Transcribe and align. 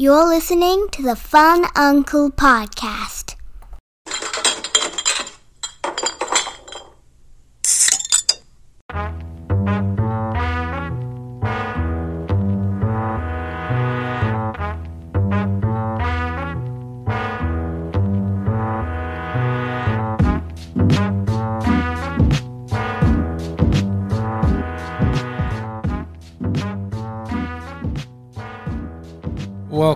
You're 0.00 0.26
listening 0.26 0.88
to 0.92 1.02
the 1.02 1.14
Fun 1.14 1.66
Uncle 1.76 2.30
Podcast. 2.30 3.34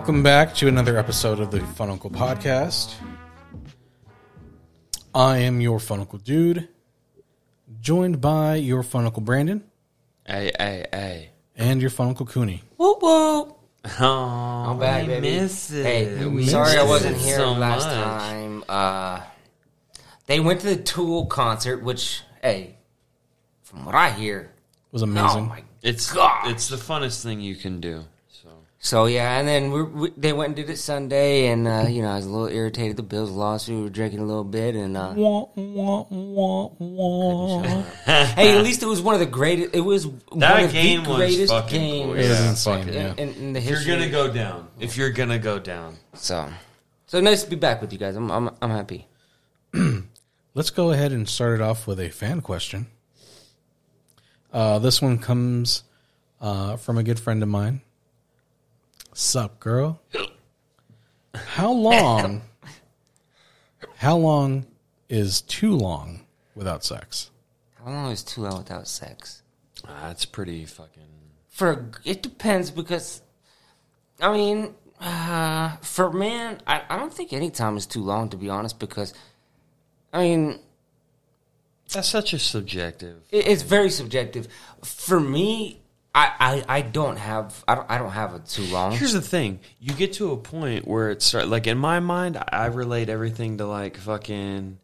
Welcome 0.05 0.21
back 0.21 0.53
to 0.57 0.67
another 0.67 0.97
episode 0.99 1.39
of 1.39 1.49
the 1.49 1.61
Fun 1.61 1.89
Uncle 1.89 2.11
Podcast. 2.11 2.93
I 5.15 5.37
am 5.39 5.59
your 5.61 5.79
Fun 5.79 5.99
Uncle 5.99 6.19
Dude, 6.19 6.69
joined 7.81 8.21
by 8.21 8.53
your 8.57 8.83
Fun 8.83 9.05
Uncle 9.05 9.23
Brandon 9.23 9.63
Hey, 10.23 10.51
hey, 10.59 10.85
hey. 10.93 11.29
and 11.55 11.81
your 11.81 11.89
Fun 11.89 12.09
Uncle 12.09 12.27
Cooney. 12.27 12.61
Whoop 12.77 13.01
whoop. 13.01 13.57
Oh, 13.99 14.05
I'm 14.05 14.77
back, 14.77 15.01
we 15.07 15.07
baby. 15.15 15.21
miss 15.39 15.71
it. 15.71 15.83
Hey, 15.83 16.25
miss 16.29 16.51
sorry 16.51 16.77
I 16.77 16.83
wasn't 16.83 17.17
here 17.17 17.37
so 17.37 17.53
last 17.53 17.85
much. 17.87 17.95
time. 17.95 18.63
Uh, 18.69 19.21
they 20.27 20.39
went 20.39 20.61
to 20.61 20.67
the 20.67 20.75
Tool 20.83 21.25
concert, 21.25 21.81
which, 21.83 22.21
hey, 22.43 22.75
from 23.63 23.85
what 23.85 23.95
I 23.95 24.11
hear, 24.11 24.41
It 24.41 24.93
was 24.93 25.01
oh 25.01 25.05
amazing. 25.05 25.47
my. 25.47 25.63
It's 25.81 26.13
Gosh. 26.13 26.51
it's 26.51 26.67
the 26.67 26.77
funnest 26.77 27.23
thing 27.23 27.41
you 27.41 27.55
can 27.55 27.79
do. 27.81 28.05
So 28.85 28.97
So 28.97 29.05
yeah, 29.07 29.39
and 29.39 29.47
then 29.47 29.71
we, 29.71 29.81
we, 29.81 30.09
they 30.15 30.31
went 30.31 30.49
and 30.49 30.55
did 30.55 30.69
it 30.69 30.77
Sunday, 30.77 31.47
and 31.47 31.67
uh, 31.67 31.87
you 31.89 32.03
know 32.03 32.09
I 32.11 32.17
was 32.17 32.25
a 32.27 32.29
little 32.29 32.55
irritated. 32.55 32.97
The 32.97 33.01
Bills 33.03 33.31
lost. 33.31 33.67
We 33.67 33.81
were 33.81 33.89
drinking 33.89 34.19
a 34.19 34.25
little 34.25 34.43
bit, 34.43 34.75
and 34.75 34.95
uh, 34.95 35.11
Wah, 35.15 35.47
wah, 35.55 36.05
wah, 36.07 36.69
wah. 36.77 37.61
hey, 38.05 38.55
at 38.55 38.63
least 38.63 38.83
it 38.83 38.85
was 38.85 39.01
one 39.01 39.15
of 39.15 39.19
the 39.19 39.25
greatest. 39.25 39.73
It 39.73 39.79
was 39.81 40.05
That 40.37 40.53
one 40.55 40.63
of 40.65 40.71
game 40.71 41.03
the 41.03 41.09
was 41.09 41.17
greatest 41.17 41.51
fucking 41.51 41.81
games 41.81 42.05
cool. 42.05 42.13
It 42.13 42.17
was 42.17 42.27
Yeah, 42.39 42.49
insane. 42.49 42.87
Yeah. 42.93 43.13
in, 43.17 43.29
in 43.33 43.53
the 43.53 43.59
if 43.59 43.65
history. 43.65 43.91
you're 43.91 43.99
gonna 43.99 44.11
go 44.11 44.31
down, 44.31 44.67
if 44.79 44.97
you're 44.97 45.09
gonna 45.09 45.39
go 45.39 45.57
down, 45.57 45.97
so, 46.13 46.47
so 47.07 47.19
nice 47.19 47.43
to 47.43 47.49
be 47.49 47.55
back 47.55 47.81
with 47.81 47.91
you 47.91 47.97
guys. 47.97 48.15
I'm 48.15 48.29
I'm, 48.31 48.49
I'm 48.61 48.69
happy. 48.69 49.07
Let's 50.53 50.69
go 50.69 50.91
ahead 50.91 51.11
and 51.11 51.27
start 51.27 51.55
it 51.59 51.61
off 51.61 51.87
with 51.87 51.99
a 51.99 52.09
fan 52.09 52.41
question. 52.41 52.85
Uh, 54.53 54.77
this 54.77 55.01
one 55.01 55.17
comes 55.17 55.81
uh, 56.39 56.77
from 56.77 56.99
a 56.99 57.03
good 57.03 57.19
friend 57.19 57.41
of 57.41 57.49
mine. 57.49 57.81
Sup, 59.17 59.59
girl? 59.61 60.01
How 61.33 61.71
long? 61.71 62.41
how 63.95 64.17
long 64.17 64.65
is 65.07 65.39
too 65.41 65.73
long 65.73 66.25
without 66.53 66.83
sex? 66.83 67.31
How 67.75 67.91
long 67.91 68.11
is 68.11 68.23
too 68.23 68.41
long 68.41 68.57
without 68.57 68.89
sex? 68.89 69.41
ah, 69.87 70.07
that's 70.07 70.25
pretty 70.25 70.65
fucking. 70.65 71.03
For 71.47 71.91
it 72.03 72.21
depends 72.23 72.71
because, 72.71 73.21
I 74.19 74.33
mean, 74.33 74.75
uh, 74.99 75.77
for 75.77 76.11
man, 76.11 76.59
I, 76.67 76.81
I 76.89 76.97
don't 76.97 77.13
think 77.13 77.31
any 77.31 77.49
time 77.49 77.77
is 77.77 77.85
too 77.85 78.01
long 78.01 78.27
to 78.29 78.37
be 78.37 78.49
honest. 78.49 78.79
Because, 78.79 79.13
I 80.11 80.23
mean, 80.23 80.59
That's 81.93 82.09
such 82.09 82.33
a 82.33 82.39
subjective. 82.39 83.21
it, 83.31 83.47
it's 83.47 83.61
very 83.61 83.89
subjective. 83.89 84.49
For 84.83 85.21
me, 85.21 85.79
I, 86.15 86.31
I, 86.39 86.77
I 86.77 86.81
don't 86.81 87.17
have 87.17 87.61
I 87.67 87.75
don't 87.75 87.91
I 87.91 87.97
don't 87.97 88.11
have 88.11 88.33
a 88.33 88.39
too 88.39 88.63
long. 88.63 88.93
Here's 88.93 89.11
the 89.11 89.21
thing: 89.21 89.59
you 89.81 89.93
get 89.93 90.13
to 90.13 90.31
a 90.31 90.37
point 90.37 90.87
where 90.87 91.11
it 91.11 91.21
start 91.21 91.49
like 91.49 91.67
in 91.67 91.77
my 91.77 91.99
mind, 91.99 92.41
I 92.51 92.67
relate 92.67 93.09
everything 93.09 93.57
to 93.57 93.67
like 93.67 93.97
fucking 93.97 94.79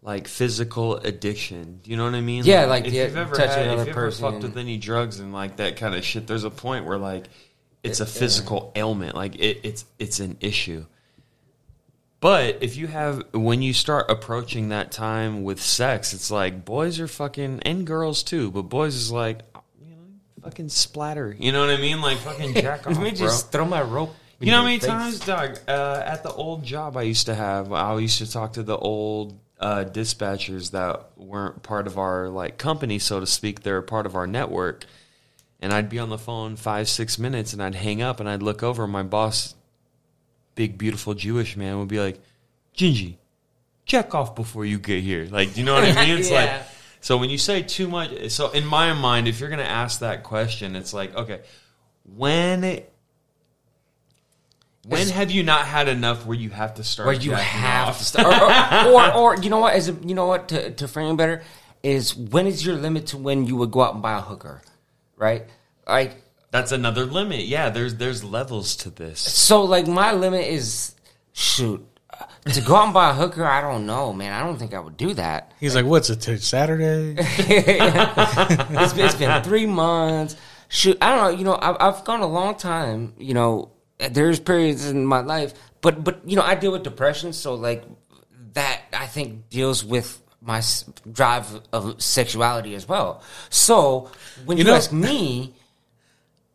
like 0.00 0.26
physical 0.26 0.96
addiction. 0.96 1.80
Do 1.82 1.90
you 1.90 1.98
know 1.98 2.04
what 2.04 2.14
I 2.14 2.22
mean? 2.22 2.44
Yeah, 2.44 2.64
like, 2.64 2.86
if 2.86 2.94
yeah, 2.94 3.04
you've 3.04 3.18
ever 3.18 3.34
touching 3.34 3.64
had, 3.64 3.66
another 3.66 3.82
if 3.82 3.86
you 3.88 3.92
ever 3.92 4.00
person. 4.06 4.32
fucked 4.32 4.42
with 4.44 4.56
any 4.56 4.78
drugs 4.78 5.20
and 5.20 5.32
like 5.32 5.56
that 5.56 5.76
kind 5.76 5.94
of 5.94 6.04
shit, 6.04 6.26
there's 6.26 6.44
a 6.44 6.50
point 6.50 6.86
where 6.86 6.98
like 6.98 7.26
it's 7.82 8.00
a 8.00 8.06
physical 8.06 8.72
ailment. 8.74 9.14
Like 9.14 9.34
it, 9.34 9.60
it's 9.64 9.84
it's 9.98 10.20
an 10.20 10.38
issue. 10.40 10.86
But 12.20 12.62
if 12.62 12.76
you 12.76 12.86
have 12.86 13.34
when 13.34 13.60
you 13.60 13.74
start 13.74 14.06
approaching 14.08 14.70
that 14.70 14.90
time 14.90 15.42
with 15.42 15.60
sex, 15.60 16.14
it's 16.14 16.30
like 16.30 16.64
boys 16.64 16.98
are 16.98 17.08
fucking 17.08 17.60
and 17.64 17.86
girls 17.86 18.22
too, 18.22 18.50
but 18.50 18.62
boys 18.62 18.94
is 18.94 19.12
like 19.12 19.40
fucking 20.42 20.68
splatter. 20.68 21.34
You 21.38 21.52
know 21.52 21.60
what 21.60 21.70
I 21.70 21.76
mean? 21.80 22.00
Like 22.00 22.18
fucking 22.18 22.54
jack 22.60 22.86
off, 22.86 22.94
Let 22.94 23.02
me 23.02 23.10
bro. 23.10 23.18
just 23.18 23.52
throw 23.52 23.64
my 23.64 23.82
rope. 23.82 24.14
You 24.40 24.50
know 24.50 24.58
how 24.58 24.64
many 24.64 24.78
face. 24.80 24.88
times, 24.88 25.20
dog? 25.20 25.58
Uh, 25.68 26.02
at 26.04 26.24
the 26.24 26.32
old 26.32 26.64
job 26.64 26.96
I 26.96 27.02
used 27.02 27.26
to 27.26 27.34
have, 27.34 27.72
I 27.72 27.96
used 27.98 28.18
to 28.18 28.30
talk 28.30 28.54
to 28.54 28.64
the 28.64 28.76
old 28.76 29.38
uh, 29.60 29.84
dispatchers 29.84 30.72
that 30.72 31.10
weren't 31.16 31.62
part 31.62 31.86
of 31.86 31.96
our 31.96 32.28
like 32.28 32.58
company, 32.58 32.98
so 32.98 33.20
to 33.20 33.26
speak. 33.26 33.62
They're 33.62 33.82
part 33.82 34.04
of 34.04 34.16
our 34.16 34.26
network, 34.26 34.84
and 35.60 35.72
I'd 35.72 35.88
be 35.88 36.00
on 36.00 36.08
the 36.08 36.18
phone 36.18 36.56
five, 36.56 36.88
six 36.88 37.20
minutes, 37.20 37.52
and 37.52 37.62
I'd 37.62 37.76
hang 37.76 38.02
up, 38.02 38.18
and 38.18 38.28
I'd 38.28 38.42
look 38.42 38.64
over. 38.64 38.82
and 38.82 38.92
My 38.92 39.04
boss, 39.04 39.54
big, 40.56 40.76
beautiful 40.76 41.14
Jewish 41.14 41.56
man, 41.56 41.78
would 41.78 41.86
be 41.86 42.00
like, 42.00 42.20
"Gingy, 42.76 43.14
check 43.86 44.12
off 44.12 44.34
before 44.34 44.64
you 44.64 44.80
get 44.80 45.04
here." 45.04 45.28
Like, 45.30 45.56
you 45.56 45.62
know 45.62 45.74
what 45.74 45.84
I 45.84 45.92
mean? 46.06 46.18
It's 46.18 46.30
Yeah. 46.30 46.40
like. 46.56 46.62
So 47.02 47.18
when 47.18 47.30
you 47.30 47.38
say 47.38 47.62
too 47.62 47.88
much, 47.88 48.30
so 48.30 48.50
in 48.50 48.64
my 48.64 48.92
mind, 48.92 49.26
if 49.26 49.40
you're 49.40 49.48
going 49.48 49.58
to 49.58 49.68
ask 49.68 50.00
that 50.00 50.22
question, 50.22 50.76
it's 50.76 50.94
like, 50.94 51.14
okay, 51.16 51.40
when 52.04 52.62
it, 52.62 52.92
when 54.86 55.08
have 55.08 55.32
you 55.32 55.42
not 55.42 55.66
had 55.66 55.88
enough 55.88 56.24
where 56.24 56.36
you 56.36 56.50
have 56.50 56.74
to 56.74 56.84
start? 56.84 57.06
where 57.06 57.14
you 57.16 57.32
have 57.32 57.88
off? 57.88 57.98
to 57.98 58.04
start, 58.04 58.86
or, 58.86 58.92
or, 58.92 59.14
or 59.14 59.42
you 59.42 59.50
know 59.50 59.58
what? 59.58 59.74
Is 59.74 59.88
it, 59.88 60.04
you 60.04 60.14
know 60.14 60.26
what 60.26 60.48
to 60.48 60.70
to 60.70 60.88
frame 60.88 61.12
it 61.12 61.16
better 61.16 61.42
is 61.82 62.16
when 62.16 62.46
is 62.46 62.64
your 62.64 62.76
limit 62.76 63.08
to 63.08 63.18
when 63.18 63.46
you 63.46 63.56
would 63.56 63.72
go 63.72 63.82
out 63.82 63.94
and 63.94 64.02
buy 64.02 64.16
a 64.16 64.20
hooker, 64.20 64.62
right? 65.16 65.44
Like 65.86 66.22
That's 66.52 66.70
another 66.70 67.04
limit. 67.04 67.40
Yeah, 67.46 67.70
there's 67.70 67.96
there's 67.96 68.22
levels 68.22 68.76
to 68.76 68.90
this. 68.90 69.20
so, 69.20 69.64
like 69.64 69.88
my 69.88 70.12
limit 70.12 70.46
is 70.46 70.94
shoot 71.32 71.84
to 72.46 72.60
go 72.60 72.76
out 72.76 72.84
and 72.84 72.94
buy 72.94 73.10
a 73.10 73.14
hooker. 73.14 73.44
I 73.44 73.60
don't 73.60 73.86
know, 73.86 74.12
man. 74.12 74.32
I 74.32 74.44
don't 74.46 74.56
think 74.58 74.74
I 74.74 74.80
would 74.80 74.96
do 74.96 75.14
that. 75.14 75.52
He's 75.60 75.74
like, 75.74 75.84
"What's 75.86 76.10
it? 76.10 76.16
t- 76.20 76.36
Saturday?" 76.38 77.16
it's, 77.18 78.92
been, 78.92 79.04
it's 79.06 79.14
been 79.14 79.42
three 79.42 79.66
months. 79.66 80.36
Shoot, 80.68 80.98
I 81.02 81.14
don't 81.14 81.24
know. 81.32 81.38
You 81.38 81.44
know, 81.44 81.58
I've, 81.60 81.76
I've 81.80 82.04
gone 82.04 82.20
a 82.20 82.26
long 82.26 82.54
time. 82.56 83.14
You 83.18 83.34
know, 83.34 83.70
there's 83.98 84.40
periods 84.40 84.88
in 84.88 85.04
my 85.06 85.20
life, 85.20 85.52
but 85.80 86.02
but 86.02 86.20
you 86.28 86.36
know, 86.36 86.42
I 86.42 86.54
deal 86.54 86.72
with 86.72 86.82
depression, 86.82 87.32
so 87.32 87.54
like 87.54 87.84
that 88.54 88.82
I 88.92 89.06
think 89.06 89.48
deals 89.50 89.84
with 89.84 90.20
my 90.40 90.58
s- 90.58 90.84
drive 91.10 91.60
of 91.72 92.02
sexuality 92.02 92.74
as 92.74 92.88
well. 92.88 93.22
So 93.50 94.10
when 94.44 94.56
You 94.58 94.64
you, 94.64 94.70
know- 94.70 94.76
ask 94.76 94.92
me, 94.92 95.54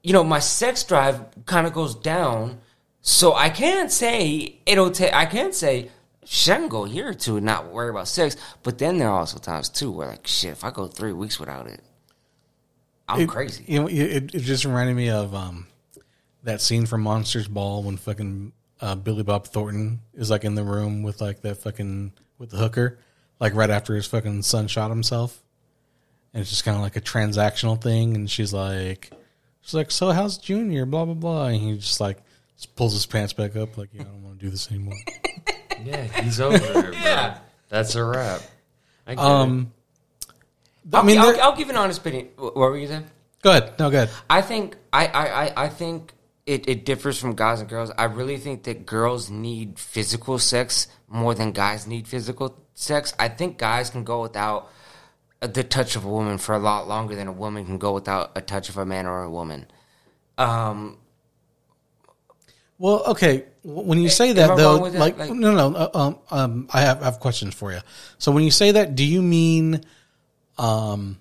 you 0.04 0.14
know, 0.14 0.24
my 0.24 0.40
sex 0.40 0.84
drive 0.84 1.22
kind 1.46 1.66
of 1.68 1.74
goes 1.74 1.96
down. 1.96 2.60
So 3.08 3.34
I 3.34 3.50
can't 3.50 3.90
say 3.90 4.60
it'll 4.66 4.92
take. 4.92 5.14
I 5.14 5.26
can't 5.26 5.56
say. 5.56 5.90
Shit, 6.26 6.56
I 6.56 6.58
can 6.58 6.68
go 6.68 6.84
a 6.84 6.90
year 6.90 7.08
or 7.08 7.14
two 7.14 7.38
and 7.38 7.46
not 7.46 7.72
worry 7.72 7.90
about 7.90 8.10
sex. 8.10 8.36
But 8.64 8.80
then 8.80 8.98
there 8.98 9.08
are 9.08 9.20
also 9.20 9.38
times 9.40 9.70
too 9.70 9.90
where 9.94 10.10
like 10.10 10.28
shit, 10.28 10.52
if 10.52 10.66
I 10.66 10.72
go 10.72 10.88
three 10.88 11.14
weeks 11.14 11.40
without 11.40 11.68
it, 11.68 11.80
I'm 13.08 13.22
It- 13.22 13.30
crazy. 13.30 13.64
You 13.66 13.80
know, 13.80 13.88
it, 13.88 14.36
it 14.36 14.40
just 14.42 14.66
reminded 14.66 14.98
me 14.98 15.10
of 15.10 15.34
um, 15.34 15.68
that 16.44 16.60
scene 16.60 16.86
from 16.86 17.00
Monsters 17.02 17.48
Ball 17.48 17.82
when 17.82 17.96
fucking 17.96 18.52
uh, 18.82 18.96
Billy 18.96 19.24
Bob 19.24 19.48
Thornton 19.48 20.02
is 20.16 20.30
like 20.30 20.44
in 20.44 20.56
the 20.56 20.66
room 20.66 21.02
with 21.02 21.22
like 21.22 21.42
that 21.44 21.56
fucking 21.60 22.12
with 22.40 22.50
the 22.50 22.58
hooker, 22.58 23.00
like 23.40 23.56
right 23.56 23.70
after 23.70 23.96
his 23.96 24.06
fucking 24.06 24.42
son 24.42 24.68
shot 24.68 24.90
himself, 24.90 25.42
and 26.34 26.42
it's 26.42 26.50
just 26.50 26.66
kind 26.66 26.76
of 26.76 26.84
like 26.84 26.98
a 26.98 27.02
transactional 27.02 27.82
thing. 27.82 28.16
And 28.16 28.30
she's 28.30 28.52
like, 28.52 29.12
she's 29.62 29.74
like, 29.76 29.92
so 29.92 30.12
how's 30.12 30.38
Junior? 30.38 30.86
Blah 30.86 31.06
blah 31.06 31.14
blah. 31.14 31.46
And 31.48 31.62
he's 31.62 31.86
just 31.88 32.02
like 32.02 32.18
just 32.58 32.76
pulls 32.76 32.94
his 32.94 33.06
pants 33.06 33.34
back 33.34 33.56
up, 33.56 33.78
like, 33.78 33.90
yeah, 33.94 34.02
I 34.02 34.06
don't 34.06 34.24
want 34.24 34.40
to 34.40 34.46
do 34.46 34.50
this 34.52 34.70
anymore. 34.72 34.96
Yeah, 35.86 36.04
he's 36.24 36.40
over 36.42 36.56
it, 36.56 36.74
bro. 36.74 36.92
Yeah. 36.92 37.38
That's 37.70 37.94
a 37.94 38.04
wrap. 38.04 38.42
I 39.06 39.14
get 39.14 39.24
Um, 39.24 39.72
I'll, 40.92 41.02
I 41.02 41.06
mean, 41.06 41.20
I'll, 41.20 41.32
there- 41.34 41.44
I'll 41.44 41.56
give 41.56 41.70
an 41.70 41.76
honest 41.78 42.00
opinion. 42.00 42.30
What 42.36 42.56
were 42.56 42.76
you 42.78 42.88
saying? 42.88 43.06
go 43.44 43.52
ahead, 43.52 43.74
no, 43.78 43.92
go 43.92 43.98
ahead. 43.98 44.10
I 44.28 44.42
think 44.42 44.76
I, 44.92 45.06
I, 45.06 45.28
I, 45.46 45.64
I 45.66 45.70
think 45.70 46.14
it, 46.48 46.68
it 46.68 46.84
differs 46.84 47.20
from 47.20 47.36
guys 47.36 47.60
and 47.60 47.70
girls. 47.70 47.92
I 47.96 48.06
really 48.06 48.38
think 48.38 48.64
that 48.64 48.88
girls 48.88 49.30
need 49.30 49.78
physical 49.78 50.40
sex 50.40 50.88
more 51.08 51.36
than 51.36 51.52
guys 51.52 51.86
need 51.86 52.08
physical 52.08 52.58
sex. 52.74 53.14
I 53.20 53.30
think 53.30 53.60
guys 53.60 53.92
can 53.92 54.04
go 54.04 54.24
without 54.24 54.72
the 55.42 55.64
touch 55.64 55.96
of 55.96 56.06
a 56.06 56.10
woman 56.10 56.40
for 56.40 56.56
a 56.56 56.60
lot 56.60 56.88
longer 56.88 57.14
than 57.16 57.28
a 57.28 57.32
woman 57.32 57.66
can 57.68 57.78
go 57.78 57.94
without 57.94 58.32
a 58.36 58.42
touch 58.42 58.68
of 58.70 58.78
a 58.78 58.86
man 58.86 59.06
or 59.06 59.22
a 59.22 59.30
woman. 59.30 59.68
Um, 60.40 60.98
Well, 62.80 63.04
okay. 63.08 63.46
When 63.64 64.00
you 64.00 64.10
say 64.10 64.34
that, 64.34 64.56
though, 64.56 64.82
with 64.82 64.94
that? 64.94 65.00
like, 65.00 65.18
Like- 65.18 65.32
no, 65.32 65.54
no, 65.56 65.76
uh, 65.76 65.90
um, 65.94 66.20
um, 66.32 66.70
I 66.72 66.82
have, 66.82 67.02
I 67.02 67.06
have 67.06 67.20
questions 67.20 67.54
for 67.54 67.72
you. 67.72 67.80
So 68.18 68.32
when 68.32 68.44
you 68.44 68.52
say 68.52 68.72
that, 68.72 68.96
do 68.96 69.04
you 69.04 69.22
mean, 69.22 69.82
um, 70.58 71.18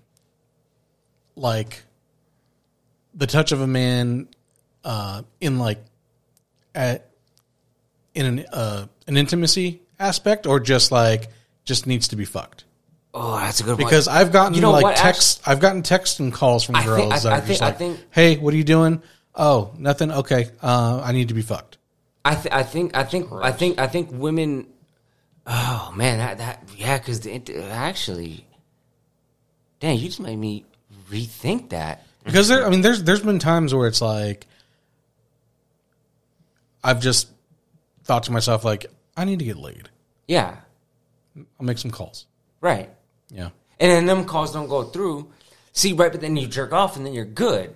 like, 1.34 1.82
the 3.14 3.26
touch 3.26 3.52
of 3.52 3.60
a 3.60 3.66
man, 3.66 4.28
uh, 4.84 5.22
in 5.40 5.58
like 5.58 5.82
at 6.74 7.08
in 8.14 8.26
an 8.26 8.46
uh, 8.52 8.86
an 9.08 9.16
intimacy 9.16 9.80
aspect, 9.98 10.46
or 10.46 10.60
just 10.60 10.92
like 10.92 11.28
just 11.64 11.86
needs 11.86 12.08
to 12.08 12.16
be 12.16 12.24
fucked? 12.24 12.64
Oh, 13.14 13.36
that's 13.38 13.60
a 13.60 13.62
good 13.64 13.78
one. 13.78 13.78
Because 13.78 14.06
I've 14.08 14.30
gotten 14.30 14.54
You 14.54 14.60
know 14.60 14.70
like 14.72 14.82
what, 14.84 14.96
text, 14.96 15.40
I've 15.46 15.58
gotten 15.60 15.82
text 15.82 16.20
and 16.20 16.32
calls 16.32 16.62
from 16.64 16.76
I 16.76 16.84
girls 16.84 17.00
think- 17.00 17.12
I- 17.14 17.18
that 17.20 17.32
I 17.32 17.36
are 17.36 17.40
think- 17.40 17.58
just 17.58 17.80
like, 17.80 17.98
"Hey, 18.10 18.36
what 18.36 18.52
are 18.52 18.56
you 18.58 18.64
doing? 18.64 19.02
Oh, 19.36 19.72
nothing. 19.78 20.10
Okay, 20.10 20.50
uh, 20.62 21.00
I 21.04 21.12
need 21.12 21.28
to 21.28 21.34
be 21.34 21.42
fucked." 21.42 21.78
I, 22.24 22.34
th- 22.34 22.52
I 22.52 22.62
think 22.62 22.96
I 22.96 23.04
think 23.04 23.30
I 23.32 23.52
think 23.52 23.78
I 23.78 23.86
think 23.86 24.10
women. 24.12 24.66
Oh 25.46 25.92
man, 25.94 26.18
that 26.18 26.38
that 26.38 26.68
yeah, 26.76 26.98
because 26.98 27.24
it 27.26 27.48
actually, 27.50 28.46
damn, 29.78 29.96
you 29.96 30.06
just 30.06 30.18
made 30.20 30.36
me 30.36 30.64
rethink 31.10 31.68
that. 31.70 32.04
Because 32.24 32.48
there, 32.48 32.66
I 32.66 32.70
mean, 32.70 32.80
there's 32.80 33.02
there's 33.04 33.20
been 33.22 33.38
times 33.38 33.72
where 33.72 33.86
it's 33.86 34.00
like 34.02 34.46
I've 36.82 37.00
just 37.00 37.28
thought 38.04 38.24
to 38.24 38.32
myself 38.32 38.64
like, 38.64 38.86
I 39.16 39.24
need 39.24 39.38
to 39.40 39.44
get 39.44 39.56
laid. 39.56 39.88
Yeah, 40.28 40.56
I'll 41.36 41.66
make 41.66 41.78
some 41.78 41.90
calls. 41.90 42.26
right. 42.60 42.90
Yeah. 43.28 43.50
And 43.78 43.90
then 43.90 44.06
them 44.06 44.24
calls 44.24 44.52
don't 44.52 44.68
go 44.68 44.84
through. 44.84 45.30
See, 45.72 45.92
right, 45.92 46.10
but 46.10 46.20
then 46.20 46.36
you 46.36 46.46
jerk 46.46 46.72
off 46.72 46.96
and 46.96 47.04
then 47.04 47.12
you're 47.12 47.24
good. 47.24 47.74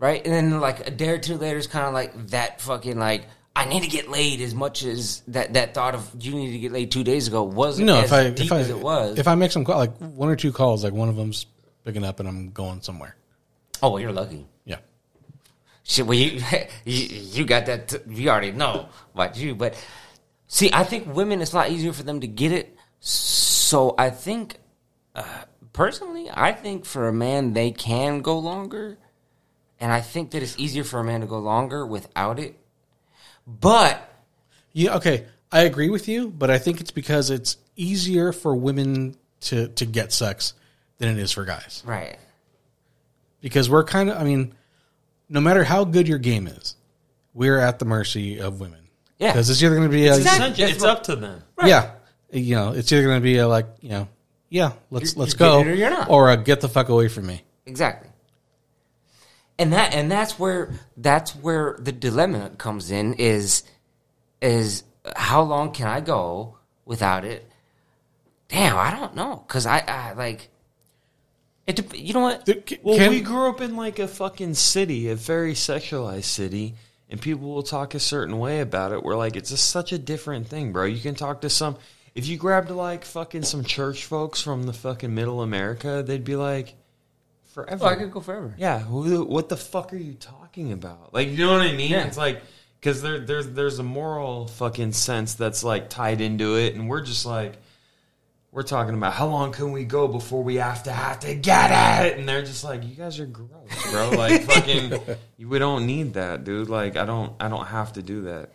Right? 0.00 0.24
And 0.24 0.32
then 0.34 0.60
like 0.60 0.88
a 0.88 0.90
day 0.90 1.10
or 1.10 1.18
two 1.18 1.36
later 1.36 1.58
it's 1.58 1.66
kinda 1.68 1.90
like 1.90 2.28
that 2.28 2.60
fucking 2.60 2.98
like 2.98 3.26
I 3.54 3.66
need 3.66 3.82
to 3.82 3.88
get 3.88 4.08
laid 4.10 4.40
as 4.40 4.54
much 4.54 4.82
as 4.84 5.20
that, 5.28 5.52
that 5.54 5.74
thought 5.74 5.94
of 5.94 6.10
you 6.18 6.32
need 6.34 6.52
to 6.52 6.58
get 6.58 6.72
laid 6.72 6.90
two 6.90 7.04
days 7.04 7.28
ago 7.28 7.42
wasn't 7.42 7.86
No, 7.86 7.98
as 7.98 8.04
if 8.06 8.12
I 8.12 8.30
deep 8.30 8.46
if 8.46 8.52
I 8.52 8.58
as 8.60 8.70
it 8.70 8.78
was. 8.78 9.18
if 9.18 9.28
I 9.28 9.34
make 9.34 9.52
some 9.52 9.64
call, 9.64 9.76
like 9.76 9.94
one 9.98 10.28
or 10.30 10.36
two 10.36 10.52
calls, 10.52 10.82
like 10.84 10.94
one 10.94 11.08
of 11.10 11.16
them's 11.16 11.44
picking 11.84 12.02
up 12.04 12.18
and 12.18 12.28
I'm 12.28 12.50
going 12.50 12.80
somewhere. 12.80 13.14
oh 13.82 13.90
well 13.90 14.00
you're 14.00 14.12
lucky. 14.12 14.46
Yeah. 14.64 14.78
Shit, 15.82 16.06
well 16.06 16.16
you 16.16 16.40
you, 16.86 17.06
you 17.06 17.44
got 17.44 17.66
that 17.66 17.88
t- 17.88 17.98
you 18.08 18.30
already 18.30 18.52
know 18.52 18.88
about 19.14 19.36
you, 19.36 19.54
but 19.54 19.74
see, 20.46 20.70
I 20.72 20.84
think 20.84 21.14
women 21.14 21.42
it's 21.42 21.52
a 21.52 21.56
lot 21.56 21.70
easier 21.70 21.92
for 21.92 22.04
them 22.04 22.20
to 22.20 22.26
get 22.26 22.52
it. 22.52 22.74
So 23.00 23.94
I 23.98 24.08
think 24.10 24.56
uh, 25.14 25.24
personally, 25.74 26.30
I 26.32 26.52
think 26.52 26.84
for 26.86 27.08
a 27.08 27.12
man 27.12 27.52
they 27.52 27.70
can 27.72 28.20
go 28.20 28.38
longer, 28.38 28.96
and 29.80 29.92
I 29.92 30.00
think 30.00 30.32
that 30.32 30.42
it's 30.42 30.58
easier 30.58 30.84
for 30.84 31.00
a 31.00 31.04
man 31.04 31.20
to 31.20 31.26
go 31.26 31.38
longer 31.38 31.86
without 31.86 32.38
it. 32.38 32.54
But 33.46 34.06
Yeah. 34.72 34.96
Okay. 34.96 35.26
I 35.52 35.62
agree 35.62 35.90
with 35.90 36.06
you, 36.06 36.28
but 36.30 36.48
I 36.50 36.58
think 36.58 36.80
it's 36.80 36.92
because 36.92 37.30
it's 37.30 37.56
easier 37.74 38.32
for 38.32 38.54
women 38.54 39.16
to 39.40 39.68
to 39.68 39.84
get 39.86 40.12
sex 40.12 40.52
than 40.98 41.08
it 41.08 41.18
is 41.18 41.32
for 41.32 41.44
guys. 41.44 41.82
right, 41.86 42.18
because 43.40 43.70
we're 43.70 43.84
kind 43.84 44.10
of 44.10 44.18
i 44.18 44.22
mean 44.24 44.52
no 45.30 45.40
matter 45.40 45.64
how 45.64 45.82
good 45.84 46.06
your 46.06 46.18
game 46.18 46.46
is 46.46 46.76
we're 47.32 47.58
at 47.58 47.78
the 47.78 47.86
mercy 47.86 48.38
of 48.38 48.60
women 48.60 48.80
Yeah. 49.18 49.32
because 49.32 49.48
it's 49.48 49.62
either 49.62 49.74
going 49.76 49.88
to 49.88 49.92
be 49.92 50.08
a, 50.08 50.16
Exactly. 50.16 50.44
Essentially, 50.50 50.72
it's 50.72 50.84
up 50.84 51.04
to 51.04 51.16
them. 51.16 51.42
yeah 51.64 51.92
you 52.30 52.54
know 52.54 52.72
it's 52.72 52.92
either 52.92 53.02
going 53.04 53.18
to 53.18 53.24
be 53.24 53.38
a 53.38 53.48
like 53.48 53.66
you 53.80 53.88
know 53.88 54.08
yeah 54.50 54.72
let's 54.90 55.14
You're- 55.14 55.20
let's 55.20 55.40
you're 55.40 55.48
go 55.48 55.60
or 55.62 55.72
you're 55.74 55.88
not. 55.88 56.10
or 56.10 56.30
a 56.30 56.36
get 56.36 56.60
the 56.60 56.68
fuck 56.68 56.90
away 56.90 57.08
from 57.08 57.26
me 57.26 57.42
exactly. 57.64 58.09
And 59.60 59.74
that 59.74 59.92
and 59.94 60.10
that's 60.10 60.38
where 60.38 60.72
that's 60.96 61.36
where 61.36 61.76
the 61.78 61.92
dilemma 61.92 62.50
comes 62.56 62.90
in 62.90 63.12
is 63.14 63.62
is 64.40 64.84
how 65.14 65.42
long 65.42 65.72
can 65.72 65.86
I 65.86 66.00
go 66.00 66.56
without 66.86 67.26
it? 67.26 67.46
Damn, 68.48 68.76
I 68.78 68.90
don't 68.90 69.14
know 69.14 69.44
because 69.46 69.66
I, 69.66 69.84
I 69.86 70.12
like 70.14 70.48
it. 71.66 71.94
You 71.94 72.14
know 72.14 72.20
what? 72.20 72.46
Th- 72.46 72.68
c- 72.68 72.78
Well, 72.82 72.96
can- 72.96 73.10
we 73.10 73.20
grew 73.20 73.50
up 73.50 73.60
in 73.60 73.76
like 73.76 73.98
a 73.98 74.08
fucking 74.08 74.54
city, 74.54 75.08
a 75.10 75.14
very 75.14 75.52
sexualized 75.52 76.24
city, 76.24 76.74
and 77.10 77.20
people 77.20 77.48
will 77.54 77.62
talk 77.62 77.94
a 77.94 78.00
certain 78.00 78.38
way 78.38 78.60
about 78.60 78.92
it. 78.92 79.02
We're 79.02 79.14
like, 79.14 79.36
it's 79.36 79.50
just 79.50 79.68
such 79.68 79.92
a 79.92 79.98
different 79.98 80.48
thing, 80.48 80.72
bro. 80.72 80.86
You 80.86 81.00
can 81.00 81.14
talk 81.14 81.42
to 81.42 81.50
some. 81.50 81.76
If 82.14 82.26
you 82.26 82.38
grabbed 82.38 82.70
like 82.70 83.04
fucking 83.04 83.42
some 83.42 83.62
church 83.62 84.06
folks 84.06 84.40
from 84.40 84.64
the 84.64 84.72
fucking 84.72 85.14
middle 85.14 85.42
America, 85.42 86.02
they'd 86.04 86.24
be 86.24 86.34
like, 86.36 86.74
forever. 87.52 87.84
Oh, 87.84 87.88
I 87.88 87.94
could 87.96 88.10
go 88.10 88.20
forever. 88.20 88.54
Yeah, 88.56 88.78
who, 88.80 89.24
what 89.24 89.48
the 89.48 89.56
fuck 89.56 89.92
are 89.92 89.96
you 89.96 90.14
talking 90.14 90.72
about? 90.72 91.12
Like, 91.14 91.28
you 91.28 91.38
know 91.38 91.52
what 91.52 91.62
I 91.62 91.72
mean? 91.72 91.90
Yeah. 91.90 92.06
It's 92.06 92.16
like 92.16 92.42
because 92.80 93.02
there, 93.02 93.18
there's 93.18 93.48
there's 93.50 93.78
a 93.78 93.82
moral 93.82 94.46
fucking 94.46 94.92
sense 94.92 95.34
that's 95.34 95.62
like 95.62 95.90
tied 95.90 96.20
into 96.20 96.56
it, 96.56 96.74
and 96.74 96.88
we're 96.88 97.02
just 97.02 97.26
like 97.26 97.58
we're 98.52 98.62
talking 98.62 98.94
about 98.94 99.12
how 99.12 99.26
long 99.26 99.52
can 99.52 99.70
we 99.70 99.84
go 99.84 100.08
before 100.08 100.42
we 100.42 100.56
have 100.56 100.82
to 100.84 100.92
have 100.92 101.20
to 101.20 101.34
get 101.34 101.70
at 101.70 102.06
it, 102.06 102.18
and 102.18 102.28
they're 102.28 102.42
just 102.42 102.64
like, 102.64 102.82
you 102.84 102.94
guys 102.94 103.20
are 103.20 103.26
gross, 103.26 103.90
bro. 103.90 104.10
Like 104.16 104.42
fucking, 104.42 104.98
we 105.38 105.58
don't 105.58 105.86
need 105.86 106.14
that, 106.14 106.44
dude. 106.44 106.68
Like 106.68 106.96
I 106.96 107.04
don't 107.04 107.32
I 107.40 107.48
don't 107.48 107.66
have 107.66 107.92
to 107.94 108.02
do 108.02 108.22
that. 108.22 108.50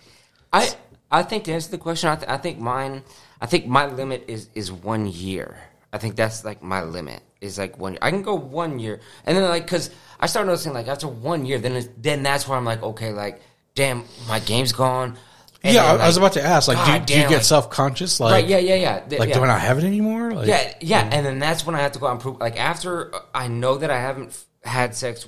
I 0.52 0.70
I 1.12 1.24
think 1.24 1.46
to 1.46 1.54
answer 1.54 1.72
the 1.72 1.78
question, 1.78 2.10
I, 2.10 2.16
th- 2.16 2.30
I 2.30 2.38
think 2.38 2.60
mine. 2.60 3.04
I 3.40 3.46
think 3.46 3.68
my 3.68 3.86
limit 3.86 4.26
is 4.28 4.50
is 4.56 4.72
one 4.72 5.08
year. 5.08 5.58
I 5.94 5.98
think 5.98 6.16
that's 6.16 6.44
like 6.44 6.62
my 6.62 6.84
limit. 6.84 7.22
Is 7.46 7.58
like 7.58 7.78
one. 7.80 7.94
year. 7.94 8.00
I 8.02 8.12
can 8.12 8.22
go 8.22 8.36
one 8.36 8.80
year, 8.80 9.00
and 9.26 9.36
then 9.38 9.44
like 9.48 9.64
because 9.66 9.90
I 10.20 10.28
start 10.28 10.46
noticing 10.48 10.74
like 10.74 10.88
after 10.88 11.08
one 11.08 11.46
year, 11.46 11.60
then 11.60 11.74
it's, 11.74 11.90
then 11.98 12.24
that's 12.24 12.48
where 12.48 12.58
I'm 12.58 12.66
like, 12.66 12.84
okay, 12.84 13.12
like 13.14 13.42
damn, 13.76 14.04
my 14.28 14.40
game's 14.40 14.72
gone. 14.72 15.18
And 15.64 15.74
yeah 15.74 15.92
then, 15.94 16.02
I, 16.02 16.04
I 16.04 16.08
was 16.08 16.18
about 16.18 16.34
to 16.34 16.44
ask 16.44 16.68
like 16.68 16.78
do, 16.78 16.92
God 16.92 17.06
do 17.08 17.14
you 17.16 17.22
get 17.28 17.32
like- 17.32 17.44
self-conscious 17.44 18.20
like 18.20 18.32
right? 18.32 18.46
Yeah, 18.48 18.60
yeah, 18.60 18.76
yeah. 18.76 19.00
Th- 19.00 19.20
like 19.20 19.30
yeah. 19.30 19.36
do 19.36 19.44
i 19.44 19.48
not 19.48 19.62
have 19.62 19.80
it 19.80 19.84
anymore 19.84 20.32
like 20.32 20.48
Yeah, 20.48 20.74
yeah, 20.80 21.10
and 21.12 21.26
then 21.26 21.40
that's 21.40 21.66
when 21.66 21.74
I 21.76 21.80
have 21.82 21.92
to 21.94 22.00
go 22.00 22.06
out 22.08 22.12
and 22.12 22.20
prove. 22.22 22.40
Like 22.40 22.60
after 22.60 23.12
I 23.34 23.48
know 23.48 23.78
that 23.78 23.90
I 23.90 24.00
haven't 24.00 24.28
f- 24.30 24.46
had 24.64 24.96
sex 24.96 25.28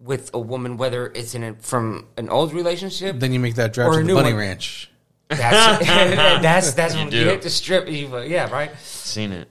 with 0.00 0.30
a 0.34 0.38
woman, 0.38 0.76
whether 0.78 1.06
it's 1.14 1.34
in 1.34 1.42
a, 1.44 1.54
from 1.56 2.06
an 2.16 2.28
old 2.30 2.52
relationship, 2.54 3.18
then 3.20 3.32
you 3.32 3.40
make 3.40 3.56
that 3.56 3.72
drive 3.74 3.88
Or 3.88 4.00
to 4.00 4.06
the 4.06 4.14
bunny 4.14 4.32
one. 4.32 4.40
ranch 4.40 4.90
that's 5.28 5.86
that's 6.42 6.72
that's 6.74 6.94
when 6.96 7.10
do. 7.10 7.18
you 7.18 7.24
hit 7.26 7.42
the 7.42 7.50
strip. 7.50 7.88
You, 7.88 8.18
yeah, 8.22 8.50
right. 8.50 8.70
Seen 8.78 9.32
it. 9.32 9.48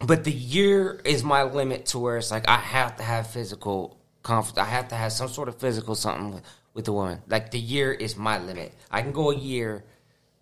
But 0.00 0.24
the 0.24 0.32
year 0.32 1.00
is 1.04 1.22
my 1.22 1.42
limit 1.42 1.86
to 1.86 1.98
where 1.98 2.16
it's 2.16 2.30
like 2.30 2.48
I 2.48 2.56
have 2.56 2.96
to 2.96 3.02
have 3.02 3.26
physical 3.28 3.98
confidence. 4.22 4.66
I 4.66 4.70
have 4.70 4.88
to 4.88 4.94
have 4.94 5.12
some 5.12 5.28
sort 5.28 5.48
of 5.48 5.56
physical 5.56 5.94
something 5.94 6.32
with, 6.34 6.42
with 6.74 6.84
the 6.86 6.92
woman. 6.92 7.20
Like 7.28 7.50
the 7.50 7.60
year 7.60 7.92
is 7.92 8.16
my 8.16 8.38
limit. 8.38 8.72
I 8.90 9.02
can 9.02 9.12
go 9.12 9.30
a 9.30 9.36
year, 9.36 9.84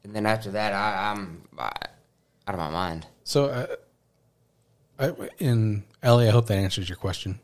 and 0.04 0.14
then 0.14 0.26
after 0.26 0.52
that, 0.52 0.72
I, 0.72 1.10
I'm 1.10 1.42
I, 1.58 1.72
out 2.46 2.54
of 2.54 2.58
my 2.60 2.70
mind. 2.70 3.06
so 3.24 3.44
uh, 3.46 3.66
I, 4.98 5.12
in 5.38 5.84
ellie 6.02 6.26
i 6.28 6.30
hope 6.30 6.46
that 6.46 6.56
answers 6.56 6.88
your 6.88 6.96
question 6.96 7.38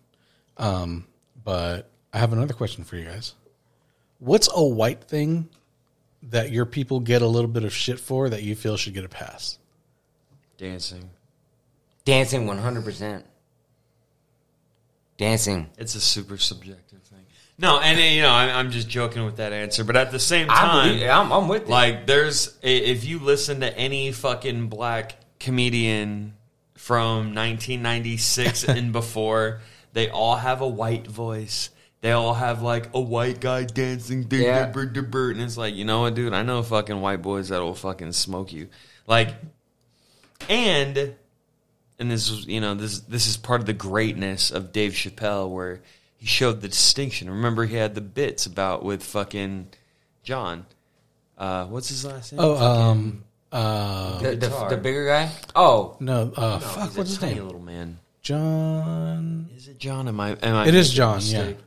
um, 0.57 1.07
but 1.45 1.91
i 2.13 2.19
have 2.19 2.33
another 2.33 2.55
question 2.55 2.85
for 2.85 2.97
you 2.97 3.05
guys 3.05 3.35
what's 4.19 4.49
a 4.53 4.65
white 4.65 5.05
thing 5.05 5.51
that 6.23 6.51
your 6.51 6.65
people 6.65 7.01
get 7.01 7.21
a 7.21 7.27
little 7.27 7.51
bit 7.51 7.65
of 7.65 7.73
shit 7.75 8.01
for 8.01 8.31
that 8.31 8.43
you 8.43 8.55
feel 8.57 8.79
should 8.79 8.95
get 8.95 9.05
a 9.05 9.09
pass 9.09 9.59
Dancing. 10.57 11.11
Dancing, 12.05 12.47
one 12.47 12.59
hundred 12.59 12.85
percent. 12.85 13.25
Dancing. 15.17 15.71
It's 15.79 15.95
a 15.95 16.01
super 16.01 16.37
subjective 16.37 17.03
thing. 17.03 17.25
No, 17.59 17.79
and 17.79 17.99
you 17.99 18.23
know, 18.23 18.31
I- 18.31 18.59
I'm 18.59 18.71
just 18.71 18.89
joking 18.89 19.25
with 19.25 19.37
that 19.37 19.53
answer, 19.53 19.85
but 19.85 19.97
at 19.97 20.11
the 20.11 20.19
same 20.19 20.51
I 20.51 20.55
time, 20.55 20.89
believe, 20.89 21.09
I'm, 21.09 21.33
I'm 21.33 21.49
with 21.49 21.63
it. 21.63 21.69
Like, 21.69 22.07
there's 22.07 22.59
if 22.63 23.05
you 23.05 23.21
listen 23.21 23.61
to 23.61 23.77
any 23.77 24.13
fucking 24.13 24.69
black 24.69 25.17
comedian 25.39 26.35
from 26.75 27.35
1996 27.35 28.65
and 28.69 28.93
before, 28.93 29.61
they 29.93 30.11
all 30.11 30.37
have 30.37 30.61
a 30.61 30.69
white 30.69 31.07
voice. 31.07 31.71
They 32.01 32.13
all 32.13 32.35
have 32.35 32.61
like 32.61 32.91
a 32.93 33.01
white 33.01 33.41
guy 33.41 33.65
dancing, 33.65 34.27
yeah. 34.31 34.71
and 34.75 35.41
it's 35.41 35.57
like, 35.57 35.75
you 35.75 35.87
know 35.87 36.03
what, 36.03 36.15
dude? 36.15 36.35
I 36.35 36.43
know 36.43 36.63
fucking 36.63 37.01
white 37.01 37.23
boys 37.23 37.49
that 37.49 37.63
will 37.63 37.75
fucking 37.75 38.13
smoke 38.13 38.53
you, 38.53 38.69
like, 39.07 39.35
and 40.51 41.15
and 41.99 42.11
this 42.11 42.31
was 42.31 42.47
you 42.47 42.61
know 42.61 42.75
this 42.75 43.01
this 43.01 43.27
is 43.27 43.37
part 43.37 43.61
of 43.61 43.67
the 43.67 43.73
greatness 43.73 44.51
of 44.51 44.73
Dave 44.73 44.93
Chappelle 44.93 45.51
where 45.51 45.81
he 46.17 46.27
showed 46.27 46.61
the 46.61 46.69
distinction. 46.69 47.29
Remember, 47.31 47.65
he 47.67 47.77
had 47.77 47.95
the 47.95 48.01
bits 48.01 48.47
about 48.47 48.85
with 48.85 49.03
fucking 49.03 49.69
John. 50.23 50.67
Uh, 51.37 51.67
what's 51.67 51.89
his 51.89 52.05
last 52.05 52.33
name? 52.33 52.41
oh 52.43 52.57
um 52.57 53.25
uh 53.53 54.19
the, 54.21 54.37
the, 54.37 54.67
the 54.71 54.77
bigger 54.77 55.07
guy. 55.07 55.31
Oh, 55.55 55.97
no 56.01 56.33
uh 56.37 56.59
No, 56.59 56.59
fuck 56.61 56.85
he's 56.89 56.95
a 56.97 56.99
what's 56.99 57.11
his 57.11 57.19
tiny 57.19 57.35
name 57.35 57.45
little 57.47 57.61
man. 57.61 57.99
john 58.23 59.49
Is 59.57 59.69
it 59.69 59.79
John? 59.79 60.09
Am 60.09 60.19
I? 60.21 60.31
Am 60.43 60.55
I 60.57 60.67
It 60.69 60.75
is 60.75 60.91
John, 60.93 61.17
mistake? 61.17 61.57
yeah. 61.59 61.65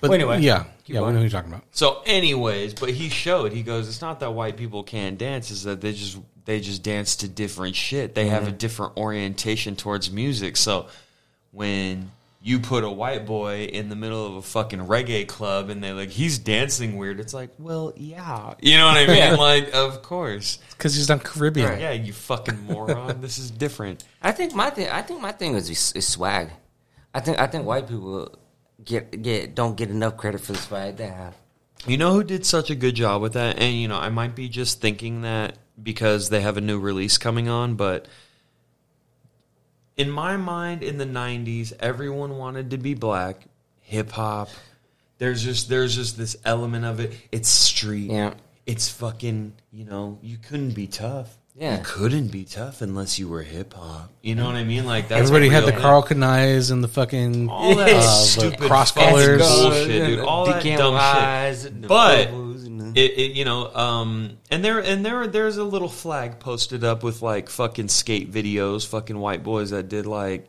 but 0.00 0.10
Well, 0.10 0.14
anyway, 0.14 0.40
yeah 0.40 0.64
keep 0.81 0.81
yeah 0.92 1.00
we 1.00 1.04
going. 1.04 1.14
know 1.14 1.20
who 1.20 1.24
you're 1.24 1.30
talking 1.30 1.52
about 1.52 1.64
So, 1.72 2.02
anyways, 2.06 2.74
but 2.74 2.90
he 2.90 3.08
showed. 3.08 3.52
He 3.52 3.62
goes, 3.62 3.88
"It's 3.88 4.00
not 4.00 4.20
that 4.20 4.32
white 4.32 4.56
people 4.56 4.82
can't 4.82 5.18
dance; 5.18 5.50
it's 5.50 5.64
that 5.64 5.80
they 5.80 5.92
just 5.92 6.18
they 6.44 6.60
just 6.60 6.82
dance 6.82 7.16
to 7.16 7.28
different 7.28 7.76
shit. 7.76 8.14
They 8.14 8.26
have 8.28 8.44
a 8.44 8.46
mm-hmm. 8.46 8.56
different 8.56 8.96
orientation 8.96 9.76
towards 9.76 10.10
music. 10.10 10.56
So, 10.56 10.86
when 11.50 12.10
you 12.44 12.58
put 12.58 12.82
a 12.82 12.90
white 12.90 13.24
boy 13.24 13.64
in 13.64 13.88
the 13.88 13.94
middle 13.94 14.26
of 14.26 14.34
a 14.34 14.42
fucking 14.42 14.80
reggae 14.80 15.26
club 15.26 15.70
and 15.70 15.82
they're 15.82 15.94
like, 15.94 16.10
he's 16.10 16.38
dancing 16.38 16.96
weird, 16.96 17.20
it's 17.20 17.32
like, 17.32 17.50
well, 17.56 17.92
yeah, 17.96 18.54
you 18.60 18.76
know 18.76 18.86
what 18.86 18.96
I 18.96 19.06
mean? 19.06 19.16
Yeah. 19.16 19.36
Like, 19.42 19.74
of 19.74 20.02
course, 20.02 20.58
because 20.70 20.94
he's 20.94 21.08
not 21.08 21.24
caribbean 21.24 21.68
Right. 21.68 21.80
yeah, 21.80 21.92
you 21.92 22.12
fucking 22.12 22.66
moron. 22.66 23.20
this 23.20 23.38
is 23.38 23.50
different. 23.50 24.04
I 24.22 24.32
think 24.32 24.54
my 24.54 24.70
thing. 24.70 24.88
I 24.88 25.02
think 25.02 25.20
my 25.20 25.32
thing 25.32 25.54
is, 25.54 25.92
is 25.92 26.06
swag. 26.06 26.50
I 27.14 27.20
think 27.20 27.38
I 27.38 27.46
think 27.46 27.66
white 27.66 27.88
people 27.88 28.32
get 28.84 29.22
get 29.22 29.54
don't 29.54 29.76
get 29.76 29.90
enough 29.90 30.16
credit 30.16 30.40
for 30.40 30.52
the 30.52 30.58
swag 30.58 30.96
they 30.96 31.08
have. 31.08 31.34
You 31.86 31.98
know 31.98 32.12
who 32.12 32.22
did 32.22 32.46
such 32.46 32.70
a 32.70 32.74
good 32.74 32.94
job 32.94 33.22
with 33.22 33.32
that? 33.32 33.58
And 33.58 33.74
you 33.74 33.88
know, 33.88 33.98
I 33.98 34.08
might 34.08 34.34
be 34.34 34.48
just 34.48 34.80
thinking 34.80 35.22
that 35.22 35.58
because 35.82 36.28
they 36.28 36.40
have 36.40 36.56
a 36.56 36.60
new 36.60 36.78
release 36.78 37.18
coming 37.18 37.48
on, 37.48 37.74
but 37.74 38.06
in 39.96 40.10
my 40.10 40.36
mind 40.36 40.82
in 40.82 40.98
the 40.98 41.06
90s, 41.06 41.72
everyone 41.80 42.36
wanted 42.38 42.70
to 42.70 42.78
be 42.78 42.94
black, 42.94 43.46
hip 43.80 44.10
hop. 44.12 44.48
There's 45.18 45.42
just 45.42 45.68
there's 45.68 45.94
just 45.94 46.16
this 46.16 46.36
element 46.44 46.84
of 46.84 47.00
it. 47.00 47.12
It's 47.30 47.48
street. 47.48 48.10
Yeah. 48.10 48.34
It's 48.64 48.88
fucking, 48.88 49.54
you 49.72 49.84
know, 49.84 50.18
you 50.22 50.38
couldn't 50.38 50.72
be 50.72 50.86
tough. 50.86 51.36
Yeah. 51.54 51.76
You 51.78 51.84
couldn't 51.84 52.28
be 52.28 52.44
tough 52.44 52.80
unless 52.80 53.18
you 53.18 53.28
were 53.28 53.42
hip 53.42 53.74
hop. 53.74 54.10
You 54.22 54.34
know 54.34 54.46
what 54.46 54.54
I 54.54 54.64
mean? 54.64 54.86
Like 54.86 55.08
that's 55.08 55.20
Everybody 55.20 55.50
had 55.50 55.64
the 55.64 55.72
real- 55.72 55.80
Karl 55.82 56.02
Kani's 56.02 56.70
and 56.70 56.82
the 56.82 56.88
fucking 56.88 57.50
all 57.50 57.74
that 57.76 57.90
uh, 57.90 58.00
stupid 58.00 58.60
cross 58.60 58.90
fucking 58.92 59.10
colors. 59.10 59.38
bullshit, 59.42 60.06
dude. 60.06 60.20
All 60.20 60.46
that 60.46 60.64
dumb 60.64 60.94
eyes 60.98 61.64
shit. 61.64 61.82
But 61.86 62.26
bubbles 62.30 62.64
and 62.64 62.80
the- 62.80 63.00
it, 63.00 63.18
it, 63.18 63.32
you 63.32 63.44
know, 63.44 63.72
um, 63.74 64.38
and 64.50 64.64
there 64.64 64.78
and 64.78 65.04
there 65.04 65.26
there's 65.26 65.58
a 65.58 65.64
little 65.64 65.90
flag 65.90 66.40
posted 66.40 66.84
up 66.84 67.02
with 67.02 67.20
like 67.20 67.50
fucking 67.50 67.88
skate 67.88 68.32
videos, 68.32 68.86
fucking 68.86 69.18
white 69.18 69.42
boys 69.42 69.70
that 69.70 69.88
did 69.88 70.06
like. 70.06 70.48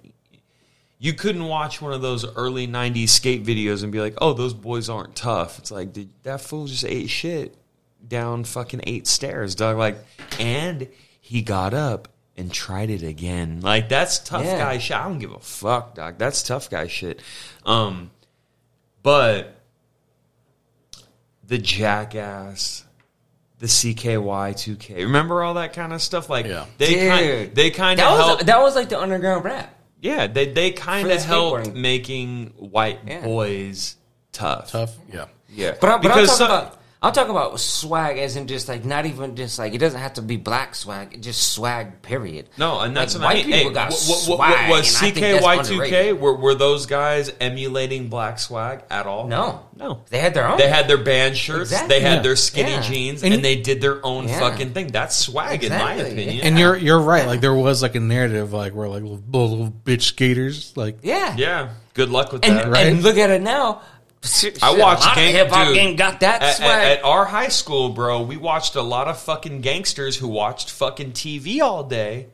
You 1.00 1.12
couldn't 1.12 1.44
watch 1.44 1.82
one 1.82 1.92
of 1.92 2.02
those 2.02 2.26
early 2.38 2.66
'90s 2.66 3.10
skate 3.10 3.44
videos 3.46 3.84
and 3.84 3.92
be 3.92 4.00
like, 4.00 4.16
"Oh, 4.22 4.32
those 4.32 4.54
boys 4.54 4.88
aren't 4.88 5.16
tough." 5.18 5.60
It's 5.60 5.70
like, 5.70 5.92
did 5.92 6.10
that 6.24 6.40
fool 6.40 6.66
just 6.66 6.86
ate 6.86 7.10
shit 7.10 7.58
down 8.08 8.44
fucking 8.44 8.82
eight 8.86 9.08
stairs, 9.08 9.56
dog? 9.56 9.78
Like, 9.78 9.98
and 10.40 10.88
he 11.22 11.42
got 11.42 11.74
up 11.74 12.08
and 12.36 12.52
tried 12.52 12.90
it 12.90 13.04
again. 13.04 13.62
Like, 13.62 13.90
that's 13.90 14.20
tough 14.20 14.44
Yeah. 14.46 14.58
guy 14.58 14.78
shit. 14.80 14.98
I 14.98 15.04
don't 15.04 15.20
give 15.20 15.32
a 15.32 15.40
fuck, 15.40 15.96
dog. 15.96 16.18
That's 16.18 16.42
tough 16.44 16.70
guy 16.70 16.88
shit. 16.88 17.22
Um, 17.66 18.12
but 19.04 19.56
the 21.46 21.58
jackass, 21.58 22.86
the 23.60 23.68
CKY 23.68 24.54
2K. 24.54 24.96
Remember 25.04 25.44
all 25.44 25.56
that 25.56 25.74
kind 25.74 25.94
of 25.94 26.02
stuff? 26.02 26.30
Like 26.30 26.46
Yeah. 26.46 26.66
they 26.78 26.94
Dude. 26.96 27.10
kind 27.10 27.56
they 27.56 27.70
kind 27.72 28.00
that 28.00 28.08
of 28.12 28.18
was 28.18 28.28
helped. 28.28 28.46
that 28.48 28.62
was 28.62 28.76
like 28.76 28.90
the 28.90 29.00
underground 29.00 29.46
rap. 29.46 29.74
yeah, 30.02 30.28
they 30.28 30.52
they 30.52 30.72
kind 30.72 31.10
of 31.10 31.18
the 31.20 31.24
helped 31.28 31.74
making 31.74 32.54
white 32.58 33.00
Yeah. 33.06 33.22
boys 33.22 33.96
tough. 34.32 34.72
Tough, 34.72 34.96
yeah. 35.12 35.26
Yeah, 35.50 35.76
But, 35.80 35.88
I, 35.90 35.98
but 35.98 36.12
I'm 36.12 36.18
Because 36.18 36.38
talking 36.40 36.48
some- 36.48 36.52
about 36.52 36.80
I'm 37.04 37.12
talking 37.12 37.32
about 37.32 37.60
swag 37.60 38.18
as 38.18 38.38
in 38.38 38.48
just 38.48 38.70
like 38.70 38.86
not 38.86 39.06
even 39.06 39.36
just 39.36 39.60
like 39.60 39.74
it 39.74 39.80
doesn't 39.80 40.00
have 40.00 40.14
to 40.14 40.22
be 40.22 40.38
black 40.38 40.74
swag, 40.74 41.22
just 41.22 41.52
swag. 41.52 42.02
Period. 42.02 42.48
No, 42.58 42.80
and 42.80 42.96
that's 42.96 43.14
Like, 43.16 43.22
what 43.24 43.30
I 43.30 43.34
white 43.40 43.46
mean. 43.46 43.56
people 43.58 43.70
Hey, 43.72 43.74
got 43.74 43.92
what, 43.92 44.08
what, 44.08 44.20
swag, 44.20 44.40
what, 44.40 44.70
was 44.70 44.96
and 45.02 45.08
I 45.08 45.12
think 45.12 45.42
that's 45.44 45.70
CKY2K? 45.70 46.18
Were, 46.20 46.36
were 46.38 46.56
those 46.56 46.86
guys 46.86 47.30
emulating 47.42 48.08
black 48.08 48.40
swag 48.40 48.84
at 48.90 49.06
all? 49.06 49.28
No, 49.28 49.66
no. 49.76 50.02
they 50.10 50.20
had 50.20 50.34
their 50.34 50.48
own. 50.48 50.58
They 50.58 50.70
had 50.70 50.88
their 50.88 50.98
band 50.98 51.36
shirts. 51.38 51.72
Exactly. 51.72 51.90
They 51.90 52.00
had 52.02 52.16
Yeah. 52.16 52.22
their 52.22 52.36
skinny 52.38 52.72
Yeah. 52.72 52.82
jeans, 52.82 53.24
And 53.24 53.34
and, 53.34 53.44
they 53.44 53.58
did 53.58 53.82
their 53.82 54.04
own 54.06 54.30
Yeah. 54.30 54.40
fucking 54.40 54.72
thing. 54.74 54.88
That's 54.88 55.16
swag, 55.16 55.64
in 55.66 55.72
my 55.74 55.96
opinion. 55.96 56.46
And 56.46 56.58
you're 56.58 56.78
you're 56.78 57.00
right. 57.02 57.28
Like 57.28 57.42
there 57.42 57.54
was 57.54 57.82
like 57.82 57.96
a 57.96 58.00
narrative, 58.00 58.54
like 58.54 58.74
where 58.74 58.88
like 58.88 59.04
little, 59.04 59.20
little 59.50 59.74
bitch 59.84 60.04
skaters, 60.04 60.72
like 60.78 61.00
yeah, 61.02 61.36
yeah, 61.38 61.70
good 61.96 62.10
luck 62.10 62.32
with 62.32 62.46
And, 62.46 62.58
that. 62.58 62.68
right? 62.70 62.88
and 62.88 63.04
look 63.04 63.18
at 63.18 63.30
it 63.30 63.42
now. 63.42 63.82
I 64.62 64.78
watched 64.78 65.04
gang, 65.04 65.16
gang, 65.16 65.34
hip 65.36 65.50
hop 65.50 65.74
game 65.74 65.96
got 65.96 66.22
that 66.22 66.42
at, 66.42 66.56
swag. 66.56 66.70
at, 66.70 66.98
at 67.00 67.04
our 67.04 67.26
high 67.26 67.50
school, 67.50 67.90
bro. 67.90 68.22
We 68.22 68.38
watched 68.38 68.76
a 68.76 68.82
lot 68.82 69.08
of 69.08 69.20
fucking 69.20 69.62
gangsters 69.62 70.16
who 70.16 70.28
watched 70.30 70.72
fucking 70.72 71.12
TV 71.12 71.60
all 71.62 71.84
day, 71.84 72.28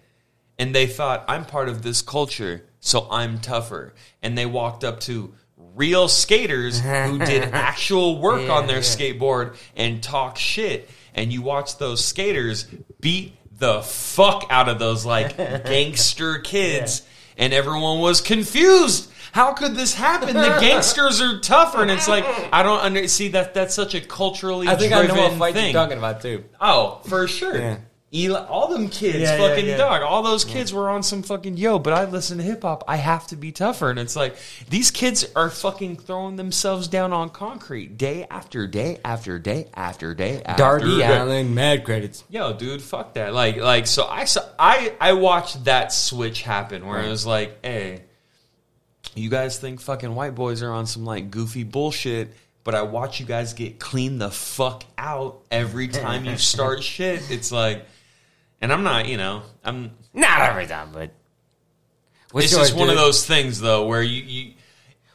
and 0.57 0.73
they 0.75 0.85
thought 0.87 1.25
I'm 1.27 1.45
part 1.45 1.67
of 1.69 1.81
this 1.81 2.01
culture, 2.01 2.63
so 2.79 3.07
I'm 3.09 3.39
tougher. 3.39 3.93
And 4.21 4.37
they 4.37 4.45
walked 4.45 4.83
up 4.83 4.99
to 5.01 5.33
real 5.75 6.07
skaters 6.07 6.79
who 6.79 7.17
did 7.19 7.43
actual 7.53 8.19
work 8.19 8.43
Yeah, 8.43 8.53
on 8.53 8.67
their 8.67 8.77
yeah. 8.77 8.81
skateboard 8.83 9.55
and 9.75 10.03
talk 10.03 10.37
shit. 10.37 10.89
And 11.15 11.33
you 11.33 11.41
watch 11.41 11.77
those 11.77 12.03
skaters 12.05 12.65
beat 12.99 13.35
the 13.57 13.81
fuck 13.81 14.45
out 14.49 14.69
of 14.69 14.77
those 14.79 15.05
like 15.05 15.35
gangster 15.37 16.37
kids, 16.39 17.01
and 17.37 17.51
everyone 17.53 17.99
was 17.99 18.21
confused. 18.21 19.09
How 19.31 19.53
could 19.53 19.75
this 19.75 19.93
happen? 19.93 20.33
The 20.33 20.57
gangsters 20.61 21.21
are 21.21 21.39
tougher, 21.39 21.81
and 21.81 21.91
it's 21.91 22.07
like 22.07 22.25
I 22.51 22.63
don't 22.63 22.79
under 22.79 23.07
see 23.07 23.29
that. 23.29 23.53
That's 23.53 23.73
such 23.73 23.95
a 23.95 24.01
culturally 24.01 24.67
I 24.67 24.75
think 24.75 24.93
I 24.93 24.99
driven 25.05 25.15
know 25.15 25.29
what 25.29 25.37
fight 25.37 25.53
thing. 25.53 25.65
you're 25.73 25.81
talking 25.81 25.97
about 25.97 26.21
too. 26.21 26.45
Oh, 26.59 27.01
for 27.05 27.27
sure. 27.27 27.57
Yeah. 27.57 27.77
Eli, 28.11 28.43
all 28.47 28.69
them 28.69 28.89
kids, 28.89 29.19
Yeah, 29.19 29.37
yeah, 29.37 29.47
fucking 29.47 29.67
yeah. 29.67 29.77
dog. 29.77 30.01
All 30.01 30.23
those 30.23 30.43
kids 30.43 30.73
were 30.73 30.89
on 30.89 31.03
some 31.03 31.21
fucking 31.21 31.57
yo. 31.57 31.77
But 31.77 31.93
I 31.93 32.05
listen 32.05 32.39
to 32.39 32.43
hip 32.43 32.63
hop. 32.63 32.83
I 32.87 32.95
have 32.95 33.27
to 33.27 33.35
be 33.35 33.51
tougher, 33.51 33.91
and 33.91 33.99
it's 33.99 34.15
like 34.15 34.35
these 34.67 34.89
kids 34.89 35.27
are 35.35 35.51
fucking 35.51 35.97
throwing 35.97 36.35
themselves 36.35 36.87
down 36.87 37.13
on 37.13 37.29
concrete 37.29 37.99
day 37.99 38.25
after 38.31 38.65
day 38.65 38.97
after 39.05 39.37
day 39.37 39.67
after 39.75 40.15
day. 40.15 40.41
After 40.43 40.57
Darby 40.63 40.97
day. 40.97 41.03
Allen, 41.03 41.53
mad 41.53 41.85
credits. 41.85 42.23
Yo, 42.31 42.51
dude, 42.53 42.81
fuck 42.81 43.13
that. 43.13 43.31
Like, 43.35 43.57
like, 43.57 43.85
so 43.85 44.07
I 44.07 44.25
saw, 44.25 44.41
I, 44.57 44.95
I 44.99 45.13
watched 45.13 45.65
that 45.65 45.93
switch 45.93 46.41
happen 46.41 46.87
where 46.87 47.03
it 47.03 47.09
was 47.09 47.27
like, 47.27 47.63
hey, 47.63 48.05
you 49.15 49.29
guys 49.29 49.57
think 49.59 49.81
fucking 49.81 50.13
white 50.13 50.35
boys 50.35 50.61
are 50.63 50.71
on 50.71 50.85
some 50.85 51.05
like 51.05 51.31
goofy 51.31 51.63
bullshit, 51.63 52.33
but 52.63 52.75
I 52.75 52.83
watch 52.83 53.19
you 53.19 53.25
guys 53.25 53.53
get 53.53 53.79
cleaned 53.79 54.21
the 54.21 54.31
fuck 54.31 54.83
out 54.97 55.41
every 55.51 55.87
time 55.87 56.25
you 56.25 56.37
start 56.37 56.83
shit. 56.83 57.29
It's 57.31 57.51
like, 57.51 57.85
and 58.61 58.71
I'm 58.73 58.83
not, 58.83 59.07
you 59.07 59.17
know, 59.17 59.41
I'm. 59.63 59.91
Not 60.13 60.41
every 60.41 60.67
time, 60.67 60.89
but 60.91 61.11
What's 62.31 62.47
it's 62.47 62.55
just 62.55 62.75
one 62.75 62.89
of 62.89 62.95
those 62.95 63.25
things 63.25 63.59
though 63.61 63.87
where 63.87 64.01
you, 64.03 64.23
you 64.23 64.53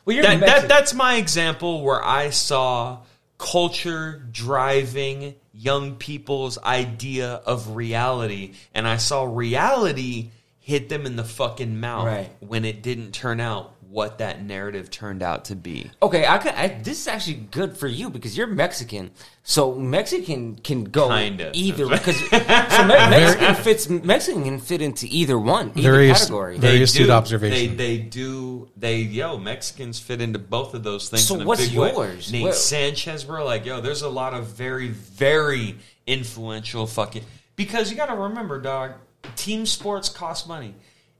Well, 0.04 0.16
you're 0.16 0.24
that, 0.24 0.40
that 0.40 0.68
that's 0.68 0.94
my 0.94 1.16
example 1.16 1.82
where 1.82 2.02
I 2.04 2.30
saw 2.30 3.00
culture 3.38 4.26
driving 4.32 5.34
young 5.52 5.96
people's 5.96 6.58
idea 6.58 7.34
of 7.46 7.76
reality, 7.76 8.54
and 8.72 8.86
I 8.88 8.96
saw 8.96 9.24
reality 9.24 10.30
hit 10.60 10.88
them 10.88 11.04
in 11.06 11.14
the 11.16 11.24
fucking 11.24 11.78
mouth 11.78 12.06
Right. 12.06 12.30
when 12.40 12.64
it 12.64 12.82
didn't 12.82 13.12
turn 13.12 13.38
out 13.38 13.73
what 13.94 14.18
that 14.18 14.42
narrative 14.44 14.90
turned 14.90 15.22
out 15.22 15.44
to 15.44 15.54
be. 15.54 15.88
Okay, 16.02 16.26
I, 16.26 16.38
could, 16.38 16.52
I 16.54 16.66
this 16.82 16.98
is 17.00 17.06
actually 17.06 17.34
good 17.52 17.76
for 17.76 17.86
you 17.86 18.10
because 18.10 18.36
you're 18.36 18.48
Mexican, 18.48 19.12
so 19.44 19.72
Mexican 19.76 20.56
can 20.56 20.82
go 20.82 21.08
Kinda. 21.10 21.52
either 21.54 21.88
because 21.88 22.18
so 22.28 22.36
Me- 22.38 22.88
Mexican 22.88 23.54
fits 23.54 23.88
Mexican 23.88 24.42
can 24.42 24.58
fit 24.58 24.82
into 24.82 25.06
either 25.08 25.38
one, 25.38 25.70
either 25.76 25.92
Very 25.92 26.10
ast- 26.10 26.22
category. 26.24 26.58
very- 26.58 26.82
astute 26.82 27.08
observation. 27.08 27.76
They 27.76 27.96
they 27.96 27.98
do 27.98 28.68
they 28.76 28.96
yo 28.96 29.38
Mexicans 29.38 30.00
fit 30.00 30.20
into 30.20 30.40
both 30.40 30.74
of 30.74 30.82
those 30.82 31.08
things. 31.08 31.28
So 31.28 31.36
in 31.36 31.42
a 31.42 31.44
what's 31.44 31.68
big 31.68 31.78
way. 31.78 31.92
yours? 31.92 32.32
Nate 32.32 32.42
What- 32.42 32.54
Sanchez, 32.56 33.22
bro. 33.22 33.44
Like 33.44 33.64
yo, 33.64 33.80
there's 33.80 34.02
a 34.02 34.08
lot 34.10 34.34
of 34.34 34.46
very 34.46 34.88
very 34.88 35.76
influential 36.08 36.88
fucking 36.88 37.22
because 37.54 37.92
you 37.92 37.96
got 37.96 38.06
to 38.06 38.16
remember, 38.16 38.60
dog. 38.60 38.94
Team 39.36 39.64
sports 39.66 40.08
cost 40.08 40.48
money. 40.48 40.74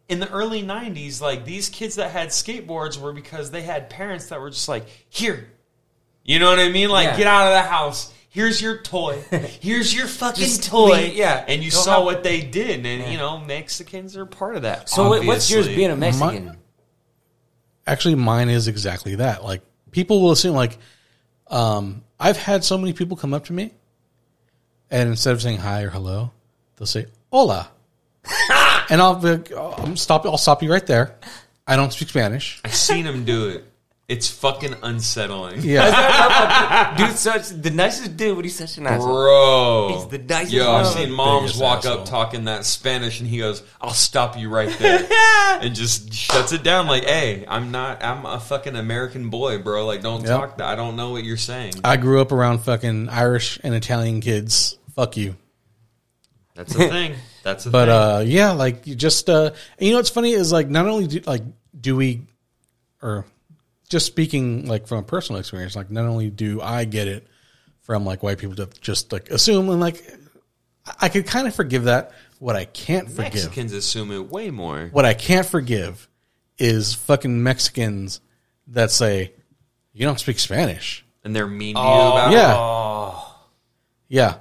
In 0.09 0.21
the 0.21 0.31
early 0.31 0.63
'90s, 0.63 1.21
like 1.21 1.45
these 1.45 1.69
kids 1.71 1.95
that 1.97 2.11
had 2.11 2.29
skateboards 2.29 3.01
were 3.01 3.13
because 3.13 3.51
they 3.51 3.63
had 3.63 3.89
parents 3.89 4.27
that 4.27 4.41
were 4.41 4.51
just 4.51 4.69
like, 4.69 4.87
here, 5.09 5.49
you 6.25 6.39
know 6.39 6.51
what 6.51 6.59
I 6.59 6.69
mean? 6.69 6.91
Like, 6.91 7.07
Yeah. 7.07 7.17
get 7.17 7.27
out 7.27 7.47
of 7.49 7.53
the 7.55 7.63
house. 7.63 8.13
Here's 8.29 8.61
your 8.61 8.79
toy. 8.79 9.19
Here's 9.61 9.95
your 9.95 10.07
fucking 10.09 10.43
Just 10.45 10.65
toy. 10.65 10.91
leave- 10.91 11.15
yeah. 11.15 11.45
And 11.47 11.63
you 11.63 11.71
Don't 11.71 11.83
saw 11.85 11.97
have- 11.97 12.05
what 12.05 12.23
they 12.25 12.41
did, 12.43 12.85
and 12.85 13.11
you 13.13 13.17
know 13.17 13.39
Mexicans 13.39 14.17
are 14.17 14.27
part 14.27 14.57
of 14.57 14.63
that. 14.63 14.89
so 14.91 15.09
what- 15.09 15.25
what's 15.25 15.51
yours 15.51 15.67
being 15.69 15.91
a 15.91 15.97
Mexican? 15.97 16.59
actually 17.87 18.15
mine 18.15 18.49
is 18.49 18.67
exactly 18.67 19.17
that 19.17 19.45
like 19.45 19.61
people 19.91 20.23
will 20.23 20.31
assume 20.33 20.55
like 20.57 20.79
um 21.49 22.03
i've 22.19 22.39
had 22.39 22.65
so 22.65 22.79
many 22.79 22.95
people 22.95 23.15
come 23.15 23.35
up 23.35 23.45
to 23.45 23.53
me 23.53 23.71
and 24.91 25.11
instead 25.11 25.35
of 25.35 25.43
saying 25.43 25.59
hi 25.59 25.83
or 25.83 25.91
hello 25.91 26.31
they'll 26.77 26.87
say 26.87 27.05
hola 27.31 27.69
and 28.91 29.01
i'll 29.01 29.17
be 29.17 29.31
like, 29.33 29.53
oh, 29.53 29.75
i'm 29.79 29.97
stop 29.97 30.25
i'll 30.27 30.39
stop 30.39 30.63
you 30.63 30.71
right 30.73 30.87
there 30.87 31.17
i 31.67 31.77
don't 31.77 31.93
speak 31.93 32.09
spanish 32.09 32.61
I've 32.65 32.75
seen 32.75 33.05
him 33.05 33.25
do 33.25 33.49
it. 33.49 33.65
It's 34.07 34.29
fucking 34.29 34.75
unsettling. 34.83 35.63
yeah 35.63 36.95
dude, 36.99 37.17
such 37.17 37.49
the 37.49 37.71
nicest 37.71 38.19
dude, 38.19 38.37
but 38.37 38.45
he's 38.45 38.55
such 38.55 38.77
an 38.77 38.87
asshole. 38.87 39.07
Bro, 39.15 39.91
He's 39.95 40.07
the 40.09 40.19
nicest 40.19 40.53
Yo, 40.53 40.71
I've 40.71 40.85
one. 40.85 40.95
seen 40.95 41.11
moms 41.11 41.43
Biggest 41.53 41.63
walk 41.63 41.79
asshole. 41.79 42.01
up 42.01 42.05
talking 42.05 42.45
that 42.45 42.67
Spanish, 42.67 43.21
and 43.21 43.29
he 43.31 43.39
goes, 43.39 43.63
"I'll 43.81 43.95
stop 43.95 44.37
you 44.39 44.51
right 44.51 44.69
there," 44.79 45.09
and 45.63 45.75
just 45.75 46.13
shuts 46.13 46.53
it 46.53 46.63
down. 46.63 46.87
Like, 46.87 47.05
"Hey, 47.05 47.47
I'm 47.49 47.71
not. 47.71 48.05
I'm 48.05 48.27
a 48.27 48.39
fucking 48.41 48.77
American 48.77 49.31
boy, 49.31 49.57
bro. 49.63 49.87
Like, 49.87 50.03
don't 50.03 50.21
Yep. 50.21 50.29
talk. 50.29 50.59
That. 50.59 50.69
I 50.69 50.77
don't 50.77 50.97
know 50.97 51.11
what 51.13 51.25
you're 51.25 51.39
saying." 51.39 51.73
i 51.83 51.97
grew 51.97 52.21
up 52.21 52.31
around 52.31 52.59
fucking 52.59 53.09
irish 53.09 53.59
and 53.65 53.75
italian 53.75 54.21
kids 54.21 54.77
fuck 54.95 55.17
you 55.17 55.35
That's 56.55 56.75
a 56.75 56.79
thing. 56.79 57.15
That's 57.43 57.67
a 57.67 57.71
but 57.71 57.87
thing. 57.87 57.89
But 57.89 58.19
uh 58.19 58.23
yeah 58.27 58.53
like 58.53 58.87
you 58.87 58.95
just 58.95 59.29
uh, 59.29 59.53
you 59.79 59.91
know 59.91 59.97
what's 59.97 60.11
funny 60.11 60.33
is 60.33 60.53
like 60.53 60.69
not 60.69 60.87
only 60.87 61.07
do 61.07 61.21
like 61.27 61.43
do 61.79 61.97
we 61.97 62.23
or 63.03 63.25
just 63.89 64.07
speaking 64.07 64.67
like 64.67 64.87
from 64.87 64.99
a 64.99 65.03
personal 65.03 65.39
experience 65.41 65.77
like 65.77 65.91
not 65.91 66.07
only 66.07 66.31
do 66.31 66.61
i 66.61 66.85
get 66.85 67.07
it 67.07 67.27
from 67.83 68.05
like 68.05 68.23
white 68.23 68.39
people 68.39 68.55
that 68.55 68.81
just 68.81 69.13
like 69.13 69.31
assume 69.31 69.69
and 69.69 69.81
like 69.81 70.03
i 71.01 71.09
could 71.09 71.27
kind 71.27 71.47
of 71.47 71.55
forgive 71.55 71.85
that 71.85 72.13
what 72.39 72.57
i 72.57 72.65
can't 72.65 73.09
forgive 73.11 73.35
Mexicans 73.35 73.73
assume 73.73 74.11
it 74.11 74.31
way 74.31 74.51
more. 74.51 74.89
what 74.93 75.05
i 75.05 75.13
can't 75.13 75.47
forgive 75.47 76.09
is 76.57 76.95
fucking 76.95 77.43
mexicans 77.43 78.21
that 78.69 78.91
say 78.91 79.33
you 79.93 80.07
don't 80.07 80.19
speak 80.19 80.39
spanish 80.39 81.05
and 81.25 81.35
they're 81.35 81.47
mean 81.47 81.75
to 81.75 81.81
you 81.81 81.87
about 81.87 82.33
it. 82.33 82.37
Yeah. 82.37 84.23
Yeah. 84.23 84.35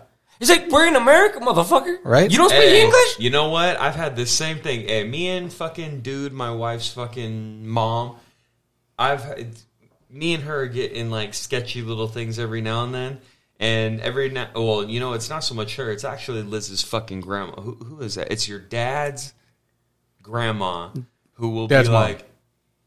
It's 0.44 0.50
like 0.52 0.70
we're 0.70 0.88
in 0.88 0.96
America, 0.96 1.40
motherfucker. 1.40 1.98
Right? 2.04 2.30
You 2.30 2.38
don't 2.38 2.50
speak 2.50 2.62
Hey, 2.62 2.84
English? 2.84 3.20
You 3.20 3.30
know 3.30 3.50
what? 3.50 3.80
I've 3.80 3.96
had 3.96 4.16
the 4.16 4.26
same 4.26 4.60
thing. 4.60 4.88
Hey, 4.88 5.04
me 5.04 5.30
and 5.30 5.52
fucking 5.52 6.02
dude, 6.02 6.34
my 6.34 6.52
wife's 6.52 6.90
fucking 6.92 7.66
mom. 7.68 8.18
I've 9.00 9.24
had, 9.24 9.56
me 10.10 10.34
and 10.34 10.44
her 10.44 10.68
get 10.68 10.92
in 10.92 11.10
like 11.10 11.34
sketchy 11.34 11.82
little 11.82 12.08
things 12.08 12.38
every 12.40 12.62
now 12.62 12.84
and 12.84 12.94
then. 12.94 13.20
And 13.60 14.02
every 14.02 14.30
now, 14.30 14.50
well, 14.56 14.84
you 14.90 15.00
know, 15.00 15.14
it's 15.14 15.30
not 15.30 15.44
so 15.44 15.56
much 15.56 15.78
her. 15.78 15.90
It's 15.92 16.04
actually 16.04 16.44
Liz's 16.44 16.82
fucking 16.84 17.22
grandma. 17.22 17.62
Who, 17.62 17.76
who 17.76 18.00
is 18.02 18.16
that? 18.16 18.32
It's 18.32 18.48
your 18.48 18.60
dad's 18.60 19.34
grandma 20.22 20.90
who 21.34 21.50
will 21.50 21.68
Dad's 21.68 21.88
be 21.88 21.94
mom. 21.94 22.02
like, 22.04 22.30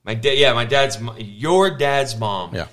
my 0.04 0.14
dad. 0.14 0.36
Yeah, 0.36 0.52
my 0.52 0.64
dad's, 0.66 1.00
mo- 1.00 1.16
your 1.18 1.70
dad's 1.76 2.16
mom. 2.18 2.54
Yeah. 2.54 2.66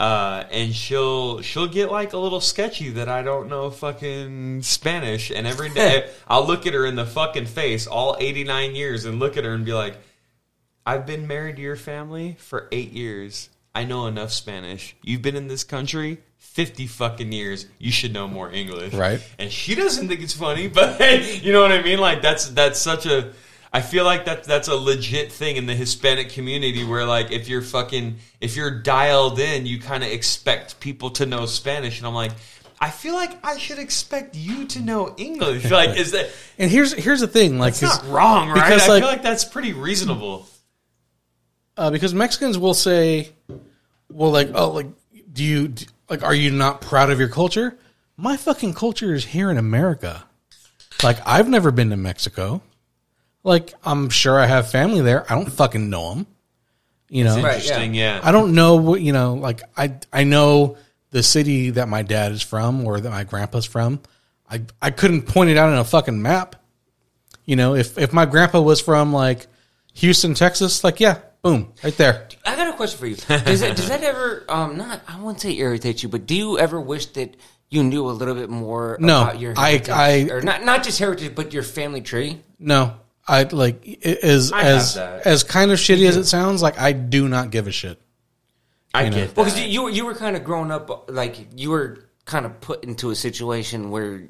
Uh, 0.00 0.46
and 0.50 0.74
she'll 0.74 1.42
she'll 1.42 1.66
get 1.66 1.90
like 1.92 2.14
a 2.14 2.16
little 2.16 2.40
sketchy 2.40 2.88
that 2.88 3.06
I 3.06 3.20
don't 3.20 3.50
know 3.50 3.70
fucking 3.70 4.62
Spanish, 4.62 5.30
and 5.30 5.46
every 5.46 5.68
day 5.68 6.08
I'll 6.26 6.46
look 6.46 6.66
at 6.66 6.72
her 6.72 6.86
in 6.86 6.96
the 6.96 7.04
fucking 7.04 7.44
face, 7.44 7.86
all 7.86 8.16
eighty 8.18 8.42
nine 8.42 8.74
years, 8.74 9.04
and 9.04 9.18
look 9.18 9.36
at 9.36 9.44
her 9.44 9.52
and 9.52 9.62
be 9.62 9.74
like, 9.74 9.98
"I've 10.86 11.04
been 11.04 11.26
married 11.26 11.56
to 11.56 11.62
your 11.62 11.76
family 11.76 12.36
for 12.38 12.66
eight 12.72 12.92
years. 12.92 13.50
I 13.74 13.84
know 13.84 14.06
enough 14.06 14.32
Spanish. 14.32 14.96
You've 15.02 15.20
been 15.20 15.36
in 15.36 15.48
this 15.48 15.64
country 15.64 16.22
fifty 16.38 16.86
fucking 16.86 17.30
years. 17.30 17.66
You 17.78 17.92
should 17.92 18.14
know 18.14 18.26
more 18.26 18.50
English, 18.50 18.94
Right. 18.94 19.20
And 19.38 19.52
she 19.52 19.74
doesn't 19.74 20.08
think 20.08 20.22
it's 20.22 20.32
funny, 20.32 20.66
but 20.68 20.98
you 21.44 21.52
know 21.52 21.60
what 21.60 21.72
I 21.72 21.82
mean. 21.82 21.98
Like 21.98 22.22
that's 22.22 22.48
that's 22.48 22.78
such 22.80 23.04
a. 23.04 23.34
I 23.72 23.82
feel 23.82 24.04
like 24.04 24.24
that 24.24 24.44
that's 24.44 24.66
a 24.68 24.74
legit 24.74 25.30
thing 25.30 25.56
in 25.56 25.66
the 25.66 25.74
Hispanic 25.74 26.30
community 26.30 26.82
where 26.84 27.04
like 27.04 27.30
if 27.30 27.48
you're 27.48 27.62
fucking 27.62 28.16
if 28.40 28.56
you're 28.56 28.70
dialed 28.82 29.38
in, 29.38 29.64
you 29.66 29.78
kind 29.78 30.02
of 30.02 30.10
expect 30.10 30.80
people 30.80 31.10
to 31.10 31.26
know 31.26 31.46
Spanish, 31.46 31.98
and 31.98 32.06
I'm 32.06 32.14
like, 32.14 32.32
I 32.80 32.90
feel 32.90 33.14
like 33.14 33.38
I 33.44 33.58
should 33.58 33.78
expect 33.78 34.34
you 34.34 34.64
to 34.66 34.80
know 34.80 35.14
English. 35.16 35.70
Like, 35.70 35.96
is 35.98 36.10
that 36.12 36.30
And 36.58 36.68
here's 36.70 36.92
here's 36.92 37.20
the 37.20 37.28
thing, 37.28 37.58
like 37.60 37.72
it's 37.74 37.82
not 37.82 38.04
wrong, 38.08 38.48
right? 38.48 38.54
because, 38.54 38.82
I 38.82 38.88
like- 38.88 39.02
feel 39.02 39.10
like 39.12 39.22
that's 39.22 39.44
pretty 39.44 39.72
reasonable. 39.72 40.48
uh, 41.76 41.90
because 41.90 42.12
Mexicans 42.12 42.58
will 42.58 42.74
say, 42.74 43.30
"Well, 44.10 44.30
like, 44.32 44.50
oh, 44.54 44.70
like, 44.70 44.88
do 45.32 45.44
you 45.44 45.68
do, 45.68 45.84
like, 46.08 46.22
are 46.24 46.34
you 46.34 46.50
not 46.50 46.80
proud 46.80 47.10
of 47.10 47.18
your 47.20 47.28
culture?" 47.28 47.78
My 48.16 48.36
fucking 48.36 48.74
culture 48.74 49.14
is 49.14 49.24
here 49.24 49.48
in 49.50 49.56
America. 49.56 50.24
Like, 51.02 51.18
I've 51.26 51.48
never 51.48 51.70
been 51.70 51.88
to 51.90 51.96
Mexico. 51.96 52.60
Like, 53.42 53.72
I'm 53.84 54.10
sure 54.10 54.38
I 54.38 54.46
have 54.46 54.70
family 54.70 55.00
there. 55.00 55.24
I 55.30 55.34
don't 55.34 55.50
fucking 55.50 55.88
know 55.90 56.14
them. 56.14 56.26
You 57.08 57.24
know, 57.24 57.36
Right. 57.42 57.54
Interesting, 57.60 57.94
yeah. 57.94 58.20
I 58.22 58.30
don't 58.32 58.54
know 58.54 58.76
what 58.76 59.00
you 59.00 59.12
know. 59.12 59.34
Like, 59.34 59.62
I 59.76 59.94
I 60.12 60.24
know 60.24 60.76
the 61.10 61.22
city 61.22 61.70
that 61.70 61.88
my 61.88 62.02
dad 62.02 62.30
is 62.32 62.42
from 62.42 62.86
or 62.86 63.00
that 63.00 63.10
my 63.10 63.24
grandpa's 63.24 63.64
from. 63.64 64.00
I 64.48 64.62
I 64.80 64.90
couldn't 64.90 65.22
point 65.22 65.50
it 65.50 65.56
out 65.56 65.70
on 65.70 65.78
a 65.78 65.84
fucking 65.84 66.20
map. 66.22 66.54
You 67.46 67.56
know, 67.56 67.74
if 67.74 67.98
if 67.98 68.12
my 68.12 68.26
grandpa 68.26 68.60
was 68.60 68.80
from 68.80 69.12
like 69.12 69.48
Houston, 69.94 70.34
Texas, 70.34 70.84
like 70.84 71.00
yeah, 71.00 71.18
boom, 71.42 71.72
right 71.82 71.96
there. 71.96 72.28
I 72.46 72.54
got 72.54 72.68
a 72.72 72.76
question 72.76 72.98
for 73.00 73.06
you. 73.08 73.16
Does 73.44 73.60
that, 73.60 73.76
does 73.76 73.88
that 73.88 74.02
ever, 74.04 74.44
um, 74.48 74.76
not, 74.76 75.00
I 75.08 75.18
wouldn't 75.20 75.40
say 75.40 75.52
irritate 75.56 76.02
you, 76.02 76.08
but 76.08 76.26
do 76.26 76.34
you 76.36 76.58
ever 76.58 76.80
wish 76.80 77.06
that 77.14 77.36
you 77.70 77.82
knew 77.82 78.08
a 78.08 78.12
little 78.12 78.34
bit 78.34 78.48
more 78.50 78.96
No, 79.00 79.22
about 79.22 79.40
your 79.40 79.54
I- 79.56 79.70
heritage? 79.72 79.88
I- 79.90 80.28
or 80.32 80.40
not, 80.42 80.64
not 80.64 80.84
just 80.84 80.98
heritage, 81.00 81.34
but 81.34 81.52
your 81.52 81.62
family 81.64 82.00
tree? 82.02 82.40
No, 82.58 82.94
I 83.30 83.42
like 83.44 83.82
i- 84.04 84.08
as 84.22 84.52
I 84.52 84.62
as 84.62 84.94
that. 84.96 85.26
as 85.26 85.44
kind 85.44 85.70
of 85.70 85.78
shitty 85.78 86.08
as 86.08 86.16
it 86.16 86.24
sounds. 86.24 86.62
Like 86.62 86.78
I 86.80 86.92
do 86.92 87.28
not 87.28 87.50
give 87.50 87.66
a 87.66 87.72
shit. 87.72 88.00
I 88.92 89.04
You 89.04 89.10
know. 89.10 89.16
get 89.18 89.36
Well, 89.36 89.44
that. 89.46 89.54
because 89.54 89.68
you, 89.68 89.88
you, 89.88 90.04
were- 90.04 90.14
kind 90.14 90.34
of 90.36 90.42
growing 90.42 90.72
up, 90.72 91.08
like, 91.12 91.36
you 91.56 91.70
were 91.70 92.08
kind 92.24 92.44
of 92.44 92.60
put 92.60 92.82
into 92.82 93.10
a 93.10 93.14
situation 93.14 93.90
where 93.92 94.22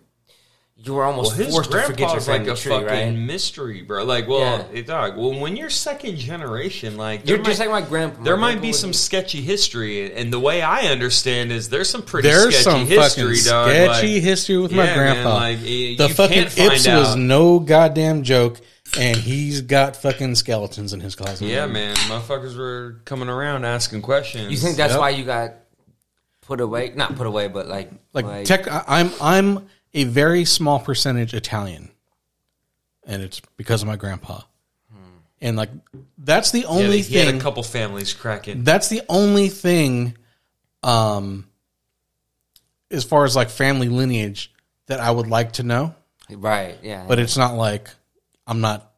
you 0.83 0.95
were 0.95 1.05
almost 1.05 1.37
Well, 1.37 1.47
his 1.47 1.55
forced 1.55 1.71
to 1.73 1.83
forget 1.83 2.13
your 2.13 2.21
grandpa's 2.21 2.27
like 2.27 2.59
a 2.59 2.61
tree, 2.61 2.73
fucking 2.73 2.87
right? 2.87 3.15
mystery, 3.15 3.83
bro. 3.83 4.05
Like, 4.05 4.29
well, 4.29 4.41
Yeah. 4.73 4.79
it, 4.81 4.87
dog. 4.87 5.17
Well, 5.17 5.39
when 5.41 5.57
you're 5.57 5.71
second 5.71 6.17
generation, 6.19 6.97
like 6.99 7.27
You're 7.27 7.39
there 7.39 7.45
just 7.47 7.61
like 7.61 7.71
my 7.71 7.81
grandpa. 7.83 8.23
There 8.23 8.37
My 8.37 8.41
might 8.41 8.49
grandpa 8.53 8.63
be 8.63 8.69
was- 8.69 8.81
some 8.81 8.93
sketchy 8.93 9.41
history, 9.41 10.15
and 10.15 10.31
the 10.33 10.41
way 10.41 10.61
I 10.63 10.89
understand 10.89 11.53
is 11.53 11.69
there's 11.71 11.89
some 11.89 12.03
pretty 12.03 12.29
There's 12.29 12.55
sketchy 12.59 12.63
some 12.63 12.87
history, 12.87 13.37
fucking 13.37 13.51
dog. 13.51 13.71
sketchy 13.71 14.15
like- 14.15 14.23
history 14.23 14.57
with 14.59 14.73
Yeah, 14.73 14.77
my 14.77 14.85
man, 14.87 14.97
grandpa. 14.99 15.35
like, 15.37 15.61
the 15.63 15.69
you 15.69 16.09
fucking 16.09 16.37
can't 16.37 16.53
find 16.53 16.73
Ips 16.73 16.87
was 16.87 17.17
no 17.17 17.59
goddamn 17.61 18.23
joke, 18.25 18.61
and 18.99 19.17
he's 19.17 19.61
got 19.63 19.97
fucking 19.97 20.35
skeletons 20.35 20.93
in 20.93 21.01
his 21.01 21.15
closet. 21.15 21.47
Yeah, 21.47 21.67
man, 21.67 21.95
motherfuckers 21.97 22.57
were 22.57 23.01
coming 23.05 23.29
around 23.29 23.65
asking 23.65 24.03
questions. 24.03 24.51
You 24.51 24.57
think 24.59 24.77
that's 24.77 24.93
Yep. 24.93 25.01
why 25.01 25.11
you 25.11 25.25
got 25.25 25.55
put 26.43 26.61
away? 26.61 26.93
Not 26.97 27.17
put 27.17 27.27
away, 27.27 27.49
but 27.49 27.69
like, 27.69 27.91
Like, 28.13 28.45
tech, 28.45 28.67
I- 28.69 28.85
I'm 28.87 29.11
I'm 29.21 29.69
a 29.95 30.05
very 30.05 30.45
small 30.45 30.79
percentage 30.81 31.35
Italian, 31.35 31.91
and 33.05 33.23
it's 33.23 33.41
because 33.57 33.83
of 33.83 33.89
my 33.89 33.97
grandpa. 33.97 34.41
And 35.43 35.57
like 35.57 35.71
that's 36.19 36.51
the 36.51 36.61
Yeah, 36.61 36.67
only 36.67 37.01
he 37.01 37.17
had 37.17 37.29
thing. 37.29 37.39
a 37.39 37.41
couple 37.43 37.63
families 37.63 38.13
cracking. 38.13 38.63
that's 38.63 38.89
the 38.89 39.01
only 39.09 39.49
thing 39.49 40.15
um 40.83 41.47
as 42.91 43.05
far 43.05 43.25
as 43.25 43.35
like 43.37 43.49
family 43.49 43.89
lineage 43.89 44.53
that 44.87 45.01
I 45.01 45.11
would 45.11 45.29
like 45.29 45.53
to 45.53 45.63
know, 45.63 45.95
right? 46.31 46.77
Yeah, 46.83 47.07
but 47.09 47.19
it's 47.19 47.39
not 47.39 47.55
like 47.55 47.89
I'm 48.51 48.61
not 48.61 48.93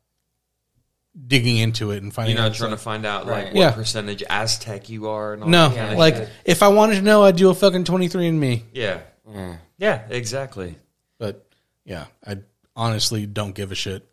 digging 1.26 1.58
into 1.58 1.90
it 1.90 2.02
and 2.02 2.12
finding 2.12 2.34
You're 2.34 2.42
not 2.42 2.52
out. 2.52 2.56
trying 2.56 2.70
to 2.70 2.76
find 2.78 3.04
out 3.04 3.26
like 3.26 3.44
Right. 3.44 3.54
what 3.54 3.60
Yeah. 3.60 3.70
percentage 3.72 4.22
Aztec 4.30 4.88
you 4.88 5.08
are. 5.10 5.34
And 5.34 5.42
all 5.42 5.48
no, 5.48 5.68
that 5.68 5.76
kind 5.76 5.92
of 5.92 5.98
like 5.98 6.16
shit. 6.16 6.28
if 6.46 6.62
I 6.62 6.68
wanted 6.68 6.94
to 6.96 7.02
know, 7.02 7.22
I'd 7.22 7.36
do 7.36 7.50
a 7.50 7.54
fucking 7.54 7.84
23 7.84 8.26
and 8.28 8.40
me. 8.40 8.64
yeah, 8.72 9.00
Yeah. 9.30 9.56
yeah, 9.76 10.02
exactly. 10.08 10.78
But 11.18 11.46
yeah, 11.84 12.06
I 12.26 12.38
honestly 12.74 13.26
don't 13.26 13.54
give 13.54 13.70
a 13.72 13.74
shit. 13.74 14.08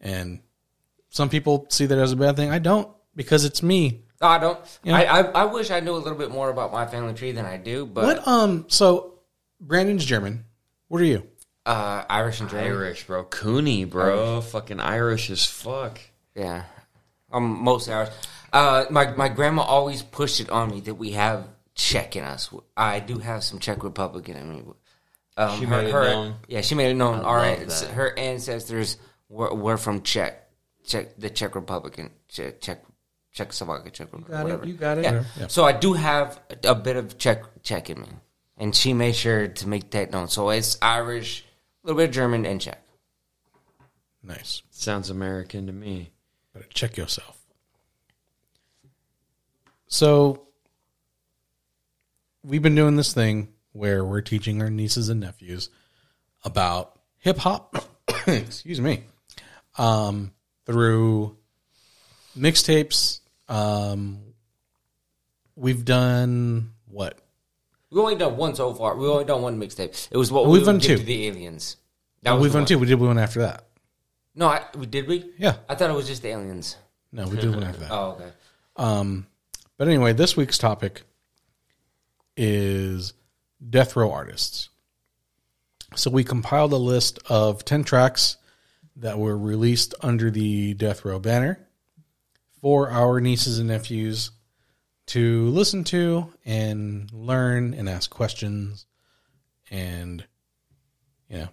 And 0.00 0.40
some 1.08 1.28
people 1.28 1.66
see 1.68 1.86
that 1.86 1.98
as 1.98 2.12
a 2.12 2.16
bad 2.16 2.36
thing. 2.36 2.50
I 2.50 2.60
don't 2.60 2.88
because 3.16 3.44
it's 3.44 3.62
me. 3.62 4.02
No, 4.22 4.28
I 4.28 4.38
don't. 4.38 4.58
Yeah. 4.84 4.96
I, 4.96 5.02
I 5.02 5.20
I 5.22 5.44
wish 5.46 5.70
I 5.72 5.80
knew 5.80 5.94
a 5.94 5.98
little 5.98 6.16
bit 6.18 6.30
more 6.30 6.48
about 6.50 6.72
my 6.72 6.86
family 6.86 7.14
tree 7.14 7.32
than 7.32 7.44
I 7.44 7.56
do. 7.56 7.86
But 7.86 8.04
What 8.04 8.28
um 8.28 8.66
so 8.68 9.14
Brandon's 9.60 10.04
German. 10.04 10.44
What 10.88 11.00
are 11.00 11.04
you? 11.06 11.26
Uh, 11.70 12.04
Irish 12.08 12.40
and 12.40 12.50
German. 12.50 12.66
Irish, 12.66 13.06
bro. 13.06 13.24
Cooney, 13.24 13.84
bro. 13.84 14.40
Fucking 14.40 14.80
Irish 14.80 15.30
as 15.30 15.44
fuck. 15.46 16.00
Yeah, 16.34 16.64
I'm 17.32 17.62
mostly 17.62 17.94
Irish. 17.94 18.10
Uh, 18.52 18.84
my 18.90 19.14
my 19.16 19.28
grandma 19.28 19.62
always 19.62 20.02
pushed 20.02 20.40
it 20.40 20.50
on 20.50 20.70
me 20.70 20.80
that 20.80 20.94
we 20.94 21.12
have 21.12 21.46
Czech 21.74 22.16
in 22.16 22.24
us. 22.24 22.50
I 22.76 23.00
do 23.00 23.18
have 23.18 23.42
some 23.44 23.58
Czech 23.60 23.84
Republican 23.84 24.36
in 24.36 24.48
me. 24.50 24.62
Um, 25.36 25.58
She 25.58 25.66
made 25.66 25.86
it 25.88 25.92
known. 25.92 26.34
Yeah, 26.48 26.60
she 26.62 26.74
made 26.74 26.90
it 26.90 26.96
known. 26.96 27.20
I 27.20 27.24
Our 27.24 27.56
that. 27.56 27.90
her 27.94 28.18
ancestors 28.18 28.96
were, 29.28 29.54
were 29.54 29.78
from 29.78 30.02
Czech, 30.02 30.34
Czech, 30.84 31.16
the 31.18 31.30
Czech 31.30 31.54
Republican, 31.54 32.10
Czech, 32.28 32.60
Czech 32.60 32.78
Czechoslovakia, 33.32 33.90
Czech 33.92 34.08
Republic, 34.12 34.28
got 34.28 34.50
it, 34.50 34.64
you 34.68 34.74
got 34.74 34.98
it. 34.98 35.04
Yeah. 35.04 35.24
Yeah. 35.38 35.48
So 35.48 35.64
I 35.64 35.72
do 35.72 35.92
have 35.94 36.40
a, 36.50 36.70
a 36.70 36.74
bit 36.74 36.96
of 36.96 37.16
Czech 37.16 37.44
Czech 37.62 37.88
in 37.90 38.00
me, 38.00 38.08
and 38.58 38.74
she 38.74 38.92
made 38.92 39.14
sure 39.14 39.46
to 39.48 39.68
make 39.68 39.90
that 39.90 40.10
known. 40.10 40.28
So 40.28 40.50
it's 40.50 40.76
Irish, 40.82 41.44
a 41.82 41.86
little 41.86 41.98
bit 41.98 42.10
of 42.10 42.14
German, 42.14 42.46
and 42.46 42.60
Czech. 42.60 42.82
Nice. 44.22 44.62
Sounds 44.70 45.10
American 45.10 45.66
to 45.66 45.72
me. 45.72 46.10
Better 46.52 46.66
check 46.72 46.96
yourself. 46.96 47.38
So 49.86 50.42
we've 52.44 52.62
been 52.62 52.74
doing 52.74 52.96
this 52.96 53.12
thing 53.12 53.48
where 53.72 54.04
we're 54.04 54.20
teaching 54.20 54.60
our 54.62 54.70
nieces 54.70 55.08
and 55.08 55.20
nephews 55.20 55.70
about 56.44 56.98
hip 57.18 57.38
hop. 57.38 57.76
excuse 58.26 58.80
me. 58.80 59.04
Um, 59.78 60.32
through 60.66 61.36
mixtapes. 62.36 63.20
Um, 63.48 64.20
we've 65.56 65.84
done 65.84 66.72
what? 66.86 67.18
We 67.90 68.00
only 68.00 68.14
done 68.16 68.36
one 68.36 68.54
so 68.54 68.72
far. 68.72 68.96
We 68.96 69.06
only 69.08 69.24
done 69.24 69.42
one 69.42 69.60
mixtape. 69.60 70.08
It 70.10 70.16
was 70.16 70.30
what 70.30 70.46
We've 70.46 70.64
done 70.64 70.78
two. 70.78 70.96
to 70.96 71.02
the 71.02 71.26
aliens. 71.26 71.76
That 72.22 72.38
we've 72.38 72.52
done 72.52 72.62
one. 72.62 72.66
two. 72.68 72.78
We 72.78 72.86
did 72.86 73.00
one 73.00 73.18
after 73.18 73.40
that. 73.40 73.64
No, 74.34 74.46
I, 74.48 74.64
we 74.76 74.86
did 74.86 75.08
we? 75.08 75.30
Yeah. 75.38 75.56
I 75.68 75.74
thought 75.74 75.90
it 75.90 75.94
was 75.94 76.06
just 76.06 76.22
the 76.22 76.28
aliens. 76.28 76.76
No, 77.12 77.26
we 77.26 77.36
did 77.36 77.52
one 77.52 77.64
after 77.64 77.80
that. 77.80 77.90
Oh, 77.92 78.10
okay. 78.12 78.30
Um, 78.76 79.26
but 79.76 79.88
anyway, 79.88 80.12
this 80.12 80.36
week's 80.36 80.58
topic 80.58 81.02
is 82.36 83.12
death 83.68 83.96
row 83.96 84.12
artists. 84.12 84.68
So 85.96 86.10
we 86.10 86.22
compiled 86.22 86.72
a 86.72 86.76
list 86.76 87.18
of 87.28 87.64
10 87.64 87.82
tracks 87.84 88.36
that 88.96 89.18
were 89.18 89.36
released 89.36 89.94
under 90.00 90.30
the 90.30 90.74
death 90.74 91.04
row 91.04 91.18
banner 91.18 91.58
for 92.60 92.90
our 92.90 93.20
nieces 93.20 93.58
and 93.58 93.68
nephews 93.68 94.30
to 95.10 95.48
listen 95.50 95.84
to 95.84 96.32
and 96.44 97.10
learn 97.12 97.74
and 97.74 97.88
ask 97.88 98.10
questions 98.10 98.86
and 99.70 100.24
you 101.28 101.38
know 101.38 101.48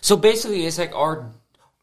So 0.00 0.16
basically, 0.16 0.66
it's 0.66 0.78
like 0.78 0.94
our. 0.94 1.30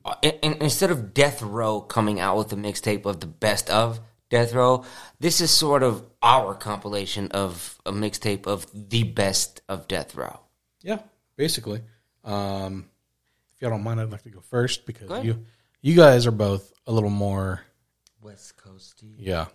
uh, 0.06 0.16
in- 0.22 0.40
in- 0.42 0.62
instead 0.64 0.92
of 0.92 1.14
Death 1.14 1.42
Row 1.42 1.82
coming 1.82 2.20
out 2.20 2.38
with 2.38 2.54
a 2.54 2.56
mixtape 2.56 3.06
of 3.06 3.20
the 3.20 3.28
best 3.28 3.70
of, 3.70 4.00
Death 4.30 4.54
Row. 4.54 4.86
This 5.20 5.42
is 5.42 5.50
sort 5.52 5.84
of 5.84 6.06
our 6.22 6.54
compilation 6.56 7.30
of 7.32 7.80
a 7.86 7.92
mixtape 7.92 8.46
of 8.48 8.66
the 8.74 9.04
best 9.04 9.62
of 9.68 9.88
Death 9.88 10.16
Row. 10.16 10.40
Yeah, 10.84 11.00
basically. 11.36 11.82
Um, 12.24 12.90
if 13.56 13.62
y'all 13.62 13.72
don't 13.72 13.84
mind, 13.84 14.00
I'd 14.00 14.12
like 14.12 14.22
to 14.24 14.30
go 14.30 14.40
first 14.42 14.86
because 14.86 15.10
ahead. 15.10 15.26
you 15.26 15.46
you 15.82 15.96
guys 15.96 16.28
are 16.28 16.32
both 16.32 16.72
a 16.88 16.92
little 16.92 17.10
more 17.10 17.62
West 18.22 18.54
Coasty. 18.58 19.16
yeah. 19.18 19.48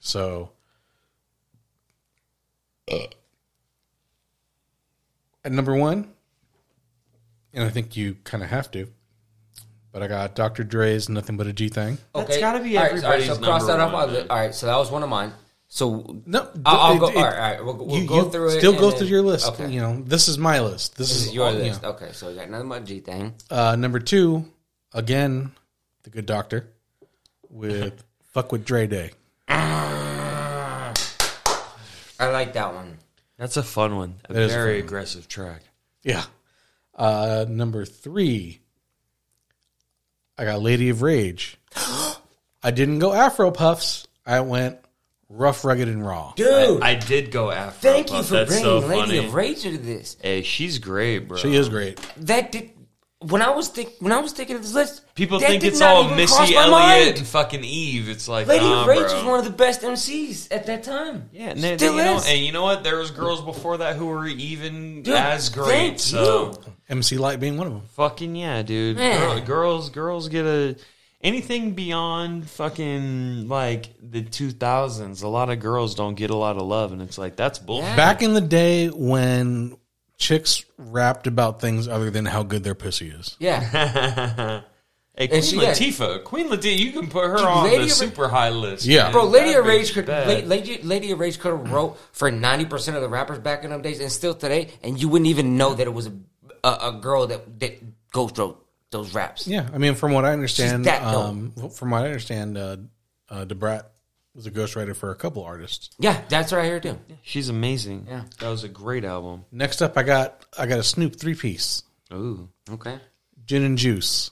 So 0.00 0.50
at 5.44 5.52
number 5.52 5.74
one, 5.74 6.12
and 7.52 7.64
I 7.64 7.68
think 7.70 7.96
you 7.96 8.16
kind 8.24 8.42
of 8.44 8.50
have 8.50 8.70
to, 8.72 8.88
but 9.92 10.02
I 10.02 10.06
got 10.08 10.34
Dr. 10.34 10.64
Dre's 10.64 11.08
"Nothing 11.08 11.36
But 11.36 11.46
a 11.46 11.52
G 11.52 11.68
Thing." 11.68 11.98
Okay, 12.14 12.26
That's 12.26 12.38
gotta 12.38 12.60
be 12.62 12.76
All 12.76 12.82
right, 12.84 12.92
everybody's 12.92 13.26
so 13.26 13.36
cross 13.38 13.66
number 13.66 13.72
that 13.78 13.80
off. 13.80 13.92
one, 13.92 14.06
my 14.08 14.12
man. 14.12 14.22
li- 14.22 14.28
All 14.28 14.36
right, 14.38 14.54
so 14.54 14.66
that 14.66 14.76
was 14.76 14.90
one 14.90 15.02
of 15.02 15.08
mine. 15.08 15.32
So 15.68 16.20
No, 16.26 16.50
I'll, 16.66 16.80
I'll 16.80 16.98
go. 16.98 17.08
it- 17.08 17.16
all 17.16 17.22
right, 17.22 17.32
all 17.34 17.40
right, 17.40 17.64
we'll, 17.64 17.86
we'll 17.86 17.98
you, 18.02 18.06
go 18.06 18.28
through 18.28 18.48
it. 18.48 18.58
Still 18.58 18.74
go 18.74 18.90
then- 18.90 18.98
through 18.98 19.08
your 19.08 19.22
list. 19.22 19.48
Okay, 19.48 19.70
You 19.70 19.80
know, 19.80 20.02
this 20.06 20.28
is 20.28 20.36
my 20.38 20.60
list. 20.60 20.96
This, 20.96 21.08
this 21.08 21.16
is 21.16 21.26
is 21.28 21.34
your 21.34 21.46
all- 21.46 21.52
you 21.54 21.60
list. 21.60 21.82
know. 21.82 21.90
Okay, 21.90 22.10
so 22.12 22.28
we 22.28 22.34
got 22.34 22.46
another 22.48 22.80
G 22.80 23.00
thing. 23.00 23.34
Uh, 23.50 23.74
number 23.76 23.98
two, 23.98 24.44
again, 24.92 25.52
the 26.02 26.10
Good 26.10 26.26
Doctor 26.26 26.68
with 27.48 28.04
"Fuck 28.32 28.52
with 28.52 28.64
Dre 28.64 28.86
Day." 28.86 29.10
I 32.22 32.30
like 32.30 32.52
that 32.54 32.72
one. 32.74 32.98
That's 33.38 33.56
a 33.56 33.62
fun 33.62 33.96
one. 33.96 34.14
A 34.28 34.32
That 34.32 34.42
is 34.42 34.52
a 34.52 34.54
very 34.54 34.74
fun 34.74 34.78
one. 34.80 34.86
aggressive 34.86 35.28
track. 35.28 35.62
Yeah. 36.02 36.24
Uh, 36.94 37.46
number 37.48 37.84
three, 37.84 38.60
I 40.38 40.44
got 40.44 40.62
Lady 40.62 40.88
of 40.90 41.02
Rage. 41.02 41.56
I 42.62 42.70
didn't 42.70 43.00
go 43.00 43.12
Afro 43.12 43.50
Puffs. 43.50 44.06
I 44.24 44.40
went 44.40 44.78
rough, 45.28 45.64
rugged, 45.64 45.88
and 45.88 46.06
raw. 46.06 46.32
Dude, 46.36 46.80
I 46.82 46.94
did 46.94 47.30
go 47.32 47.50
after. 47.50 47.80
thank 47.80 48.12
you 48.12 48.22
for 48.22 48.34
That's 48.34 48.50
bringing 48.50 48.64
so 48.64 48.78
Lady 48.78 49.00
funny. 49.00 49.18
of 49.26 49.34
Rage 49.34 49.64
into 49.66 49.78
this. 49.78 50.16
Hey, 50.20 50.42
she's 50.42 50.78
great, 50.78 51.26
bro. 51.28 51.38
She 51.38 51.54
is 51.56 51.68
great. 51.68 51.98
That 52.18 52.52
did. 52.52 52.70
When 53.28 53.42
I 53.42 53.50
was 53.50 53.68
think 53.68 53.90
when 54.00 54.12
I 54.12 54.20
was 54.20 54.32
thinking 54.32 54.56
of 54.56 54.62
this 54.62 54.74
list, 54.74 55.02
People 55.14 55.38
that 55.40 55.48
think 55.48 55.62
did 55.62 55.68
it's 55.68 55.80
not 55.80 55.96
all 55.96 56.04
even 56.04 56.26
cross 56.26 56.40
Missy 56.40 56.54
my 56.54 56.62
Elliott 56.62 57.06
mind. 57.06 57.18
and 57.18 57.26
fucking 57.26 57.64
Eve. 57.64 58.08
It's 58.08 58.28
like 58.28 58.46
Lady 58.46 58.64
nah, 58.64 58.82
of 58.82 58.86
Rage 58.88 58.98
bro. 59.00 59.14
was 59.14 59.24
one 59.24 59.38
of 59.38 59.44
the 59.44 59.50
best 59.50 59.82
MCs 59.82 60.48
at 60.50 60.66
that 60.66 60.82
time. 60.82 61.28
Yeah, 61.32 61.50
and, 61.50 61.60
they, 61.62 61.76
Still 61.76 61.92
they- 61.92 61.98
you 61.98 62.04
know, 62.04 62.16
is. 62.16 62.28
and 62.28 62.38
you 62.40 62.52
know 62.52 62.62
what? 62.62 62.82
There 62.84 62.98
was 62.98 63.10
girls 63.10 63.40
before 63.42 63.78
that 63.78 63.96
who 63.96 64.06
were 64.06 64.26
even 64.26 65.02
Dude, 65.02 65.14
as 65.14 65.48
great. 65.48 65.66
thank 65.66 65.98
So 66.00 66.52
you. 66.66 66.72
MC 66.88 67.16
Lyte 67.18 67.40
being 67.40 67.56
one 67.56 67.66
of 67.66 67.72
them. 67.72 67.82
fucking 67.94 68.34
yeah, 68.36 68.62
dude. 68.62 68.96
Man. 68.96 69.20
Girl, 69.20 69.40
girls, 69.44 69.90
girls 69.90 70.28
get 70.28 70.44
a 70.46 70.76
anything 71.22 71.72
beyond 71.74 72.50
fucking 72.50 73.48
like 73.48 73.94
the 74.02 74.22
two 74.22 74.50
thousands. 74.50 75.22
A 75.22 75.28
lot 75.28 75.50
of 75.50 75.60
girls 75.60 75.94
don't 75.94 76.14
get 76.14 76.30
a 76.30 76.36
lot 76.36 76.56
of 76.56 76.62
love, 76.62 76.92
and 76.92 77.00
it's 77.02 77.18
like 77.18 77.36
that's 77.36 77.58
bullshit. 77.58 77.96
Back 77.96 78.22
in 78.22 78.34
the 78.34 78.40
day 78.40 78.88
when 78.88 79.76
chicks 80.22 80.64
rapped 80.78 81.26
about 81.26 81.60
things 81.60 81.88
other 81.88 82.10
than 82.10 82.24
how 82.24 82.42
good 82.42 82.62
their 82.64 82.74
pussy 82.74 83.08
is. 83.10 83.36
Yeah, 83.40 84.62
Hey, 85.14 85.28
Queen 85.28 85.42
she- 85.42 85.56
yeah. 85.60 85.72
Latifah, 85.72 86.24
Queen 86.24 86.48
Latifah, 86.48 86.78
you 86.78 86.92
can 86.92 87.08
put 87.08 87.26
her 87.26 87.36
Dude, 87.36 87.44
on 87.46 87.64
Lady 87.64 87.76
the 87.78 87.82
of- 87.84 87.90
super 87.90 88.28
high 88.28 88.48
list. 88.48 88.86
Yeah. 88.86 89.02
man. 89.04 89.12
bro. 89.12 89.24
Lady 89.26 89.50
That 89.52 89.58
of 89.60 89.66
Rage 89.66 89.92
could 89.92 90.06
bad. 90.06 90.26
La- 90.26 90.46
Lady, 90.48 90.80
Lady 90.82 91.10
of 91.10 91.20
Rage 91.20 91.38
could 91.38 91.52
have 91.52 91.70
wrote 91.70 91.98
for 92.12 92.30
ninety 92.30 92.64
percent 92.64 92.96
of 92.96 93.02
the 93.02 93.10
rappers 93.10 93.38
back 93.38 93.62
in 93.64 93.70
them 93.70 93.82
days, 93.82 94.00
and 94.00 94.10
still 94.10 94.34
today, 94.34 94.68
and 94.82 94.98
you 94.98 95.08
wouldn't 95.10 95.28
even 95.28 95.58
know 95.58 95.74
that 95.74 95.86
it 95.86 95.92
was 95.92 96.06
a, 96.06 96.12
a, 96.64 96.68
a 96.88 96.98
girl 97.02 97.26
that 97.26 97.60
that 97.60 98.10
ghost 98.12 98.38
wrote 98.38 98.64
those 98.90 99.14
raps. 99.14 99.46
Yeah, 99.46 99.68
I 99.74 99.76
mean, 99.76 99.96
from 99.96 100.12
what 100.12 100.24
I 100.24 100.32
understand, 100.32 100.86
that 100.86 101.02
dope. 101.02 101.24
um, 101.26 101.52
from 101.70 101.90
what 101.90 102.02
I 102.04 102.06
understand, 102.06 102.56
uh, 102.56 102.76
uh, 103.28 103.44
Da 103.44 103.54
Brat 103.54 103.90
was 104.34 104.46
a 104.46 104.50
ghostwriter 104.50 104.94
for 104.96 105.10
a 105.10 105.14
couple 105.14 105.44
artists. 105.44 105.90
Yeah, 105.98 106.20
that's 106.28 106.52
right 106.52 106.64
here 106.64 106.80
too. 106.80 106.98
She's 107.22 107.48
amazing. 107.48 108.06
Yeah. 108.08 108.22
that 108.40 108.48
was 108.48 108.64
a 108.64 108.68
great 108.68 109.04
album. 109.04 109.44
Next 109.52 109.82
up, 109.82 109.96
I 109.98 110.02
got 110.02 110.44
I 110.58 110.66
got 110.66 110.78
a 110.78 110.82
Snoop 110.82 111.16
three 111.16 111.34
piece, 111.34 111.82
Ooh, 112.12 112.48
Okay, 112.70 112.98
Gin 113.46 113.62
and 113.64 113.76
Juice. 113.78 114.30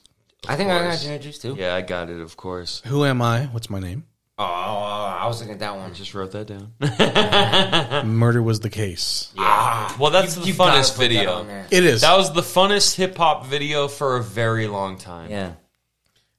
I 0.48 0.56
think 0.56 0.70
I 0.70 0.78
got 0.82 0.98
gin 0.98 1.12
and 1.12 1.22
Juice 1.22 1.38
too. 1.38 1.54
yeah, 1.58 1.74
I 1.74 1.82
got 1.82 2.08
it. 2.08 2.18
Of 2.20 2.36
course, 2.36 2.80
Who 2.86 3.04
am 3.04 3.20
I? 3.20 3.44
What's 3.46 3.68
my 3.68 3.78
name? 3.80 4.04
Oh, 4.38 4.42
I 4.44 5.26
was 5.26 5.38
looking 5.40 5.52
at 5.52 5.60
that 5.60 5.76
one. 5.76 5.92
just 5.92 6.14
wrote 6.14 6.32
that 6.32 6.46
down. 6.46 6.72
Murder 8.18 8.42
was 8.42 8.60
the 8.60 8.70
case. 8.70 9.32
Ah 9.36 9.94
well, 9.98 10.10
that's 10.10 10.34
the 10.36 10.46
You 10.46 10.54
gotta 10.54 10.78
funnest 10.80 10.96
video. 10.98 11.40
on. 11.40 11.50
It 11.70 11.84
is. 11.84 12.00
That 12.00 12.16
was 12.16 12.32
the 12.32 12.40
funnest 12.40 12.94
hip 12.96 13.18
hop 13.18 13.44
video 13.46 13.86
for 13.86 14.16
a 14.16 14.22
very 14.22 14.66
long 14.66 14.96
time. 14.96 15.30
Yeah. 15.30 15.52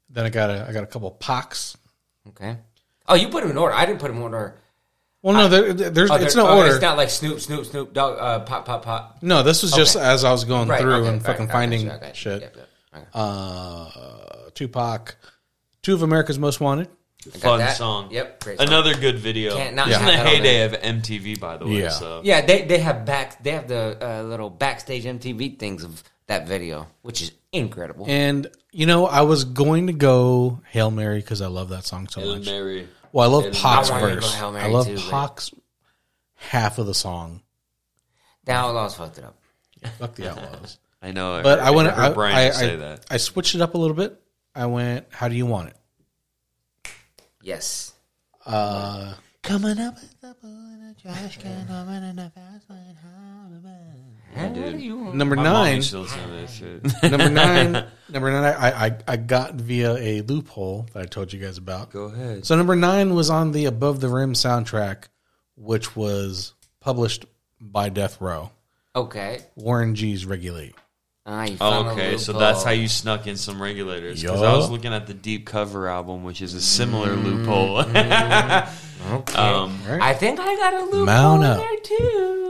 then 0.09 0.25
I 0.25 0.29
got 0.29 0.49
a 0.49 0.65
I 0.67 0.73
got 0.73 0.81
a 0.83 0.87
couple 0.87 1.11
pox. 1.11 1.77
Okay. 2.29 2.57
Oh, 3.07 3.15
you 3.15 3.29
put 3.29 3.43
him 3.43 3.51
in 3.51 3.57
order. 3.57 3.73
I 3.75 3.85
didn't 3.85 3.99
put 3.99 4.11
him 4.11 4.17
in 4.17 4.23
order. 4.23 4.55
Well, 5.23 5.35
no, 5.35 5.47
there, 5.47 5.73
there's 5.91 6.09
Oh, 6.09 6.15
it's 6.15 6.35
no 6.35 6.47
oh, 6.47 6.57
order. 6.57 6.71
It's 6.73 6.81
not 6.81 6.97
like 6.97 7.09
Snoop, 7.11 7.39
Snoop, 7.39 7.65
Snoop, 7.65 7.93
Dog, 7.93 8.17
uh, 8.19 8.39
Pop, 8.39 8.65
Pop, 8.65 8.83
Pop. 8.83 9.17
no, 9.21 9.43
this 9.43 9.61
was 9.61 9.71
just 9.71 9.95
Okay. 9.95 10.03
as 10.05 10.23
I 10.23 10.31
was 10.31 10.45
going 10.45 10.67
Right. 10.67 10.81
through 10.81 10.95
okay, 10.95 11.07
and 11.09 11.17
right, 11.17 11.25
fucking 11.25 11.43
I 11.43 11.47
got 11.47 11.53
finding 11.53 11.81
you, 11.81 11.91
I 11.91 12.11
shit. 12.13 12.41
Yep, 12.41 12.55
yep. 12.57 12.67
Okay. 12.95 13.05
Uh, 13.13 14.49
Tupac, 14.55 15.15
two 15.83 15.93
of 15.93 16.01
America's 16.01 16.39
Most 16.39 16.59
Wanted. 16.59 16.87
I 17.35 17.37
Fun 17.37 17.59
that. 17.59 17.77
song. 17.77 18.09
Yep. 18.09 18.43
Great 18.43 18.57
song. 18.57 18.67
Another 18.67 18.95
good 18.95 19.19
video. 19.19 19.55
Can't 19.55 19.75
not 19.75 19.89
It's 19.89 19.99
in 19.99 20.05
the 20.05 20.17
heyday 20.17 20.63
of 20.63 20.71
MTV, 20.73 21.39
by 21.39 21.55
the 21.57 21.67
way. 21.67 21.83
Yeah. 21.83 21.89
So 21.89 22.21
Yeah, 22.23 22.41
they 22.41 22.63
they 22.63 22.79
have 22.79 23.05
back 23.05 23.43
they 23.43 23.51
have 23.51 23.67
the 23.67 23.95
uh, 24.01 24.23
little 24.23 24.49
backstage 24.49 25.03
MTV 25.05 25.59
things 25.59 25.83
of 25.83 26.01
that 26.27 26.47
video, 26.47 26.87
which 27.01 27.21
is 27.21 27.31
incredible. 27.51 28.05
And 28.07 28.47
you 28.71 28.85
know, 28.85 29.05
I 29.05 29.21
was 29.21 29.43
going 29.43 29.87
to 29.87 29.93
go 29.93 30.61
Hail 30.69 30.91
Mary 30.91 31.19
because 31.19 31.41
I 31.41 31.47
love 31.47 31.69
that 31.69 31.85
song 31.85 32.07
so 32.07 32.21
Hail 32.21 32.35
much. 32.37 32.45
Mary. 32.45 32.87
Well, 33.11 33.29
I 33.29 33.33
love 33.33 33.43
Hail 33.43 33.53
Pac's 33.53 33.89
I 33.89 34.01
wanted 34.01 34.15
to 34.15 34.21
go 34.21 34.21
verse. 34.21 34.35
Hail 34.35 34.51
Mary 34.51 34.65
I 34.65 34.67
love 34.69 34.87
too, 34.87 34.97
Pac's 34.97 35.51
half 36.35 36.77
of 36.77 36.85
the 36.85 36.93
song. 36.93 37.41
The 38.45 38.53
Outlawz 38.53 38.95
fucked 38.95 39.17
it 39.17 39.23
up. 39.23 39.37
Fuck 39.97 40.15
the 40.15 40.23
Outlawz. 40.23 40.77
I 41.01 41.11
know. 41.11 41.41
But 41.43 41.59
I 41.59 41.71
went. 41.71 41.89
I, 41.89 42.11
Brian 42.11 42.35
I, 42.35 42.49
say 42.51 42.73
I, 42.73 42.75
that. 42.77 43.05
I 43.09 43.17
switched 43.17 43.55
it 43.55 43.61
up 43.61 43.73
a 43.73 43.77
little 43.77 43.95
bit. 43.95 44.21
I 44.55 44.67
went. 44.67 45.07
How 45.11 45.27
do 45.27 45.35
you 45.35 45.45
want 45.45 45.69
it? 45.69 45.75
Yes. 47.41 47.93
Uh, 48.45 49.15
Coming 49.43 49.79
up 49.79 49.95
with 49.95 50.21
the 50.21 50.35
pool 50.35 50.51
in 50.51 50.83
a 50.83 51.01
trash 51.01 51.37
can, 51.37 51.67
coming 51.67 52.03
in 52.03 52.19
a 52.19 52.29
fast 52.29 52.69
lane, 52.69 52.95
how 53.01 53.49
the 53.49 53.59
bad. 54.35 54.53
dude. 54.53 55.13
number 55.15 55.35
My 55.35 55.43
mom 55.43 55.53
nine. 55.53 55.75
used 55.77 55.91
to 55.91 55.99
listen 55.99 56.19
to 56.23 56.29
that 56.35 56.49
shit. 56.49 57.03
number 57.11 57.29
nine. 57.29 57.85
Number 58.11 58.29
nine. 58.29 58.43
I, 58.43 58.87
I 58.87 58.97
I 59.07 59.15
got 59.15 59.53
via 59.55 59.95
a 59.95 60.21
loophole 60.23 60.85
that 60.93 61.01
I 61.01 61.05
told 61.05 61.31
you 61.31 61.39
guys 61.39 61.57
about. 61.57 61.91
Go 61.91 62.03
ahead. 62.05 62.45
So 62.45 62.57
number 62.57 62.75
nine 62.75 63.13
was 63.15 63.29
on 63.29 63.53
the 63.53 63.65
Above 63.65 64.01
the 64.01 64.09
Rim 64.09 64.33
soundtrack, 64.33 65.05
which 65.55 65.95
was 65.95 66.53
published 66.81 67.25
by 67.61 67.87
Death 67.87 68.19
Row. 68.19 68.51
Okay. 68.93 69.39
Warren 69.55 69.95
G's 69.95 70.25
Regulate. 70.25 70.75
Ah, 71.25 71.45
you 71.45 71.55
found 71.55 71.87
a 71.87 71.91
Okay, 71.91 72.17
so 72.17 72.33
loophole. 72.33 72.39
that's 72.41 72.63
how 72.65 72.71
you 72.71 72.89
snuck 72.89 73.27
in 73.27 73.37
some 73.37 73.61
regulators. 73.61 74.21
Because 74.21 74.41
I 74.41 74.53
was 74.57 74.69
looking 74.69 74.91
at 74.91 75.07
the 75.07 75.13
Deep 75.13 75.45
Cover 75.45 75.87
album, 75.87 76.25
which 76.25 76.41
is 76.41 76.53
a 76.53 76.61
similar 76.61 77.15
loophole. 77.15 77.85
Okay. 79.11 79.33
um, 79.33 79.79
I 79.89 80.13
think 80.13 80.39
I 80.39 80.55
got 80.57 80.73
a 80.75 80.83
loophole 80.85 81.05
Mount 81.05 81.43
in 81.43 81.49
up. 81.49 81.57
there 81.57 81.77
too. 81.83 82.40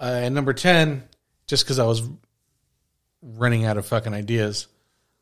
Uh, 0.00 0.20
and 0.22 0.34
number 0.34 0.52
ten, 0.52 1.02
just 1.46 1.64
because 1.64 1.78
I 1.78 1.86
was 1.86 2.02
running 3.22 3.64
out 3.64 3.76
of 3.76 3.86
fucking 3.86 4.14
ideas, 4.14 4.68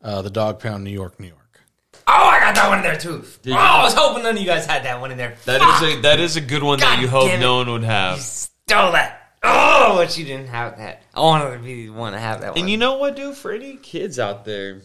uh, 0.01 0.21
the 0.21 0.29
Dogg 0.29 0.59
Pound, 0.59 0.83
New 0.83 0.91
York, 0.91 1.19
New 1.19 1.27
York. 1.27 1.61
Oh, 2.05 2.13
I 2.13 2.39
got 2.39 2.55
that 2.55 2.69
one 2.69 2.77
in 2.79 2.83
there 2.83 2.97
too. 2.97 3.25
Did 3.41 3.53
oh, 3.53 3.55
you? 3.55 3.59
I 3.59 3.83
was 3.83 3.93
hoping 3.93 4.23
none 4.23 4.35
of 4.35 4.41
you 4.41 4.47
guys 4.47 4.65
had 4.65 4.83
that 4.85 5.01
one 5.01 5.11
in 5.11 5.17
there. 5.17 5.35
that 5.45 5.61
is 5.61 5.97
a 5.97 6.01
that 6.01 6.19
is 6.19 6.35
a 6.37 6.41
good 6.41 6.63
one 6.63 6.79
that 6.79 7.01
you 7.01 7.07
hope 7.07 7.37
no 7.39 7.57
one 7.57 7.69
would 7.71 7.83
have. 7.83 8.17
You 8.17 8.23
stole 8.23 8.91
that. 8.93 9.33
Oh, 9.43 9.95
but 9.97 10.17
you 10.17 10.25
didn't 10.25 10.47
have 10.47 10.77
that. 10.77 11.03
I 11.13 11.19
wanted 11.19 11.57
to 11.57 11.59
be 11.59 11.87
the 11.87 11.93
one 11.93 12.13
to 12.13 12.19
have 12.19 12.41
that 12.41 12.51
one. 12.51 12.59
And 12.59 12.69
you 12.69 12.77
know 12.77 12.97
what, 12.97 13.15
dude? 13.15 13.35
For 13.35 13.51
any 13.51 13.75
kids 13.75 14.19
out 14.19 14.45
there, 14.45 14.81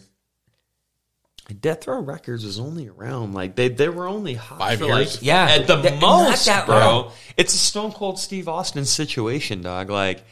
Death 1.59 1.87
Row 1.87 1.99
Records 1.99 2.45
was 2.45 2.59
only 2.59 2.87
around 2.87 3.33
like 3.33 3.55
they 3.55 3.67
they 3.67 3.89
were 3.89 4.07
only 4.07 4.33
hot 4.35 4.59
Five 4.59 4.79
for 4.79 4.85
years? 4.85 5.15
like 5.17 5.23
Yeah. 5.25 5.45
at 5.49 5.67
the 5.67 5.81
Th- 5.81 5.93
not 5.99 6.29
most, 6.29 6.45
that 6.45 6.65
bro. 6.65 6.77
long. 6.79 7.11
It's 7.37 7.53
a 7.53 7.57
Stone 7.57 7.91
Cold 7.91 8.17
Steve 8.19 8.47
Austin 8.47 8.85
situation, 8.85 9.61
dog. 9.61 9.89
Like 9.89 10.23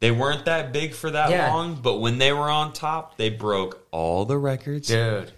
they 0.00 0.10
weren't 0.10 0.46
that 0.46 0.72
big 0.72 0.92
for 0.94 1.10
that 1.10 1.30
Yeah. 1.30 1.52
long, 1.52 1.76
but 1.80 1.98
when 1.98 2.18
they 2.18 2.32
were 2.32 2.50
on 2.50 2.72
top, 2.72 3.16
they 3.16 3.28
broke 3.30 3.86
all 3.92 4.24
the 4.24 4.36
records, 4.38 4.88
dude. 4.88 5.30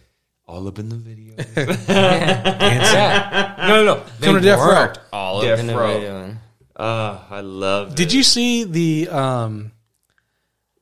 all 0.48 0.66
up 0.68 0.79
in 0.79 0.88
the 0.88 0.96
videos. 0.96 1.88
Yeah. 1.88 3.55
No, 3.68 3.85
no, 3.85 3.94
no. 3.94 4.03
They 4.18 4.27
Coming 4.27 4.42
to 4.42 4.48
Death 4.48 4.59
Row. 4.59 4.66
weren't 4.66 4.98
all 5.12 5.40
Death 5.42 5.53
up 5.53 5.59
in 5.61 5.66
the 5.68 5.77
Row. 5.77 5.94
video. 6.01 6.37
uh, 6.77 7.18
I 7.31 7.40
love. 7.40 7.94
Did 7.94 8.09
it. 8.09 8.14
you 8.14 8.22
see 8.22 8.64
the 8.64 9.09
um, 9.09 9.72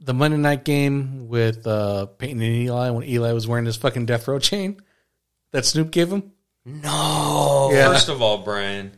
the 0.00 0.14
Monday 0.14 0.36
night 0.38 0.64
game 0.64 1.28
with 1.28 1.66
uh, 1.66 2.06
Peyton 2.06 2.40
and 2.42 2.54
Eli 2.54 2.90
when 2.90 3.04
Eli 3.04 3.32
was 3.32 3.46
wearing 3.46 3.66
his 3.66 3.76
fucking 3.76 4.06
Death 4.06 4.26
Row 4.28 4.38
chain 4.38 4.80
that 5.52 5.64
Snoop 5.66 5.90
gave 5.90 6.10
him? 6.10 6.32
No. 6.64 7.70
Yeah. 7.72 7.88
First 7.88 8.08
of 8.08 8.22
all, 8.22 8.38
Brian, 8.38 8.92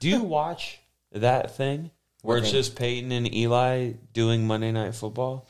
do 0.00 0.08
you 0.08 0.22
watch 0.24 0.78
that 1.12 1.56
thing 1.56 1.90
where 2.22 2.38
it's 2.38 2.50
just 2.50 2.76
Peyton 2.76 3.12
and 3.12 3.32
Eli 3.34 3.92
doing 4.12 4.46
Monday 4.46 4.72
Night 4.72 4.94
Football? 4.94 5.46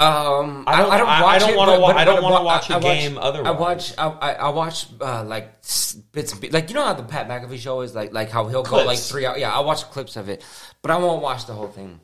Um, 0.00 0.62
I 0.68 0.76
don't- 0.76 0.90
don't, 0.90 0.92
I, 0.92 0.98
don't 0.98 1.08
I- 1.08 1.24
I 1.26 1.38
don't 1.40 1.56
wanna 1.56 1.72
but- 1.72 1.80
wa- 1.80 1.86
but- 1.88 1.96
I 1.96 2.04
don't 2.04 2.22
wanna 2.22 2.36
but 2.36 2.44
watch 2.44 2.70
a 2.70 2.74
I- 2.74 2.76
I 2.76 2.80
game 2.80 3.14
watch, 3.16 3.24
otherwise. 3.24 3.46
I 3.48 3.50
watch. 3.58 3.94
I, 3.98 4.06
I, 4.06 4.32
I 4.34 4.48
watch 4.50 4.86
uh, 5.00 5.24
like 5.24 5.54
bits 5.60 5.94
and 6.32 6.40
pieces. 6.40 6.52
Like 6.54 6.68
you 6.68 6.74
know 6.76 6.84
how 6.84 6.94
the 6.94 7.02
Pat 7.02 7.28
McAfee 7.28 7.58
show 7.58 7.80
is 7.80 7.96
like 7.96 8.12
like 8.12 8.30
how 8.30 8.46
he'll 8.46 8.62
go 8.62 8.84
like 8.84 8.98
three 9.00 9.26
hours. 9.26 9.40
Yeah, 9.40 9.52
I 9.52 9.58
watch 9.60 9.82
clips 9.90 10.14
of 10.16 10.28
it, 10.28 10.44
but 10.82 10.92
I 10.92 10.98
won't 10.98 11.20
watch 11.20 11.46
the 11.46 11.52
whole 11.52 11.66
thing. 11.66 11.98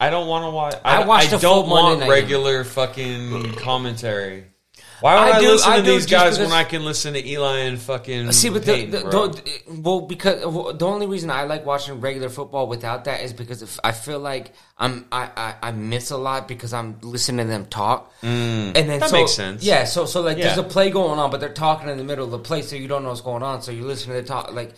I 0.00 0.08
don't 0.10 0.26
want 0.28 0.44
to 0.46 0.50
watch. 0.50 0.74
I 0.84 1.02
I, 1.02 1.06
watched 1.06 1.28
I 1.28 1.30
the 1.32 1.38
full 1.40 1.60
don't 1.60 1.68
Monday 1.68 1.82
want 1.88 2.00
night. 2.00 2.08
regular 2.08 2.64
fucking 2.64 3.54
commentary. 3.56 4.44
Why 5.02 5.14
would 5.14 5.34
I 5.34 5.38
I, 5.38 5.40
do- 5.40 5.48
listen 5.52 5.72
I 5.72 5.76
to 5.78 5.82
do 5.82 5.90
these 5.92 6.04
just 6.06 6.10
guys 6.24 6.36
because- 6.36 6.50
when 6.52 6.58
I 6.58 6.64
can 6.64 6.84
listen 6.84 7.14
to 7.14 7.26
Eli 7.26 7.58
and 7.60 7.80
fucking 7.80 8.32
See, 8.32 8.50
but 8.50 8.64
the, 8.66 8.72
Peyton, 8.74 8.90
the, 8.90 9.00
bro? 9.00 9.28
the, 9.28 9.42
well, 9.68 10.02
because 10.02 10.44
well, 10.44 10.74
the 10.74 10.86
only 10.86 11.06
reason 11.06 11.30
I 11.30 11.44
like 11.44 11.64
watching 11.64 12.00
regular 12.02 12.28
football 12.28 12.66
without 12.66 13.04
that 13.04 13.22
is 13.22 13.32
because 13.32 13.62
if 13.62 13.80
I 13.82 13.92
feel 13.92 14.18
like 14.18 14.52
I'm 14.76 15.06
I, 15.10 15.30
I, 15.36 15.54
I 15.68 15.72
miss 15.72 16.10
a 16.10 16.18
lot 16.18 16.46
because 16.48 16.74
I'm 16.74 16.98
listening 17.00 17.46
to 17.46 17.50
them 17.50 17.64
talk, 17.64 18.12
and 18.22 18.74
then 18.74 18.86
Mm. 18.88 19.00
That 19.00 19.08
so, 19.10 19.16
makes 19.16 19.32
sense. 19.32 19.62
Yeah, 19.62 19.84
so 19.84 20.04
so 20.04 20.20
like 20.20 20.36
there's 20.36 20.56
Yeah. 20.58 20.64
a 20.64 20.68
play 20.68 20.90
going 20.90 21.18
on, 21.18 21.30
but 21.30 21.40
they're 21.40 21.48
talking 21.52 21.88
in 21.88 21.96
the 21.96 22.04
middle 22.04 22.26
of 22.26 22.30
the 22.30 22.38
play, 22.38 22.60
so 22.60 22.76
you 22.76 22.86
don't 22.88 23.02
know 23.02 23.08
what's 23.08 23.22
going 23.22 23.42
on, 23.42 23.62
so 23.62 23.72
you 23.72 23.84
listen 23.86 24.08
to 24.14 24.20
the 24.20 24.26
talk 24.26 24.52
like. 24.52 24.74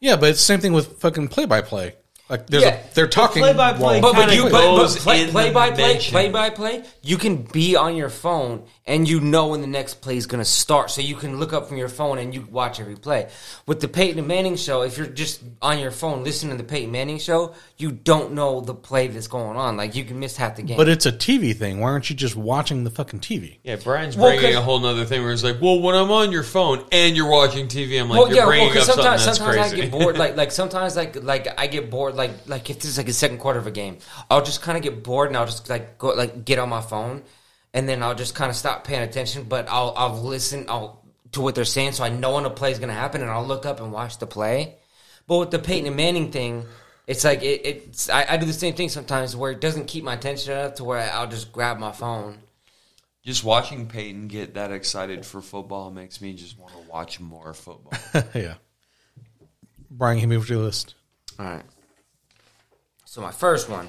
Yeah, 0.00 0.16
but 0.16 0.30
it's 0.30 0.40
the 0.40 0.44
same 0.44 0.60
thing 0.60 0.74
with 0.74 0.98
fucking 1.00 1.28
play 1.28 1.46
by 1.46 1.62
play. 1.62 1.94
Like 2.28 2.46
there's 2.46 2.62
Yeah. 2.62 2.80
a, 2.80 2.94
they're 2.94 3.08
talking 3.08 3.42
play-by-play 3.42 4.00
But, 4.00 4.14
but 4.14 4.34
you 4.34 4.44
but, 4.44 4.52
goes 4.52 4.94
but 4.94 5.02
play, 5.02 5.26
play 5.26 5.52
by 5.52 5.70
play, 5.70 5.98
play 5.98 6.30
by 6.30 6.50
play 6.50 6.82
you 7.02 7.16
can 7.18 7.42
be 7.42 7.76
on 7.76 7.96
your 7.96 8.08
phone 8.08 8.64
and 8.84 9.08
you 9.08 9.20
know 9.20 9.46
when 9.48 9.60
the 9.60 9.66
next 9.68 9.94
play 10.00 10.16
is 10.16 10.26
going 10.26 10.40
to 10.42 10.44
start 10.50 10.90
so 10.90 11.00
you 11.00 11.14
can 11.14 11.38
look 11.38 11.52
up 11.52 11.68
from 11.68 11.76
your 11.76 11.88
phone 11.88 12.18
and 12.18 12.34
you 12.34 12.42
watch 12.50 12.80
every 12.80 12.96
play 12.96 13.28
with 13.66 13.80
the 13.80 13.86
Peyton 13.86 14.26
Manning 14.26 14.56
show 14.56 14.82
if 14.82 14.98
you're 14.98 15.06
just 15.06 15.40
on 15.62 15.78
your 15.78 15.92
phone 15.92 16.24
listening 16.24 16.56
to 16.56 16.62
the 16.62 16.68
Peyton 16.68 16.90
Manning 16.90 17.18
show 17.20 17.54
you 17.78 17.92
don't 17.92 18.32
know 18.32 18.60
the 18.60 18.74
play 18.74 19.06
that's 19.06 19.28
going 19.28 19.56
on 19.56 19.76
like 19.76 19.94
you 19.94 20.04
can 20.04 20.18
miss 20.18 20.36
half 20.36 20.56
the 20.56 20.62
game 20.62 20.76
But 20.76 20.88
it's 20.88 21.06
a 21.06 21.12
TV 21.12 21.54
thing. 21.56 21.78
Why 21.78 21.90
aren't 21.90 22.10
you 22.10 22.16
just 22.16 22.34
watching 22.34 22.82
the 22.82 22.90
fucking 22.90 23.20
TV? 23.20 23.58
yeah, 23.62 23.76
Brian's 23.76 24.16
Well, 24.16 24.30
bringing 24.32 24.46
'cause- 24.52 24.56
a 24.56 24.62
whole 24.62 24.80
nother 24.80 25.04
thing 25.04 25.22
where 25.22 25.32
it's 25.32 25.44
like, 25.44 25.60
well, 25.62 25.80
when 25.80 25.94
I'm 25.94 26.10
on 26.10 26.32
your 26.32 26.42
phone 26.42 26.84
and 26.90 27.16
you're 27.16 27.30
watching 27.30 27.68
TV, 27.68 27.98
I'm 28.00 28.08
like, 28.08 28.18
well, 28.18 28.28
you're 28.28 28.38
yeah, 28.38 28.46
bringing 28.46 28.68
because 28.68 28.88
up 28.88 28.96
something 28.96 29.04
sometimes 29.04 29.24
that's 29.26 29.38
sometimes 29.38 29.70
crazy. 29.70 29.82
I 29.82 29.84
get 29.84 29.92
bored. 29.92 30.18
Like 30.22 30.36
like 30.36 30.50
sometimes 30.50 30.96
like 30.96 31.22
like 31.22 31.46
I 31.58 31.68
get 31.68 31.88
bored. 31.90 32.16
Like 32.16 32.32
like 32.48 32.68
if 32.68 32.76
this 32.80 32.86
is 32.90 32.98
like 32.98 33.08
a 33.08 33.12
second 33.12 33.38
quarter 33.38 33.60
of 33.60 33.66
a 33.68 33.70
game, 33.70 33.98
I'll 34.28 34.42
just 34.42 34.60
kind 34.60 34.76
of 34.76 34.82
get 34.82 35.02
bored 35.04 35.28
and 35.28 35.36
I'll 35.36 35.46
just 35.46 35.68
like 35.70 35.98
go 35.98 36.08
like 36.08 36.44
get 36.44 36.58
on 36.58 36.68
my 36.68 36.80
phone, 36.80 37.22
and 37.74 37.88
then 37.88 38.02
I'll 38.02 38.14
just 38.14 38.34
kind 38.34 38.50
of 38.50 38.56
stop 38.56 38.84
paying 38.84 39.02
attention. 39.02 39.44
But 39.44 39.68
I'll 39.68 39.94
I'll 39.96 40.20
listen 40.22 40.66
I'll 40.68 41.04
to 41.32 41.40
what 41.40 41.54
they're 41.54 41.64
saying, 41.64 41.92
so 41.92 42.04
I 42.04 42.10
know 42.10 42.34
when 42.34 42.44
a 42.44 42.50
play 42.50 42.72
is 42.72 42.78
gonna 42.78 42.92
happen, 42.92 43.22
and 43.22 43.30
I'll 43.30 43.46
look 43.46 43.66
up 43.66 43.80
and 43.80 43.92
watch 43.92 44.18
the 44.18 44.26
play. 44.26 44.76
But 45.26 45.38
with 45.38 45.50
the 45.50 45.58
Peyton 45.58 45.86
and 45.86 45.96
Manning 45.96 46.30
thing. 46.30 46.64
It's 47.04 47.24
like 47.24 47.42
it, 47.42 47.66
it's. 47.66 48.08
I, 48.08 48.26
I 48.28 48.36
do 48.36 48.46
the 48.46 48.52
same 48.52 48.74
thing 48.74 48.88
sometimes 48.88 49.34
where 49.34 49.50
it 49.50 49.60
doesn't 49.60 49.86
keep 49.86 50.04
my 50.04 50.14
attention 50.14 50.52
enough 50.52 50.74
to 50.74 50.84
where 50.84 51.00
I'll 51.12 51.26
just 51.26 51.52
grab 51.52 51.78
my 51.78 51.90
phone. 51.90 52.38
just 53.24 53.42
watching 53.42 53.88
Peyton 53.88 54.28
get 54.28 54.54
that 54.54 54.70
excited 54.70 55.26
for 55.26 55.42
football 55.42 55.90
makes 55.90 56.20
me 56.20 56.32
just 56.32 56.56
want 56.58 56.72
to 56.74 56.78
watch 56.88 57.18
more 57.18 57.54
football. 57.54 57.92
yeah. 58.34 58.54
Brian, 59.90 60.18
hit 60.18 60.28
me 60.28 60.36
with 60.36 60.48
your 60.48 60.60
list. 60.60 60.94
All 61.40 61.46
right. 61.46 61.64
So 63.04 63.20
my 63.20 63.32
first 63.32 63.68
one 63.68 63.88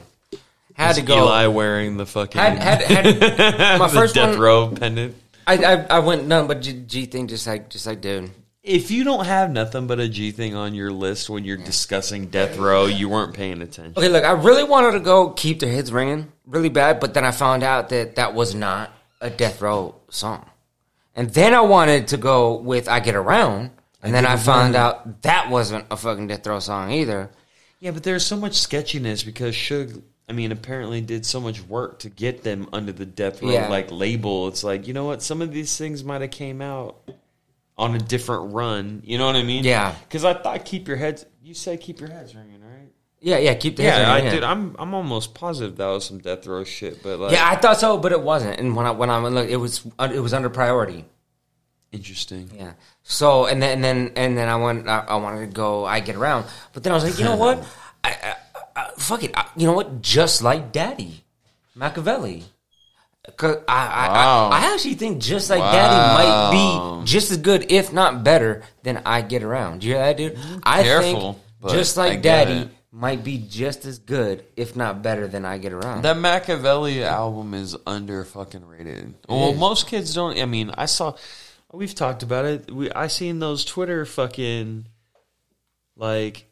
had 0.74 0.96
to 0.96 1.02
go. 1.02 1.18
Eli 1.18 1.48
wearing 1.48 1.98
the 1.98 2.06
fucking 2.06 2.40
Had, 2.40 2.58
had, 2.58 2.82
had, 2.82 3.80
my 3.80 3.88
the 3.88 3.94
first 3.94 4.16
death 4.16 4.32
one, 4.32 4.40
row 4.40 4.70
pendant. 4.70 5.16
I, 5.46 5.58
I 5.58 5.74
I 5.90 6.00
went 6.00 6.26
none 6.26 6.48
but 6.48 6.62
G, 6.62 6.74
G 6.74 7.06
thing, 7.06 7.28
just 7.28 7.46
like 7.48 7.70
just 7.70 7.86
like 7.86 8.02
dude. 8.02 8.32
If 8.64 8.92
you 8.92 9.04
don't 9.04 9.26
have 9.26 9.52
nothing 9.52 9.88
but 9.88 10.00
a 10.00 10.08
G 10.08 10.32
thing 10.32 10.56
on 10.56 10.74
your 10.74 10.90
list 10.90 11.30
when 11.30 11.44
you're 11.44 11.58
discussing 11.58 12.28
death 12.28 12.58
row, 12.58 12.86
you 12.86 13.10
weren't 13.10 13.34
paying 13.34 13.62
attention. 13.62 13.94
Okay, 13.98 14.08
look, 14.08 14.24
I 14.24 14.32
really 14.32 14.64
wanted 14.64 14.94
to 14.94 15.02
go 15.02 15.32
keep 15.32 15.60
their 15.60 15.72
heads 15.72 15.92
ringing 15.92 16.32
really 16.46 16.70
bad, 16.70 17.02
but 17.02 17.14
then 17.14 17.26
I 17.26 17.32
found 17.32 17.64
out 17.64 17.90
that 17.90 18.16
that 18.16 18.34
was 18.34 18.56
not 18.56 18.92
a 19.20 19.30
death 19.30 19.62
row 19.62 19.96
song, 20.10 20.50
and 21.14 21.30
then 21.30 21.54
I 21.54 21.62
wanted 21.62 22.08
to 22.10 22.18
go 22.18 22.56
with 22.56 22.88
I 22.88 23.02
Get 23.02 23.16
Around, 23.16 23.72
and 24.02 24.14
then 24.14 24.26
I 24.26 24.38
found 24.38 24.76
out 24.76 25.24
that 25.24 25.50
wasn't 25.50 25.86
a 25.92 25.98
fucking 25.98 26.28
death 26.28 26.48
row 26.48 26.60
song 26.60 26.92
either. 26.92 27.32
Yeah, 27.82 27.92
but 27.92 28.04
there's 28.04 28.26
so 28.26 28.38
much 28.38 28.56
sketchiness 28.56 29.24
because 29.24 29.56
Suge, 29.56 30.02
I 30.30 30.32
mean, 30.34 30.52
apparently 30.52 31.02
did 31.02 31.26
so 31.26 31.42
much 31.42 31.62
work 31.64 32.00
to 32.00 32.10
get 32.10 32.44
them 32.44 32.70
under 32.72 32.92
the 32.92 33.06
death 33.06 33.42
row 33.42 33.52
Yeah. 33.52 33.68
like 33.68 33.92
label. 33.92 34.48
It's 34.48 34.64
like 34.64 34.88
you 34.88 34.94
know 34.94 35.06
what? 35.06 35.22
Some 35.22 35.42
of 35.42 35.52
these 35.52 35.78
things 35.78 36.04
might 36.04 36.22
have 36.22 36.32
came 36.32 36.62
out 36.62 36.96
on 37.78 37.96
a 37.96 38.00
different 38.00 38.54
run. 38.54 39.02
You 39.06 39.18
know 39.18 39.26
what 39.26 39.36
I 39.36 39.44
mean? 39.44 39.64
Yeah. 39.64 39.94
Because 40.08 40.24
I 40.24 40.34
thought 40.34 40.64
keep 40.66 40.88
your 40.88 40.98
heads. 40.98 41.26
You 41.44 41.54
said 41.54 41.82
keep 41.82 42.00
your 42.00 42.10
heads 42.10 42.34
ringing, 42.36 42.62
right? 42.62 42.90
Yeah, 43.20 43.38
yeah, 43.38 43.54
keep 43.54 43.76
the 43.78 43.84
heads 43.84 44.00
Yeah, 44.00 44.14
I 44.14 44.22
did. 44.22 44.44
I'm 44.44 44.76
I'm 44.80 44.94
almost 44.94 45.34
positive 45.34 45.76
that 45.78 45.88
was 45.88 46.06
some 46.06 46.20
death 46.20 46.46
row 46.48 46.64
shit. 46.64 47.02
But 47.04 47.20
like, 47.20 47.32
Yeah, 47.34 47.48
I 47.48 47.56
thought 47.56 47.80
so, 47.80 47.98
but 47.98 48.12
it 48.12 48.22
wasn't. 48.22 48.60
And 48.60 48.76
when 48.76 48.86
I 48.86 48.92
when 48.92 49.10
I 49.10 49.18
look, 49.20 49.50
it 49.50 49.58
was 49.58 49.86
it 50.00 50.20
was 50.20 50.34
under 50.34 50.50
priority. 50.50 51.04
interesting. 51.92 52.50
Yeah. 52.56 52.74
So 53.04 53.46
and 53.46 53.62
then 53.62 53.76
and 53.76 53.84
then 53.84 54.12
and 54.16 54.38
then 54.38 54.48
I 54.50 54.56
went. 54.56 54.88
I, 54.88 55.00
I 55.08 55.16
wanted 55.18 55.42
to 55.42 55.48
go. 55.54 55.86
I 55.86 56.00
get 56.00 56.16
around, 56.16 56.46
but 56.74 56.84
then 56.84 56.92
I 56.92 56.96
was 56.96 57.04
like, 57.04 57.18
you 57.20 57.26
know 57.26 57.36
what? 57.46 57.66
I, 58.04 58.10
I, 58.10 58.36
I 58.76 58.92
fuck 58.98 59.24
it. 59.24 59.32
I, 59.36 59.48
you 59.56 59.68
know 59.68 59.74
what? 59.74 60.02
Just 60.02 60.42
like 60.42 60.72
Daddy, 60.72 61.24
Makaveli. 61.78 62.44
Cause 63.38 63.58
I, 63.70 63.88
I, 63.88 64.08
Wow. 64.10 64.50
I, 64.50 64.58
I 64.70 64.74
actually 64.74 64.96
think 64.96 65.22
just 65.22 65.50
like 65.50 65.60
Daddy 65.62 66.24
might 66.26 66.52
be 66.52 67.06
just 67.06 67.32
as 67.32 67.38
good, 67.38 67.72
if 67.72 67.94
not 67.94 68.24
better, 68.24 68.64
than 68.84 69.02
I 69.06 69.22
get 69.22 69.44
around. 69.44 69.80
Do 69.80 69.88
you 69.88 69.94
hear 69.94 70.04
that, 70.04 70.18
dude? 70.18 70.38
I 70.64 70.84
Careful, 70.84 71.40
think 71.62 71.74
just 71.74 71.96
like 71.96 72.22
Daddy 72.22 72.52
it. 72.64 72.70
might 72.92 73.24
be 73.24 73.38
just 73.38 73.86
as 73.86 74.00
good, 74.00 74.44
if 74.58 74.76
not 74.76 75.02
better, 75.02 75.28
than 75.30 75.46
I 75.46 75.58
get 75.58 75.72
around. 75.72 76.02
That 76.02 76.18
Makaveli 76.18 77.02
album 77.04 77.54
is 77.54 77.78
under 77.88 78.26
fucking 78.26 78.66
rated. 78.68 79.14
Well, 79.30 79.54
most 79.54 79.88
kids 79.88 80.14
don't. 80.14 80.38
I 80.38 80.46
mean, 80.46 80.72
I 80.78 80.86
saw. 80.88 81.16
We've 81.72 81.96
talked 81.96 82.24
about 82.24 82.44
it. 82.44 82.70
We 82.70 82.92
I 82.92 83.08
seen 83.08 83.40
those 83.40 83.64
Twitter 83.64 84.06
fucking 84.06 84.86
like 85.96 86.46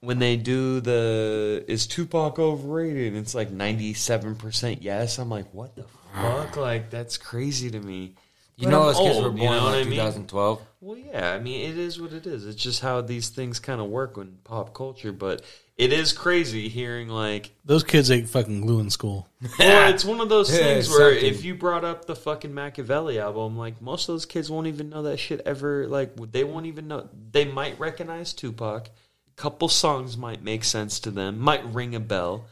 when 0.00 0.18
they 0.18 0.36
do 0.36 0.80
the 0.80 1.64
is 1.68 1.86
Tupac 1.86 2.38
overrated? 2.38 3.14
It's 3.14 3.34
like 3.34 3.50
ninety 3.50 3.94
seven 3.94 4.34
percent 4.36 4.82
yes. 4.82 5.18
I'm 5.18 5.28
like, 5.28 5.52
what 5.54 5.74
the 5.76 5.84
fuck? 5.84 6.56
Like 6.56 6.90
that's 6.90 7.18
crazy 7.18 7.70
to 7.70 7.78
me. 7.80 8.14
you 8.56 8.64
But 8.64 8.70
know, 8.70 8.80
I'm 8.80 8.86
those 8.86 8.98
kids 9.00 9.16
old, 9.16 9.24
were 9.24 9.30
born 9.30 9.42
you 9.42 9.50
know 9.50 9.56
in 9.58 9.62
what 9.64 9.72
like 9.72 9.80
I 9.86 9.90
mean? 9.90 9.98
2012. 9.98 10.62
Well, 10.80 10.96
yeah, 10.96 11.32
I 11.32 11.38
mean, 11.40 11.70
it 11.70 11.76
is 11.78 12.00
what 12.00 12.12
it 12.12 12.26
is. 12.26 12.46
It's 12.46 12.62
just 12.62 12.80
how 12.80 13.00
these 13.02 13.28
things 13.28 13.58
kind 13.58 13.80
of 13.80 13.88
work 13.88 14.16
in 14.16 14.38
pop 14.44 14.72
culture. 14.72 15.12
But 15.12 15.42
it 15.76 15.92
is 15.92 16.12
crazy 16.14 16.68
hearing 16.70 17.08
like 17.08 17.50
Those 17.66 17.84
kids 17.84 18.10
ate 18.10 18.28
fucking 18.28 18.62
glue 18.62 18.80
in 18.80 18.88
school. 18.88 19.28
well, 19.58 19.92
it's 19.92 20.04
one 20.04 20.20
of 20.20 20.28
those 20.30 20.50
Yeah, 20.52 20.58
things 20.58 20.88
where 20.88 21.12
something. 21.14 21.28
if 21.28 21.44
you 21.44 21.54
brought 21.54 21.84
up 21.84 22.06
the 22.06 22.16
fucking 22.16 22.52
Makaveli 22.52 23.18
album, 23.20 23.58
like 23.58 23.82
most 23.82 24.08
of 24.08 24.14
those 24.14 24.24
kids 24.26 24.50
won't 24.50 24.68
even 24.68 24.88
know 24.88 25.02
that 25.02 25.18
shit 25.18 25.42
ever. 25.44 25.86
Like 25.88 26.14
they 26.32 26.44
won't 26.44 26.66
even 26.66 26.88
know. 26.88 27.08
They 27.32 27.44
might 27.44 27.78
recognize 27.78 28.32
Tupac. 28.32 28.88
Couple 29.36 29.68
songs 29.68 30.16
might 30.16 30.42
make 30.42 30.64
sense 30.64 30.98
to 31.00 31.10
them. 31.10 31.38
Might 31.38 31.64
ring 31.74 31.94
a 31.94 32.00
bell. 32.00 32.46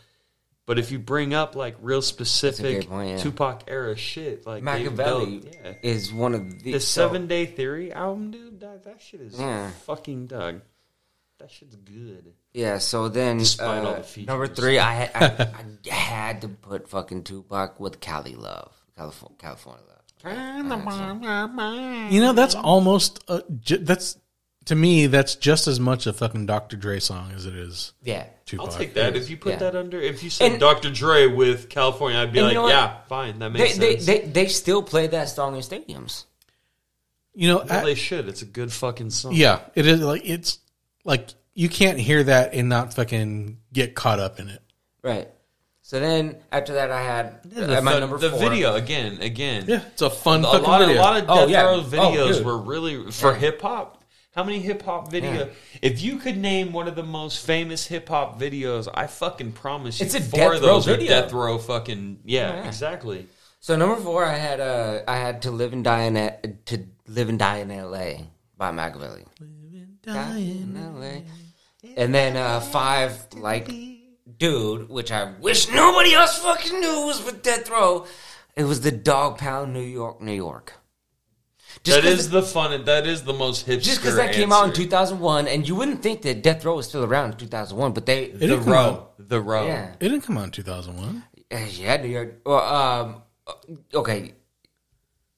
But 0.67 0.79
if 0.79 0.91
you 0.91 0.99
bring 0.99 1.35
up 1.35 1.55
like 1.57 1.77
real 1.83 2.01
specific 2.03 2.89
point, 2.89 3.11
yeah. 3.11 3.17
Tupac 3.19 3.65
era 3.69 3.97
shit, 3.97 4.47
like 4.47 4.65
they- 4.65 4.85
Makaveli 4.85 5.43
they'll- 5.43 5.53
yeah. 5.65 5.73
is 5.83 6.13
one 6.13 6.35
of 6.35 6.63
the, 6.63 6.73
the 6.73 6.81
so- 6.81 7.03
Seven 7.09 7.27
Day 7.27 7.45
Theory 7.47 7.93
album, 7.93 8.31
dude, 8.31 8.61
that, 8.61 8.85
that 8.85 9.01
shit 9.03 9.21
is 9.21 9.39
Yeah. 9.39 9.71
fucking 9.87 10.27
dug. 10.29 10.63
That 11.39 11.51
shit's 11.51 11.77
good. 11.77 12.33
Yeah, 12.55 12.79
so 12.79 13.09
then 13.09 13.39
Despite 13.39 13.81
all 13.85 13.89
uh, 13.89 13.97
the 13.97 14.03
features. 14.05 14.29
number 14.29 14.47
three, 14.47 14.79
I 14.79 14.93
had, 14.95 15.11
I, 15.41 15.53
I 15.91 15.93
had 15.95 16.41
to 16.43 16.49
put 16.49 16.89
fucking 16.89 17.25
Tupac 17.25 17.79
with 17.81 18.01
Cali 18.01 18.35
Love, 18.35 18.73
California, 18.97 19.37
California 19.39 19.83
Love. 20.23 22.13
You 22.13 22.21
know, 22.21 22.33
that's 22.33 22.55
almost 22.55 23.23
uh, 23.29 23.41
ju- 23.61 23.79
that's 23.79 24.17
to 24.67 24.75
me 24.75 25.07
that's 25.07 25.35
just 25.37 25.67
as 25.67 25.79
much 25.81 26.07
a 26.07 26.13
fucking 26.13 26.47
Dr. 26.47 26.77
Dre 26.77 26.99
song 27.01 27.33
as 27.35 27.47
it 27.47 27.55
is 27.55 27.93
Yeah, 28.03 28.27
Tupac. 28.47 28.67
I'll 28.71 28.73
take 28.79 28.95
that. 28.95 29.15
If 29.17 29.29
you 29.31 29.37
put 29.37 29.53
Yeah. 29.53 29.59
that 29.59 29.77
under, 29.77 30.01
if 30.01 30.23
you 30.23 30.31
said 30.31 30.53
And- 30.53 30.61
Dr. 30.61 30.91
Dre 30.91 31.27
with 31.27 31.69
California, 31.69 32.19
I'd 32.19 32.33
be 32.33 32.41
like, 32.41 32.53
you 32.53 32.59
know 32.59 32.69
yeah, 32.69 32.97
fine, 33.09 33.39
that 33.41 33.53
they, 33.53 33.59
makes 33.59 33.79
they, 33.79 33.93
sense. 33.95 34.07
they 34.07 34.19
they 34.21 34.47
still 34.49 34.83
play 34.83 35.07
that 35.09 35.29
song 35.29 35.55
in 35.57 35.61
stadiums. 35.63 36.25
You 37.35 37.49
know, 37.49 37.65
well, 37.69 37.81
I- 37.81 37.85
they 37.85 37.95
should. 37.95 38.29
It's 38.29 38.43
a 38.43 38.47
good 38.47 38.73
fucking 38.73 39.11
song. 39.11 39.33
yeah, 39.35 39.61
it 39.75 39.87
is 39.87 40.01
like 40.01 40.23
it's 40.25 40.59
like 41.05 41.31
you 41.55 41.69
can't 41.69 41.99
hear 41.99 42.23
that 42.25 42.55
and 42.55 42.69
not 42.69 42.95
fucking 42.95 43.59
get 43.73 43.95
caught 43.95 44.19
up 44.21 44.41
in 44.41 44.49
it. 44.49 44.63
Right. 45.03 45.29
So 45.83 46.01
then 46.01 46.37
after 46.51 46.75
that, 46.75 46.91
I 46.91 47.03
had 47.03 47.43
The, 47.45 47.79
uh, 47.79 47.83
my 47.83 47.93
the- 47.95 48.01
number 48.01 48.17
the 48.19 48.31
four. 48.31 48.39
video 48.39 48.75
again, 48.75 49.21
again. 49.21 49.65
Yeah, 49.69 49.83
it's 49.93 50.01
a 50.01 50.09
fun 50.09 50.41
a 50.45 50.49
fucking 50.49 50.63
lot, 50.63 50.81
video. 50.81 51.01
a 51.01 51.03
lot 51.03 51.17
of 51.23 51.25
Oh, 51.29 51.37
Death 51.41 51.51
yeah. 51.51 51.63
Row 51.63 51.75
Oh, 51.75 51.83
videos 51.83 52.37
dude. 52.39 52.47
were 52.47 52.57
really 52.59 53.11
for 53.13 53.35
hip 53.35 53.61
hop. 53.61 54.03
How 54.35 54.43
many 54.43 54.59
hip 54.61 54.83
hop 54.83 55.11
video? 55.11 55.33
Yeah. 55.33 55.47
If 55.81 56.03
you 56.03 56.17
could 56.19 56.37
name 56.37 56.73
one 56.73 56.89
of 56.89 56.97
the 56.97 57.05
most 57.05 57.47
famous 57.47 57.87
hip 57.87 58.09
hop 58.09 58.41
videos, 58.41 58.89
I 58.93 59.07
fucking 59.07 59.53
promise 59.53 60.01
you, 60.01 60.07
It's 60.07 60.15
a 60.17 60.21
four 60.21 60.39
Death 60.39 60.55
of 60.57 60.61
Row 60.63 60.67
those 60.67 60.87
video. 60.87 61.07
are 61.19 61.21
Death 61.23 61.33
Row 61.33 61.59
fucking 61.59 62.21
yeah, 62.25 62.55
Yeah. 62.55 62.67
exactly. 62.67 63.29
So 63.61 63.77
number 63.77 63.97
four, 63.97 64.25
I 64.25 64.35
had 64.37 64.61
uh, 64.61 65.03
I 65.09 65.17
had 65.17 65.43
to 65.43 65.51
live 65.51 65.73
and 65.73 65.85
die 65.85 66.03
in 66.03 66.17
a, 66.17 66.37
to 66.67 66.85
live 67.07 67.29
and 67.29 67.39
die 67.39 67.59
in 67.59 67.71
L.A. 67.71 68.27
by 68.59 68.73
Makaveli. 68.73 69.25
Die 70.03 70.39
in 70.39 70.77
L.A. 70.77 71.23
And 71.97 72.15
then 72.15 72.37
uh, 72.37 72.61
five, 72.61 73.27
like 73.37 73.71
dude, 74.39 74.89
which 74.91 75.13
I 75.13 75.33
wish 75.41 75.71
nobody 75.71 76.13
else 76.15 76.39
fucking 76.39 76.79
knew 76.81 77.07
was 77.07 77.25
with 77.25 77.43
Death 77.43 77.71
Row. 77.71 78.07
It 78.57 78.65
was 78.65 78.81
the 78.83 78.91
Dogg 78.93 79.39
Pound, 79.39 79.73
New 79.73 79.81
York, 79.81 80.21
New 80.21 80.33
York. 80.33 80.75
Just 81.85 82.03
That 82.03 82.09
'cause- 82.11 82.19
is 82.21 82.31
the 82.31 82.43
fun. 82.43 82.85
That 82.87 83.07
is 83.07 83.25
the 83.25 83.35
most 83.35 83.67
hipster. 83.67 83.83
just 83.83 84.01
because 84.01 84.17
that 84.17 84.33
came 84.33 84.53
out 84.53 84.65
in 84.69 84.73
2001, 84.73 85.47
and 85.47 85.69
you 85.69 85.75
wouldn't 85.75 86.03
think 86.03 86.23
that 86.23 86.43
Death 86.43 86.65
Row 86.65 86.77
was 86.77 86.89
still 86.89 87.05
around 87.05 87.33
in 87.33 87.37
2001, 87.37 87.93
but 87.93 88.07
they, 88.07 88.25
It 88.25 88.39
The 88.41 88.59
row. 88.59 88.79
out. 88.79 89.29
The 89.29 89.41
row. 89.41 89.67
yeah, 89.67 89.93
It 90.01 90.09
didn't 90.09 90.23
come 90.23 90.39
out 90.39 90.45
in 90.45 90.51
2001. 90.51 91.25
Uh, 91.53 91.59
yeah, 91.73 91.97
New 91.99 92.09
York. 92.09 92.41
Well, 92.47 92.61
um, 92.61 93.23
okay, 93.95 94.33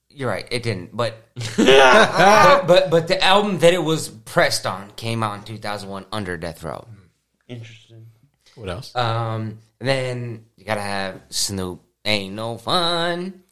you're 0.09 0.29
right, 0.31 0.47
it 0.53 0.63
didn't, 0.63 0.97
but 0.97 1.17
but, 1.57 1.57
but 2.69 2.91
but 2.91 3.09
the 3.09 3.23
album 3.23 3.59
that 3.59 3.75
it 3.75 3.83
was 3.83 4.09
pressed 4.09 4.67
on 4.67 4.93
came 4.97 5.23
out 5.25 5.39
in 5.39 5.43
2001 5.45 6.07
under 6.13 6.37
Death 6.37 6.63
Row. 6.63 6.87
Interesting. 7.49 8.07
What 8.55 8.69
else? 8.69 8.95
Um, 8.95 9.59
then 9.81 10.45
you 10.57 10.65
gotta 10.65 10.81
have 10.81 11.21
Snoop. 11.29 11.83
Ain't 12.05 12.35
no 12.35 12.57
fun. 12.57 13.43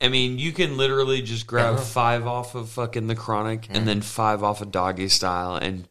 I 0.00 0.08
mean, 0.08 0.38
you 0.38 0.52
can 0.52 0.76
literally 0.76 1.22
just 1.22 1.46
grab 1.46 1.74
Uh-huh. 1.74 1.82
five 1.84 2.26
off 2.26 2.54
of 2.54 2.68
fucking 2.70 3.06
the 3.08 3.14
Chronic 3.16 3.66
and 3.70 3.86
then 3.86 4.00
five 4.00 4.42
off 4.42 4.60
of 4.60 4.70
Doggy 4.70 5.08
Style 5.08 5.56
and 5.56 5.88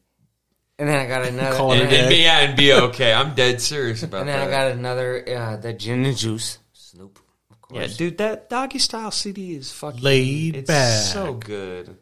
And 0.79 0.87
then 0.87 0.97
I 0.99 1.07
got 1.07 1.25
another. 1.25 1.57
Call 1.57 1.71
it 1.73 1.81
and, 1.81 1.91
a 1.91 1.97
and 2.01 2.09
be, 2.09 2.15
yeah, 2.17 2.39
and 2.39 2.55
be 2.55 2.71
okay. 2.73 3.11
I'm 3.13 3.33
dead 3.35 3.59
serious 3.61 4.03
about 4.03 4.21
and 4.21 4.29
then 4.29 4.39
that. 4.39 4.47
I 4.47 4.51
got 4.69 4.71
another. 4.77 5.23
Uh, 5.27 5.57
the 5.57 5.73
gin 5.73 6.05
and 6.05 6.15
juice. 6.15 6.59
Snoop. 6.71 7.19
Of 7.51 7.61
course. 7.61 7.81
yeah, 7.91 7.97
dude, 7.97 8.17
that 8.19 8.49
Doggy 8.49 8.79
Style 8.79 9.11
CD 9.11 9.55
is 9.55 9.71
fucking 9.71 10.01
Laid 10.01 10.55
it's 10.55 10.67
back. 10.67 11.01
so 11.03 11.33
good. 11.33 11.97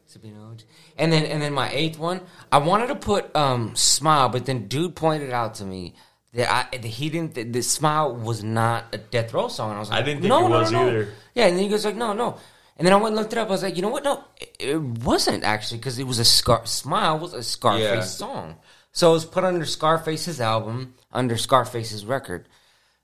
And 0.97 1.11
then 1.11 1.25
and 1.25 1.41
then 1.41 1.53
my 1.53 1.71
eighth 1.71 1.97
one, 1.97 2.21
I 2.51 2.57
wanted 2.59 2.87
to 2.87 2.95
put 2.95 3.35
um 3.35 3.75
smile, 3.75 4.29
but 4.29 4.45
then 4.45 4.67
dude 4.67 4.95
pointed 4.95 5.31
out 5.31 5.55
to 5.55 5.65
me 5.65 5.95
that 5.95 5.95
I 6.37 6.67
that 6.71 6.85
he 6.85 7.09
didn't 7.09 7.35
that 7.35 7.53
the 7.53 7.61
smile 7.61 8.13
was 8.15 8.43
not 8.43 8.85
a 8.93 8.97
death 8.97 9.33
row 9.33 9.47
song. 9.47 9.69
And 9.69 9.77
I 9.77 9.79
was 9.79 9.89
like, 9.89 10.01
I 10.01 10.05
didn't 10.05 10.21
think 10.21 10.29
no, 10.29 10.45
it 10.45 10.49
no, 10.49 10.59
was 10.59 10.71
no, 10.71 10.83
no. 10.83 10.89
either. 10.89 11.13
Yeah, 11.33 11.47
and 11.47 11.55
then 11.57 11.63
he 11.63 11.69
goes 11.69 11.85
like, 11.85 11.95
no, 11.95 12.13
no. 12.13 12.37
And 12.77 12.85
then 12.85 12.93
I 12.93 12.97
went 12.97 13.07
and 13.07 13.15
looked 13.15 13.31
it 13.31 13.39
up. 13.39 13.47
I 13.47 13.51
was 13.51 13.63
like, 13.63 13.77
you 13.77 13.81
know 13.81 13.89
what? 13.89 14.03
No, 14.03 14.23
it, 14.37 14.55
it 14.59 14.81
wasn't 14.81 15.43
actually 15.43 15.77
because 15.77 15.97
it 15.97 16.05
was 16.05 16.19
a 16.19 16.25
scar. 16.25 16.65
Smile 16.65 17.19
was 17.19 17.33
a 17.33 17.41
Scarface 17.41 17.81
Yeah. 17.81 18.01
song, 18.01 18.55
so 18.91 19.11
it 19.11 19.13
was 19.13 19.25
put 19.25 19.43
under 19.45 19.65
Scarface's 19.65 20.41
album, 20.41 20.95
under 21.11 21.37
Scarface's 21.37 22.05
record. 22.05 22.47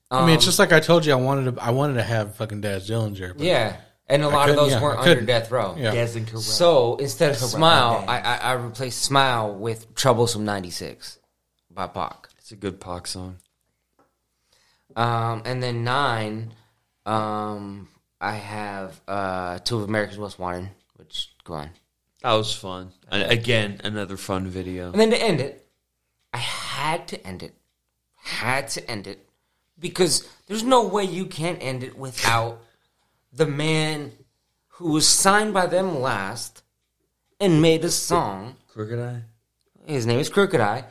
I 0.09 0.25
mean, 0.25 0.35
it's 0.35 0.43
um, 0.43 0.47
just 0.47 0.59
like 0.59 0.73
I 0.73 0.81
told 0.81 1.05
you. 1.05 1.13
I 1.13 1.15
wanted 1.15 1.55
to. 1.55 1.63
I 1.63 1.71
wanted 1.71 1.93
to 1.93 2.03
have 2.03 2.35
fucking 2.35 2.59
Daz 2.59 2.89
Dillinger. 2.89 3.37
But 3.37 3.45
Yeah, 3.45 3.77
and 4.07 4.23
a 4.23 4.27
lot 4.27 4.49
of 4.49 4.57
those 4.57 4.71
yeah, 4.71 4.81
weren't 4.81 4.99
under 4.99 5.21
death 5.21 5.49
row. 5.49 5.75
Yeah. 5.77 6.05
So 6.05 6.97
instead 6.97 7.31
of 7.31 7.37
Smile, 7.37 8.03
I, 8.09 8.19
I, 8.19 8.35
I 8.35 8.51
replaced 8.53 9.01
Smile 9.03 9.55
with 9.55 9.95
Troublesome 9.95 10.43
96 10.43 11.17
by 11.73 11.87
Pac. 11.87 12.27
It's 12.51 12.57
a 12.57 12.59
good 12.59 12.81
Pac 12.81 13.07
song. 13.07 13.37
Um, 14.97 15.41
and 15.45 15.63
then 15.63 15.85
nine, 15.85 16.53
um, 17.05 17.87
I 18.19 18.33
have 18.33 18.99
uh, 19.07 19.59
Two 19.59 19.77
of 19.77 19.83
America's 19.83 20.17
Most 20.17 20.37
Wanted, 20.37 20.67
which, 20.97 21.33
go 21.45 21.53
on. 21.53 21.69
That 22.21 22.33
was 22.33 22.53
fun. 22.53 22.91
And 23.09 23.31
again, 23.31 23.79
another 23.85 24.17
fun 24.17 24.47
video. 24.47 24.91
And 24.91 24.99
then 24.99 25.11
to 25.11 25.21
end 25.21 25.39
it, 25.39 25.65
I 26.33 26.39
had 26.39 27.07
to 27.07 27.25
end 27.25 27.41
it. 27.41 27.53
Had 28.17 28.67
to 28.71 28.91
end 28.91 29.07
it. 29.07 29.25
Because 29.79 30.27
there's 30.47 30.63
no 30.63 30.85
way 30.85 31.05
you 31.05 31.27
can't 31.27 31.63
end 31.63 31.83
it 31.83 31.97
without 31.97 32.61
the 33.31 33.47
man 33.47 34.11
who 34.67 34.91
was 34.91 35.07
signed 35.07 35.53
by 35.53 35.67
them 35.67 36.01
last 36.01 36.63
and 37.39 37.61
made 37.61 37.85
a 37.85 37.91
song. 37.91 38.57
Crooked 38.67 38.99
I. 38.99 39.21
His 39.85 40.05
name 40.05 40.19
is 40.19 40.27
Crooked 40.27 40.59
I. 40.59 40.83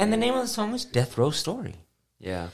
And 0.00 0.10
the 0.12 0.16
name 0.16 0.34
of 0.34 0.40
the 0.40 0.48
song 0.48 0.74
is 0.74 0.84
Death 0.86 1.18
Row 1.18 1.30
Story. 1.30 1.74
Yeah. 2.18 2.48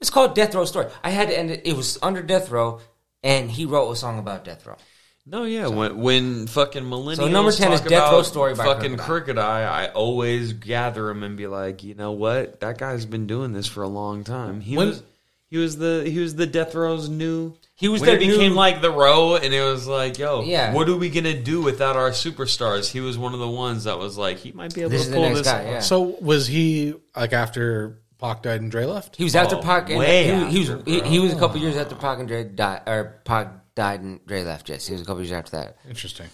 It's 0.00 0.10
called 0.10 0.34
Death 0.34 0.54
Row 0.54 0.66
Story. 0.66 0.88
I 1.02 1.08
had 1.10 1.28
to 1.28 1.38
end 1.38 1.50
it. 1.50 1.62
It 1.64 1.74
was 1.74 1.98
under 2.02 2.22
Death 2.22 2.50
Row, 2.50 2.80
and 3.22 3.50
he 3.50 3.64
wrote 3.64 3.90
a 3.90 3.96
song 3.96 4.18
about 4.18 4.44
Death 4.44 4.66
Row. 4.66 4.76
No, 5.24 5.44
yeah. 5.44 5.68
When 5.68 5.96
when 6.02 6.46
fucking 6.46 6.84
millennials 6.84 7.16
So 7.16 7.28
number 7.28 7.50
10 7.50 7.72
is 7.72 7.80
Death 7.80 7.88
about 7.92 8.12
Row 8.12 8.22
Story 8.22 8.54
by 8.54 8.64
fucking 8.64 8.98
Crooked 8.98 9.00
I. 9.00 9.04
Crooked 9.06 9.38
Eye, 9.38 9.84
I 9.84 9.88
always 9.88 10.52
gather 10.52 11.08
him 11.08 11.22
and 11.22 11.36
be 11.36 11.46
like, 11.46 11.82
you 11.82 11.94
know 11.94 12.12
what? 12.12 12.60
That 12.60 12.76
guy's 12.78 13.06
been 13.06 13.26
doing 13.26 13.52
this 13.52 13.66
for 13.66 13.82
a 13.82 13.88
long 13.88 14.22
time. 14.22 14.60
He 14.60 14.76
When- 14.76 14.88
was 14.88 15.02
he 15.48 15.56
was 15.58 15.76
the 15.78 16.04
he 16.08 16.18
was 16.18 16.34
the 16.34 16.46
Death 16.46 16.74
Row's 16.74 17.08
new. 17.08 17.54
He 17.74 17.88
was 17.88 18.00
when 18.00 18.08
their 18.10 18.18
became 18.18 18.52
new- 18.52 18.56
like 18.56 18.80
the 18.80 18.90
row, 18.90 19.36
and 19.36 19.52
it 19.52 19.62
was 19.62 19.86
like, 19.86 20.18
yo, 20.18 20.42
Yeah. 20.42 20.72
what 20.72 20.88
are 20.88 20.96
we 20.96 21.10
gonna 21.10 21.38
do 21.40 21.60
without 21.62 21.94
our 21.96 22.10
superstars? 22.10 22.90
He 22.90 23.00
was 23.00 23.18
one 23.18 23.34
of 23.34 23.40
the 23.40 23.48
ones 23.48 23.84
that 23.84 23.98
was 23.98 24.16
like, 24.16 24.38
he 24.38 24.52
might 24.52 24.74
be 24.74 24.80
able 24.80 24.90
This 24.90 25.06
to 25.08 25.12
pull 25.12 25.28
this. 25.34 25.42
guy, 25.46 25.62
yeah. 25.64 25.80
So 25.80 26.00
was 26.20 26.46
he 26.46 26.94
like 27.14 27.32
after 27.34 27.98
Pac 28.18 28.42
died 28.42 28.62
and 28.62 28.70
Dre 28.70 28.86
left? 28.86 29.16
He 29.16 29.24
was 29.24 29.36
after 29.36 29.56
Oh, 29.56 29.60
Pac, 29.62 29.90
and 29.90 29.98
way 29.98 30.24
he, 30.24 30.44
he 30.46 30.58
was 30.60 30.70
after, 30.70 30.90
he, 30.90 31.00
bro. 31.00 31.08
he 31.10 31.18
was 31.18 31.32
a 31.34 31.38
couple 31.38 31.60
years 31.60 31.76
after 31.76 31.94
Pac 31.94 32.18
and 32.18 32.26
Dre 32.28 32.44
died, 32.44 32.80
or 32.86 33.20
Pac 33.24 33.74
died 33.74 34.00
and 34.00 34.24
Dre 34.26 34.42
left. 34.42 34.68
Yes, 34.70 34.86
he 34.86 34.94
was 34.94 35.02
a 35.02 35.04
couple 35.04 35.20
years 35.22 35.32
after 35.32 35.50
that. 35.58 35.76
Interesting. 35.88 36.28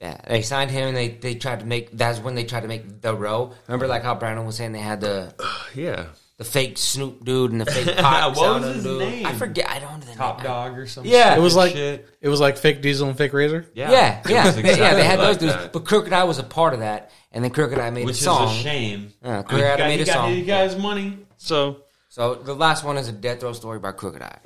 Yeah, 0.00 0.18
they 0.28 0.40
signed 0.42 0.70
him, 0.70 0.88
and 0.88 0.96
they, 0.96 1.08
they 1.08 1.34
tried 1.36 1.60
to 1.60 1.66
make. 1.66 1.90
That's 1.96 2.18
when 2.20 2.34
they 2.34 2.44
tried 2.44 2.60
to 2.60 2.68
make 2.68 3.00
the 3.02 3.14
row. 3.14 3.52
Remember, 3.66 3.86
like 3.86 4.02
how 4.02 4.14
Brandon 4.14 4.44
was 4.46 4.56
saying, 4.56 4.72
they 4.72 4.78
had 4.78 5.00
the 5.02 5.34
yeah. 5.74 6.06
The 6.38 6.44
fake 6.44 6.76
Snoop 6.76 7.24
dude 7.24 7.52
and 7.52 7.60
the 7.62 7.64
fake 7.66 7.96
Pac. 7.96 8.36
What 8.36 8.60
was 8.60 8.74
his 8.74 8.84
dude. 8.84 8.98
name? 8.98 9.24
I 9.26 9.32
forget. 9.32 9.70
I 9.70 9.78
don't 9.78 10.00
know 10.00 10.04
the 10.06 10.14
Top 10.14 10.36
name. 10.38 10.46
Dog 10.46 10.76
or 10.78 10.86
something. 10.86 11.10
Yeah. 11.10 11.34
It 11.34 11.40
was 11.40 11.56
like 11.56 11.72
shit. 11.72 12.06
it 12.20 12.28
was 12.28 12.40
like 12.40 12.58
fake 12.58 12.82
Diesel 12.82 13.08
and 13.08 13.16
fake 13.16 13.32
Razor. 13.32 13.66
Yeah, 13.74 13.90
Yeah, 13.90 14.22
yeah, 14.28 14.44
was 14.44 14.56
they, 14.56 14.60
yeah. 14.62 14.66
They 14.66 14.72
exactly 14.74 15.02
had 15.04 15.18
those 15.18 15.36
dudes, 15.38 15.54
that. 15.54 15.72
but 15.72 15.86
Crooked 15.86 16.12
I 16.12 16.24
was 16.24 16.38
a 16.38 16.42
part 16.42 16.74
of 16.74 16.80
that, 16.80 17.10
and 17.32 17.42
then 17.42 17.50
Crooked 17.52 17.78
I 17.78 17.88
made 17.88 18.04
which 18.04 18.20
a 18.20 18.24
song. 18.24 18.50
is 18.52 18.58
a 18.58 18.62
shame. 18.62 19.12
Yeah, 19.24 19.38
I 19.38 19.42
Crooked 19.42 19.64
I 19.80 19.88
made 19.88 20.00
a 20.02 20.06
song. 20.06 20.32
He 20.32 20.44
got 20.44 20.64
his 20.68 20.76
money, 20.76 21.18
so 21.38 21.84
So 22.10 22.34
the 22.34 22.54
last 22.54 22.84
one 22.84 22.98
is 22.98 23.08
a 23.08 23.12
Death 23.12 23.42
Row 23.42 23.54
story 23.54 23.78
by 23.78 23.92
Crooked 23.92 24.20
I. 24.20 24.36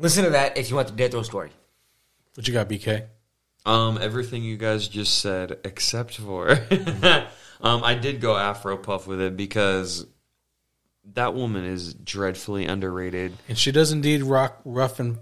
Listen 0.00 0.24
to 0.24 0.30
that 0.30 0.56
if 0.58 0.70
you 0.70 0.76
want 0.76 0.88
the 0.88 0.94
Death 0.94 1.14
Row 1.14 1.22
story. 1.22 1.50
What 2.34 2.48
you 2.48 2.54
got, 2.54 2.68
BK? 2.68 3.06
Um, 3.64 3.98
everything 4.00 4.42
you 4.42 4.56
guys 4.56 4.88
just 4.88 5.18
said, 5.20 5.58
except 5.64 6.16
for, 6.16 6.50
um, 7.60 7.84
I 7.84 7.94
did 7.94 8.20
go 8.20 8.34
Afro 8.36 8.76
Puff 8.78 9.06
with 9.06 9.20
it 9.20 9.36
because 9.36 10.06
that 11.14 11.34
woman 11.34 11.64
is 11.64 11.94
dreadfully 11.94 12.66
underrated. 12.66 13.32
And 13.48 13.58
she 13.58 13.72
does 13.72 13.92
indeed 13.92 14.22
rock 14.22 14.60
rough 14.64 15.00
and 15.00 15.18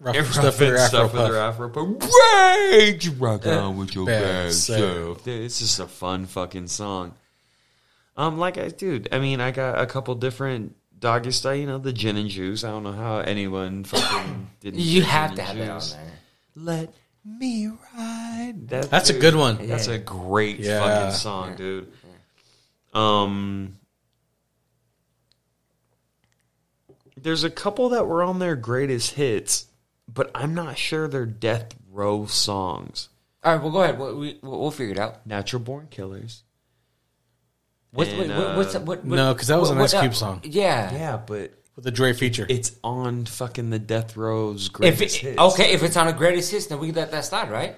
rough 0.00 0.16
Rough 0.16 0.32
stuff 0.32 0.60
with 0.60 0.68
her 0.68 0.76
Afro 0.76 0.88
stuff 0.88 1.12
with 1.14 1.26
her 1.28 1.36
Afro 1.36 1.68
Puff. 1.70 2.10
Right, 2.10 2.96
you 3.00 3.12
rock 3.12 3.46
on 3.46 3.76
with 3.76 3.94
your 3.94 4.06
Bad 4.06 4.22
bad 4.22 4.52
self. 4.52 4.78
self. 4.80 5.24
Dude, 5.24 5.42
It's 5.42 5.58
just 5.58 5.80
a 5.80 5.86
fun 5.86 6.26
fucking 6.26 6.68
song. 6.68 7.14
Um, 8.16 8.38
like 8.38 8.56
I, 8.56 8.68
dude, 8.68 9.08
I 9.12 9.18
mean, 9.18 9.40
I 9.40 9.50
got 9.50 9.78
a 9.78 9.84
couple 9.86 10.14
different 10.14 10.74
doggy 10.98 11.30
style. 11.32 11.54
You 11.54 11.66
know, 11.66 11.76
the 11.78 11.92
gin 11.92 12.16
and 12.16 12.30
juice. 12.30 12.64
I 12.64 12.70
don't 12.70 12.82
know 12.82 12.92
how 12.92 13.18
anyone 13.18 13.84
fucking 13.84 14.50
didn't. 14.60 14.80
You 14.80 15.02
have 15.02 15.30
gin 15.34 15.36
to 15.36 15.42
and 15.42 15.58
have 15.60 15.66
that 15.68 15.72
on 15.72 15.90
there. 15.90 16.12
Let 16.54 16.94
me 17.24 17.68
ride. 17.94 18.68
That, 18.68 18.88
That's 18.90 19.10
a 19.10 19.18
good 19.18 19.34
one. 19.34 19.66
That's 19.66 19.88
a 19.88 19.98
great 19.98 20.60
Yeah. 20.60 20.80
fucking 20.80 21.14
song, 21.14 21.56
dude. 21.56 21.92
Um, 22.94 23.75
there's 27.26 27.42
a 27.44 27.50
couple 27.50 27.88
that 27.88 28.06
were 28.06 28.22
on 28.22 28.38
their 28.38 28.54
greatest 28.54 29.14
hits, 29.14 29.66
but 30.06 30.30
I'm 30.32 30.54
not 30.54 30.78
sure 30.78 31.08
they're 31.08 31.26
death 31.26 31.74
row 31.90 32.26
songs. 32.26 33.08
All 33.42 33.52
right, 33.54 33.60
well, 33.62 33.72
go 33.72 33.82
ahead. 33.82 33.98
We'll, 33.98 34.16
we, 34.16 34.38
we'll 34.42 34.70
figure 34.70 34.92
it 34.92 34.98
out. 34.98 35.26
Natural 35.26 35.60
Born 35.60 35.88
Killers. 35.90 36.44
What's, 37.90 38.10
And, 38.12 38.30
what, 38.36 38.56
what's 38.56 38.74
uh, 38.76 38.80
what, 38.80 39.04
what, 39.04 39.16
No, 39.16 39.34
'cause 39.34 39.48
that 39.48 39.58
was 39.58 39.70
an 39.70 39.78
what- 39.78 39.92
Ice 39.92 40.00
Cube 40.00 40.12
uh, 40.12 40.14
song. 40.14 40.40
Yeah. 40.44 40.92
Yeah, 40.92 41.16
but 41.16 41.52
With 41.74 41.84
the 41.84 41.90
Dre 41.90 42.12
feature. 42.12 42.46
it's 42.48 42.72
on 42.84 43.24
fucking 43.24 43.70
the 43.70 43.78
Death 43.80 44.16
Row's 44.16 44.66
If 44.66 44.72
greatest 44.72 45.16
it, 45.16 45.20
hits. 45.22 45.38
okay, 45.40 45.72
if 45.72 45.82
it's 45.82 45.96
on 45.96 46.06
a 46.06 46.12
greatest 46.12 46.52
hits, 46.52 46.66
then 46.66 46.78
we 46.78 46.92
let 46.92 47.10
that 47.10 47.24
slide, 47.24 47.50
right? 47.50 47.74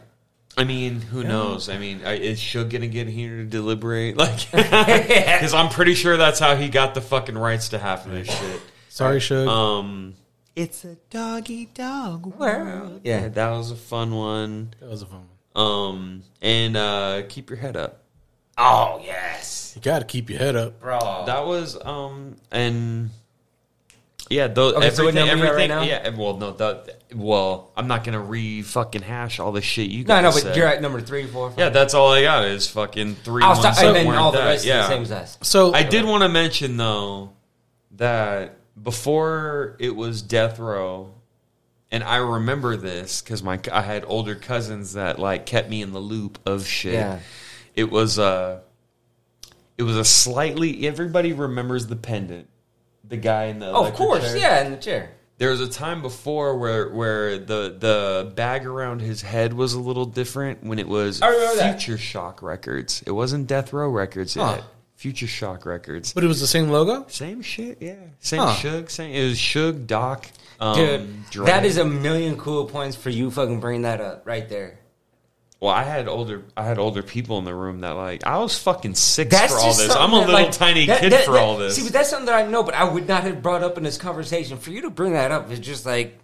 I 0.57 0.65
mean, 0.65 1.01
who 1.01 1.23
knows? 1.25 1.69
I 1.69 1.79
mean, 1.79 2.01
I- 2.05 2.15
is 2.17 2.39
Suge 2.41 2.69
gonna 2.71 2.89
get 2.89 3.07
here 3.07 3.37
to 3.37 3.45
deliberate? 3.45 4.17
Like, 4.19 4.51
because 4.51 5.55
I'm 5.55 5.69
pretty 5.71 5.95
sure 5.95 6.17
that's 6.19 6.39
how 6.41 6.57
he 6.57 6.69
got 6.69 6.95
the 6.95 7.01
fucking 7.01 7.39
rights 7.39 7.71
to 7.71 7.79
half 7.79 8.05
of 8.07 8.13
this 8.13 8.27
shit. 8.39 8.61
Sorry, 8.89 9.19
Suge. 9.21 9.47
Um, 9.49 10.15
it's 10.57 10.85
a 10.85 10.97
doggy 11.11 11.67
dog 11.67 12.27
world. 12.39 13.01
Yeah, 13.05 13.29
that 13.29 13.51
was 13.51 13.71
a 13.71 13.77
fun 13.77 14.15
one. 14.15 14.75
that 14.81 14.89
was 14.89 15.03
a 15.03 15.07
fun 15.07 15.21
one. 15.55 15.65
Um, 15.67 16.23
and 16.43 16.77
uh, 16.77 17.23
keep 17.29 17.51
your 17.51 17.59
head 17.59 17.77
up. 17.77 18.03
Oh 18.57 19.01
yes, 19.05 19.73
You 19.77 19.83
got 19.83 20.01
to 20.01 20.05
keep 20.05 20.29
your 20.31 20.39
head 20.41 20.57
up. 20.57 20.81
bro. 20.81 21.25
That 21.27 21.47
was 21.47 21.79
um, 21.85 22.37
and 22.51 23.11
yeah, 24.31 24.49
those 24.49 24.75
Okay, 24.75 24.91
so 24.91 25.07
everything, 25.07 25.27
number 25.29 25.45
you 25.47 25.51
at 25.51 25.55
right 25.57 25.71
everything. 25.71 25.89
now? 26.03 26.11
yeah, 26.11 26.17
well, 26.17 26.37
no, 26.37 26.53
that, 26.53 27.03
well, 27.15 27.73
I'm 27.77 27.87
not 27.87 28.03
gonna 28.05 28.21
re 28.21 28.63
fucking 28.63 29.03
hash 29.03 29.39
all 29.41 29.53
the 29.53 29.63
shit 29.63 29.89
you 29.91 30.03
no, 30.03 30.09
guys 30.09 30.23
no, 30.25 30.31
but 30.33 30.41
said. 30.43 30.57
you're 30.57 30.67
at 30.67 30.83
number 30.83 31.01
three, 31.01 31.27
four, 31.27 31.51
five. 31.51 31.59
Yeah, 31.59 31.69
that's 31.71 31.95
all 31.95 32.13
I 32.13 32.23
got 32.23 32.45
is 32.47 32.69
fucking 32.69 33.15
3 33.17 33.43
I'll 33.45 33.55
stop, 33.55 33.77
that 33.77 33.85
and 33.87 33.97
then 33.97 34.07
weren't 34.07 34.19
all 34.19 34.33
the 34.33 34.39
that. 34.39 34.47
rest 34.47 34.65
yeah. 34.67 34.83
is 34.83 34.89
the 34.89 34.95
same 34.95 35.03
as 35.03 35.13
us. 35.13 35.39
So 35.43 35.73
I 35.73 35.83
did 35.85 36.05
want 36.05 36.25
to 36.25 36.29
mention 36.29 36.77
though 36.77 37.31
that 37.93 38.58
before 38.83 39.77
it 39.79 39.95
was 39.95 40.23
death 40.23 40.59
row, 40.59 41.15
and 41.91 42.03
I 42.05 42.17
remember 42.19 42.77
this 42.77 43.23
because 43.23 43.43
my 43.43 43.59
I 43.73 43.83
had 43.83 44.05
older 44.07 44.35
cousins 44.35 44.93
that 44.95 45.19
like 45.19 45.47
kept 45.47 45.69
me 45.71 45.83
in 45.83 45.93
the 45.93 45.99
loop 46.01 46.39
of 46.47 46.67
shit. 46.67 46.95
Yeah. 46.95 47.21
It 47.75 47.91
was 47.91 48.19
uh 48.19 48.61
it 49.77 49.83
was 49.85 49.97
a 49.97 50.05
slightly 50.05 50.87
everybody 50.87 51.33
remembers 51.33 51.87
the 51.87 51.97
pendant 51.97 52.49
The 53.05 53.17
guy 53.17 53.45
in 53.45 53.59
the 53.61 53.71
Oh, 53.71 53.87
of 53.87 53.95
course, 53.95 54.25
chair? 54.33 54.37
yeah, 54.37 54.65
in 54.65 54.73
the 54.73 54.77
chair. 54.79 55.11
There 55.39 55.51
was 55.51 55.61
a 55.61 55.69
time 55.69 56.03
before 56.03 56.59
where 56.59 56.89
where 56.91 57.39
the 57.39 57.77
the 57.79 58.33
bag 58.35 58.67
around 58.67 59.01
his 59.01 59.23
head 59.23 59.55
was 59.55 59.73
a 59.75 59.81
little 59.81 60.05
different 60.05 60.65
when 60.65 60.79
it 60.81 60.89
was 60.89 61.21
that. 61.21 61.81
Future 61.81 61.97
Shock 61.97 62.43
Records. 62.43 63.03
It 63.07 63.13
wasn't 63.13 63.47
Death 63.47 63.73
Row 63.73 63.89
Records 63.89 64.35
Huh. 64.35 64.55
yet. 64.57 64.65
Future 64.99 65.29
Shock 65.29 65.65
Records. 65.65 66.13
But 66.13 66.25
it 66.25 66.27
was 66.27 66.41
the 66.41 66.47
same 66.49 66.71
logo. 66.71 67.07
Same 67.09 67.41
shit, 67.41 67.79
yeah. 67.81 67.95
Same 68.19 68.41
Huh. 68.41 68.57
Suge, 68.57 68.91
same. 68.91 69.15
It 69.15 69.29
was 69.29 69.39
Suge, 69.39 69.87
Doc, 69.87 70.27
um, 70.59 70.75
Dude, 70.77 71.31
Dre. 71.31 71.47
that 71.47 71.65
is 71.65 71.79
a 71.79 71.85
million 71.85 72.37
cool 72.37 72.65
points 72.65 72.97
for 72.97 73.09
you 73.09 73.31
fucking 73.31 73.61
bringing 73.61 73.83
that 73.83 74.01
up 74.01 74.27
right 74.27 74.49
there. 74.49 74.81
Well, 75.61 75.73
I 75.73 75.85
had 75.85 76.09
older, 76.09 76.43
I 76.57 76.65
had 76.65 76.79
older 76.79 77.05
people 77.05 77.39
in 77.39 77.45
the 77.45 77.55
room 77.55 77.81
that 77.81 77.93
like 77.93 78.27
I 78.27 78.39
was 78.39 78.59
fucking 78.59 78.97
six 78.97 79.31
That's 79.31 79.53
for 79.53 79.61
all 79.61 79.73
this. 79.73 79.91
I'm 79.95 80.13
a 80.13 80.19
little 80.19 80.33
like, 80.33 80.51
tiny 80.51 80.87
that- 80.87 81.01
kid 81.01 81.13
that- 81.13 81.25
for 81.27 81.33
that- 81.33 81.43
all 81.43 81.57
this. 81.57 81.77
See, 81.77 81.85
but 81.85 81.93
that's 81.93 82.11
something 82.11 82.27
that 82.27 82.35
I 82.35 82.47
know, 82.49 82.65
but 82.65 82.75
I 82.75 82.83
would 82.85 83.07
not 83.07 83.23
have 83.23 83.41
brought 83.41 83.63
up 83.63 83.79
in 83.79 83.85
this 83.85 83.99
conversation. 83.99 84.59
For 84.59 84.71
you 84.71 84.83
to 84.83 84.91
bring 84.91 85.13
that 85.13 85.31
up 85.31 85.49
is 85.53 85.61
just 85.61 85.87
like, 85.87 86.19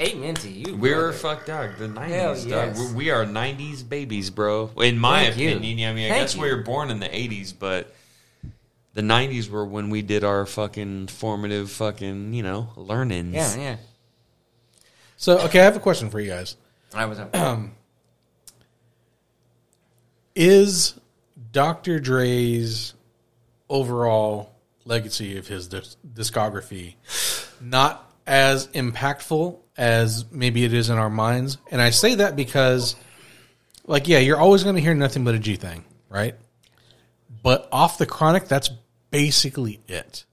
amen 0.00 0.34
to 0.36 0.48
you. 0.50 0.76
we 0.76 0.90
were 0.90 0.96
brother. 0.96 1.12
fucked 1.12 1.48
up. 1.50 1.76
The 1.78 1.86
Hell 1.86 1.94
nineties, 1.94 2.44
dog. 2.46 2.76
yes. 2.76 2.78
We- 2.90 2.94
We 2.94 3.10
are 3.10 3.24
nineties 3.26 3.82
babies, 3.82 4.30
bro. 4.30 4.70
In 4.78 4.98
my 4.98 5.24
Thank 5.26 5.36
you. 5.38 5.56
opinion, 5.56 5.90
I 5.90 5.94
mean, 5.94 6.06
I 6.06 6.08
Thank 6.14 6.22
guess 6.22 6.34
you. 6.36 6.42
we 6.42 6.50
were 6.50 6.62
born 6.62 6.90
in 6.90 7.00
the 7.00 7.14
eighties, 7.14 7.52
but 7.52 7.94
the 8.94 9.02
nineties 9.02 9.48
were 9.50 9.64
when 9.64 9.90
we 9.90 10.02
did 10.02 10.24
our 10.24 10.46
fucking 10.46 11.08
formative, 11.08 11.70
fucking, 11.70 12.32
you 12.34 12.42
know, 12.42 12.70
learnings. 12.76 13.34
Yeah, 13.34 13.56
yeah. 13.56 13.76
So 15.16 15.38
okay, 15.40 15.60
I 15.60 15.64
have 15.64 15.76
a 15.76 15.80
question 15.80 16.10
for 16.10 16.20
you 16.20 16.30
guys. 16.30 16.56
I 16.92 17.06
was. 17.06 17.18
Um, 17.32 17.72
is 20.34 20.98
Dr. 21.52 22.00
Dre's 22.00 22.94
overall 23.68 24.52
legacy 24.84 25.36
of 25.38 25.46
his 25.48 25.68
disc- 25.68 25.96
discography 26.12 26.94
not 27.60 28.12
as 28.26 28.66
impactful 28.68 29.58
as 29.76 30.24
maybe 30.30 30.64
it 30.64 30.72
is 30.72 30.90
in 30.90 30.98
our 30.98 31.10
minds? 31.10 31.58
And 31.70 31.80
I 31.80 31.90
say 31.90 32.16
that 32.16 32.36
because, 32.36 32.96
like, 33.86 34.08
yeah, 34.08 34.18
you're 34.18 34.38
always 34.38 34.62
going 34.62 34.76
to 34.76 34.80
hear 34.82 34.94
nothing 34.94 35.24
but 35.24 35.34
a 35.34 35.38
G 35.38 35.56
thing, 35.56 35.84
right? 36.08 36.34
But 37.42 37.68
off 37.72 37.98
the 37.98 38.06
chronic, 38.06 38.48
that's 38.48 38.70
basically 39.10 39.80
it. 39.88 40.24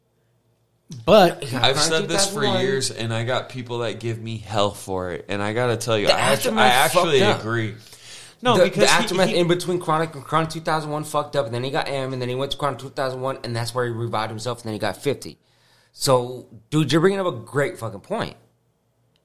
But 1.06 1.54
I've 1.54 1.80
said 1.80 2.08
this 2.10 2.26
for 2.28 2.42
2001. 2.42 2.62
years, 2.62 2.92
and 2.92 3.14
I 3.14 3.24
got 3.24 3.50
people 3.50 3.80
that 3.80 4.00
give 4.00 4.20
me 4.22 4.38
hell 4.38 4.72
for 4.72 5.12
it. 5.12 5.26
And 5.30 5.42
I 5.42 5.54
got 5.54 5.68
to 5.68 5.78
tell 5.78 5.98
you, 5.98 6.08
I 6.08 6.12
actually, 6.20 6.58
I 6.58 6.68
actually 6.68 7.20
fucked 7.20 7.36
up. 7.36 7.40
agree. 7.42 7.76
No, 8.44 8.58
the, 8.58 8.64
because 8.64 8.80
the 8.80 8.88
he- 8.88 8.92
aftermath 9.04 9.30
he- 9.30 9.38
in 9.38 9.48
between 9.48 9.80
Chronic 9.80 10.16
and 10.16 10.24
Chronic 10.24 10.50
2001 10.50 11.04
fucked 11.04 11.36
up, 11.36 11.46
and 11.46 11.54
then 11.54 11.64
he 11.64 11.70
got 11.72 11.88
M, 11.88 12.12
and 12.14 12.22
then 12.22 12.28
he 12.28 12.36
went 12.36 12.52
to 12.52 12.58
Chronic 12.58 12.80
2001, 12.80 13.40
and 13.44 13.56
that's 13.56 13.74
where 13.76 13.86
he 13.86 13.92
revived 13.92 14.30
himself, 14.32 14.60
and 14.60 14.66
then 14.66 14.74
he 14.74 14.80
got 14.80 14.98
50. 14.98 15.38
So, 15.94 16.48
dude, 16.70 16.92
you're 16.92 17.02
bringing 17.02 17.20
up 17.20 17.28
a 17.28 17.32
great 17.32 17.78
fucking 17.78 18.00
point. 18.00 18.36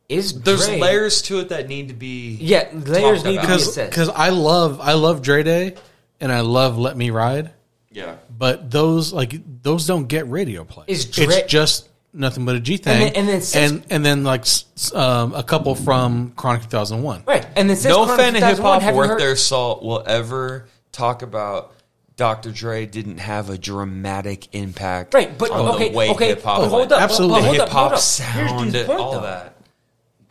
Is 0.08 0.40
there's 0.42 0.66
Dre- 0.66 0.80
layers 0.80 1.22
to 1.22 1.40
it 1.40 1.48
that 1.48 1.68
need 1.68 1.88
to 1.88 1.94
be 1.94 2.36
Yeah, 2.40 2.68
layers 2.72 2.92
talked 2.92 3.02
need 3.02 3.22
to 3.22 3.22
be 3.24 3.34
about. 3.34 3.42
because 3.42 3.68
assessed. 3.68 3.90
because 3.90 4.08
I 4.10 4.28
love 4.28 4.80
I 4.80 4.92
love 4.92 5.20
Dre 5.22 5.42
Day 5.42 5.74
and 6.20 6.30
I 6.30 6.40
love 6.40 6.78
Let 6.78 6.96
Me 6.96 7.10
Ride, 7.10 7.50
yeah. 7.90 8.14
but 8.38 8.70
those 8.70 9.12
like 9.12 9.34
those 9.62 9.86
don't 9.86 10.06
get 10.06 10.28
radio 10.30 10.62
play. 10.64 10.84
Is 10.86 11.06
Dre- 11.06 11.24
it's 11.26 11.50
just 11.52 11.88
nothing 12.12 12.44
but 12.44 12.54
a 12.54 12.60
G 12.60 12.76
thing, 12.76 13.00
then- 13.00 13.12
and 13.16 13.28
then 13.28 13.40
since- 13.42 13.72
and 13.72 13.82
and 13.90 14.06
then 14.06 14.22
like 14.22 14.42
s- 14.42 14.64
s- 14.76 14.94
um, 14.94 15.34
a 15.34 15.42
couple 15.42 15.74
from 15.74 16.32
Chronic 16.36 16.62
2001. 16.62 17.24
right, 17.26 17.44
and 17.56 17.68
then 17.68 17.76
since 17.76 17.92
no 17.92 18.04
Chronic 18.04 18.24
fan 18.24 18.36
of 18.36 18.42
hip 18.44 18.58
hop 18.60 18.94
worth 18.94 19.08
heard- 19.10 19.20
their 19.20 19.34
salt 19.36 19.82
will 19.82 20.04
ever 20.06 20.68
talk 20.92 21.22
about 21.22 21.72
Dr. 22.16 22.52
Dre 22.52 22.86
didn't 22.86 23.18
have 23.18 23.50
a 23.50 23.58
dramatic 23.58 24.48
impact 24.54 25.12
Right, 25.12 25.36
but 25.36 25.50
on 25.50 25.74
okay, 25.74 25.88
the 25.90 25.96
way 25.96 26.10
okay, 26.10 26.28
hip 26.28 26.44
hop 26.44 26.62
hold 26.70 26.92
up, 26.92 27.02
Absolutely. 27.02 27.40
but 27.40 27.44
hold 27.44 27.54
hip 27.56 27.62
up, 27.64 27.68
hold 27.70 27.82
hop 27.88 27.92
up. 27.94 27.98
sound, 27.98 28.32
Here's 28.60 28.72
dude's 28.72 28.86
point, 28.86 29.00
all 29.00 29.12
though. 29.14 29.20
that. 29.22 29.55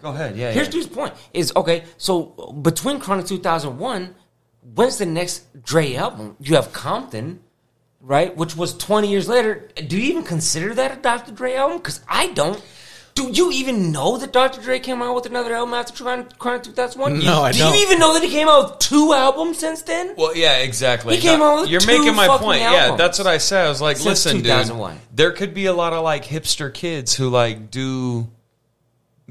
Go 0.06 0.12
ahead, 0.12 0.38
yeah. 0.38 0.52
Here's 0.52 0.68
yeah. 0.68 0.72
dude's 0.74 0.88
point: 0.88 1.16
is 1.34 1.52
okay. 1.56 1.84
So 1.98 2.26
between 2.62 3.00
Chronic 3.00 3.26
2001, 3.26 4.14
when's 4.76 5.00
the 5.00 5.08
next 5.08 5.64
Dre 5.64 5.96
album? 5.96 6.36
You 6.40 6.54
have 6.58 6.72
Compton, 6.72 7.40
right? 8.02 8.38
Which 8.38 8.56
was 8.56 8.78
20 8.78 9.10
years 9.10 9.28
later. 9.28 9.68
Do 9.88 9.98
you 9.98 10.04
even 10.12 10.22
consider 10.22 10.76
that 10.76 10.92
a 10.96 11.02
Dr. 11.02 11.32
Dre 11.32 11.56
album? 11.56 11.78
Because 11.78 12.02
I 12.08 12.28
don't. 12.34 12.64
Do 13.16 13.32
you 13.32 13.52
even 13.54 13.92
know 13.92 14.18
that 14.20 14.32
Dr. 14.32 14.62
Dre 14.62 14.78
came 14.78 15.02
out 15.02 15.16
with 15.16 15.26
another 15.26 15.56
album 15.56 15.74
after 15.74 16.04
Chronic, 16.04 16.38
Chronic 16.38 16.62
2001? 16.64 17.18
No, 17.26 17.42
I 17.42 17.52
Do 17.52 17.60
don't. 17.60 17.74
you 17.74 17.82
even 17.82 17.98
know 17.98 18.14
that 18.14 18.22
he 18.22 18.30
came 18.30 18.48
out 18.48 18.70
with 18.72 18.80
two 18.80 19.12
albums 19.12 19.58
since 19.58 19.82
then? 19.82 20.14
Well, 20.18 20.36
yeah, 20.38 20.58
exactly. 20.58 21.16
He 21.16 21.22
came 21.22 21.40
No, 21.40 21.46
out 21.56 21.62
with 21.62 21.70
You're 21.72 21.80
two 21.80 21.98
making 21.98 22.16
my 22.16 22.28
point. 22.38 22.60
Yeah, 22.60 22.96
that's 22.96 23.18
what 23.18 23.26
I 23.26 23.40
said. 23.40 23.66
I 23.66 23.70
was 23.70 23.82
like, 23.82 23.96
since 23.98 24.26
listen, 24.26 24.44
2001. 24.44 24.94
dude, 24.94 25.02
there 25.16 25.32
could 25.32 25.56
be 25.56 25.66
a 25.66 25.74
lot 25.74 25.94
of 25.94 26.04
like 26.04 26.26
hipster 26.26 26.72
kids 26.72 27.16
who 27.16 27.30
like 27.30 27.72
do 27.72 28.28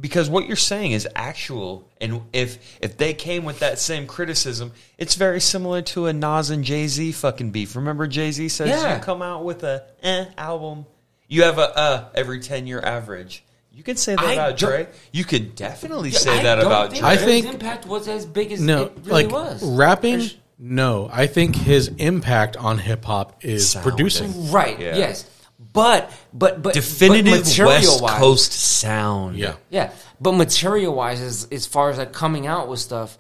because 0.01 0.29
what 0.29 0.47
you're 0.47 0.57
saying 0.57 0.93
is 0.93 1.07
actual, 1.15 1.89
and 2.01 2.23
if 2.33 2.59
if 2.81 2.97
they 2.97 3.15
came 3.15 3.45
with 3.45 3.61
that 3.61 3.79
same 3.79 4.07
criticism, 4.07 4.73
it's 4.99 5.15
very 5.15 5.41
similar 5.41 5.83
to 5.83 6.07
a 6.07 6.13
Nas 6.13 6.51
and 6.51 6.65
Jay 6.65 6.87
Z 6.89 7.13
fucking 7.13 7.51
beef. 7.51 7.77
Remember, 7.77 8.07
Jay 8.07 8.31
Z 8.33 8.49
says 8.49 8.69
Yeah. 8.69 8.97
you 8.97 9.03
come 9.03 9.23
out 9.23 9.45
with 9.45 9.63
a 9.63 9.85
eh 10.03 10.27
album, 10.37 10.87
you 11.29 11.45
have 11.45 11.59
a 11.59 11.79
uh 11.79 12.05
every 12.15 12.41
ten 12.41 12.67
year 12.67 12.81
average. 12.81 13.45
You 13.73 13.83
can 13.83 13.97
say 13.97 14.15
that 14.15 14.25
I 14.25 14.33
about 14.35 14.57
don't- 14.59 14.71
Dre. 14.71 14.89
You 15.13 15.25
can 15.25 15.51
definitely 15.57 16.11
Yeah, 16.11 16.19
say 16.19 16.39
I 16.39 16.43
that 16.45 16.61
about 16.61 16.91
think 16.91 17.03
Dre. 17.03 17.11
I 17.11 17.15
Dre's 17.17 17.27
think- 17.27 17.47
impact 17.47 17.87
was 17.87 18.07
as 18.07 18.25
big 18.25 18.53
as 18.53 18.61
No, 18.61 18.85
it 18.85 18.93
really 19.05 19.25
like 19.25 19.33
was. 19.33 19.63
rapping. 19.65 20.19
There's- 20.19 20.37
No, 20.57 21.11
I 21.13 21.27
think 21.27 21.57
his 21.57 21.89
impact 21.99 22.57
on 22.57 22.79
hip 22.79 23.05
hop 23.05 23.45
is 23.45 23.71
Sound. 23.71 23.83
producing. 23.83 24.53
Right. 24.53 24.79
Yeah. 24.79 24.97
Yes. 24.97 25.25
But 25.73 26.13
but 26.33 26.63
but 26.63 26.75
Definitive 26.75 27.33
but 27.33 27.45
material 27.47 27.73
West 27.73 28.03
wise, 28.03 28.19
Coast 28.19 28.53
sound. 28.53 29.37
Yeah, 29.37 29.57
Yeah, 29.71 29.93
but 30.21 30.33
material 30.33 30.95
wise, 30.95 31.21
as 31.21 31.49
as 31.51 31.67
far 31.67 31.91
as 31.91 31.99
like 31.99 32.13
coming 32.13 32.47
out 32.47 32.69
with 32.69 32.81
stuff, 32.81 33.19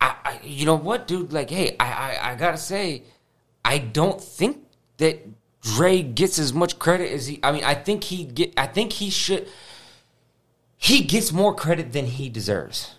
I, 0.00 0.14
I 0.24 0.40
you 0.42 0.66
know 0.66 0.76
what, 0.76 1.06
dude? 1.06 1.32
Like, 1.32 1.50
hey, 1.50 1.76
I, 1.78 1.86
I 1.86 2.30
I 2.32 2.34
gotta 2.34 2.58
say, 2.58 3.02
I 3.64 3.78
don't 3.78 4.20
think 4.20 4.64
that 4.98 5.26
Dre 5.60 6.02
gets 6.02 6.38
as 6.38 6.52
much 6.52 6.78
credit 6.78 7.12
as 7.12 7.26
he. 7.26 7.40
I 7.42 7.52
mean, 7.52 7.64
I 7.64 7.74
think 7.74 8.04
he 8.04 8.24
get. 8.24 8.52
I 8.56 8.66
think 8.66 8.92
he 8.92 9.10
should. 9.10 9.48
He 10.76 11.02
gets 11.02 11.32
more 11.32 11.54
credit 11.54 11.92
than 11.92 12.06
he 12.06 12.28
deserves. 12.28 12.94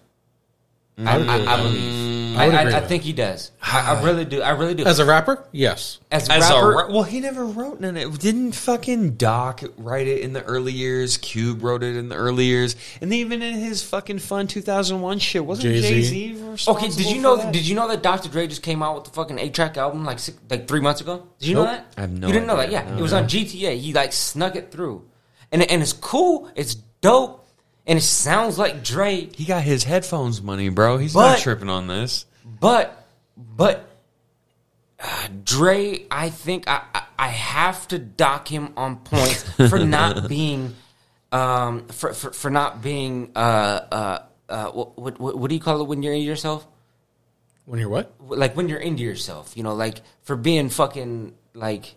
I, 0.99 1.01
mm. 1.17 1.29
I, 1.29 1.53
I 1.53 1.61
believe. 1.61 2.37
I, 2.37 2.45
would 2.47 2.55
I, 2.55 2.61
agree 2.61 2.73
I 2.73 2.79
with 2.79 2.89
think 2.89 3.03
he 3.03 3.13
does. 3.13 3.51
I, 3.61 3.95
I 3.95 4.03
really 4.03 4.25
do. 4.25 4.41
I 4.41 4.51
really 4.51 4.73
do. 4.73 4.85
as 4.85 4.99
a 4.99 5.05
rapper, 5.05 5.47
yes. 5.51 5.99
as, 6.11 6.29
As 6.29 6.41
rapper, 6.41 6.71
a 6.71 6.75
ra- 6.75 6.91
well, 6.91 7.03
he 7.03 7.19
never 7.19 7.45
wrote 7.45 7.81
in 7.83 7.97
it. 7.97 8.19
Didn't 8.19 8.53
fucking 8.53 9.15
Doc 9.15 9.61
write 9.77 10.07
it 10.07 10.21
in 10.21 10.33
the 10.33 10.43
early 10.43 10.71
years? 10.71 11.17
Cube 11.17 11.63
wrote 11.63 11.83
it 11.83 11.95
in 11.95 12.09
the 12.09 12.15
early 12.15 12.45
years, 12.45 12.75
and 13.01 13.13
even 13.13 13.41
in 13.41 13.55
his 13.55 13.83
fucking 13.83 14.19
fun 14.19 14.47
2001 14.47 15.19
shit, 15.19 15.45
wasn't 15.45 15.73
Jay-Z. 15.73 15.89
Jay 15.89 16.01
Z? 16.01 16.67
Okay, 16.67 16.87
did 16.89 17.05
you 17.07 17.21
know? 17.21 17.51
Did 17.51 17.67
you 17.67 17.75
know 17.75 17.87
that 17.89 18.01
Dr. 18.03 18.29
Dre 18.29 18.47
just 18.47 18.63
came 18.63 18.81
out 18.81 18.95
with 18.95 19.03
the 19.05 19.11
fucking 19.11 19.37
eight 19.39 19.53
track 19.53 19.77
album 19.77 20.03
like 20.05 20.19
six, 20.19 20.37
like 20.49 20.67
three 20.67 20.81
months 20.81 21.01
ago? 21.01 21.27
Did 21.39 21.49
you 21.49 21.55
know 21.55 21.63
that? 21.63 21.93
I 21.97 22.01
have 22.01 22.11
no 22.11 22.27
You 22.27 22.33
didn't 22.33 22.47
know 22.47 22.57
that? 22.57 22.71
Yeah, 22.71 22.89
No, 22.89 22.97
it 22.97 23.01
was 23.01 23.11
no. 23.13 23.19
on 23.19 23.25
GTA. 23.25 23.77
He 23.77 23.93
like 23.93 24.13
snuck 24.13 24.55
it 24.55 24.71
through, 24.71 25.07
and 25.51 25.63
and 25.63 25.81
it's 25.81 25.93
cool. 25.93 26.49
It's 26.55 26.75
dope, 26.75 27.46
and 27.87 27.97
it 27.97 28.03
sounds 28.03 28.57
like 28.59 28.83
Dre. 28.83 29.29
He 29.33 29.45
got 29.45 29.63
his 29.63 29.83
headphones 29.83 30.41
money, 30.41 30.69
bro. 30.69 30.97
He's 30.97 31.15
not 31.15 31.39
tripping 31.39 31.69
on 31.69 31.87
this. 31.87 32.25
But 32.59 33.07
but 33.35 33.89
uh, 34.99 35.27
Dre, 35.43 36.05
I 36.11 36.29
think 36.29 36.67
I, 36.67 36.81
I 36.93 37.01
I 37.17 37.27
have 37.29 37.87
to 37.89 37.97
dock 37.99 38.47
him 38.47 38.73
on 38.77 38.97
points 38.97 39.43
for 39.69 39.79
not 39.79 40.27
being 40.27 40.75
um 41.31 41.87
for 41.87 42.13
for, 42.13 42.31
for 42.31 42.49
not 42.51 42.81
being 42.81 43.31
uh 43.35 43.39
uh 43.91 44.19
uh 44.49 44.67
what, 44.71 44.97
what 44.97 45.19
what 45.19 45.37
what 45.37 45.49
do 45.49 45.55
you 45.55 45.61
call 45.61 45.81
it 45.81 45.87
when 45.87 46.03
you're 46.03 46.13
in 46.13 46.21
yourself? 46.21 46.65
When 47.65 47.79
you're 47.79 47.89
what? 47.89 48.13
like 48.21 48.55
when 48.55 48.69
you're 48.69 48.79
into 48.79 49.03
yourself, 49.03 49.57
you 49.57 49.63
know, 49.63 49.73
like 49.75 50.01
for 50.23 50.35
being 50.37 50.69
fucking 50.69 51.33
like 51.53 51.95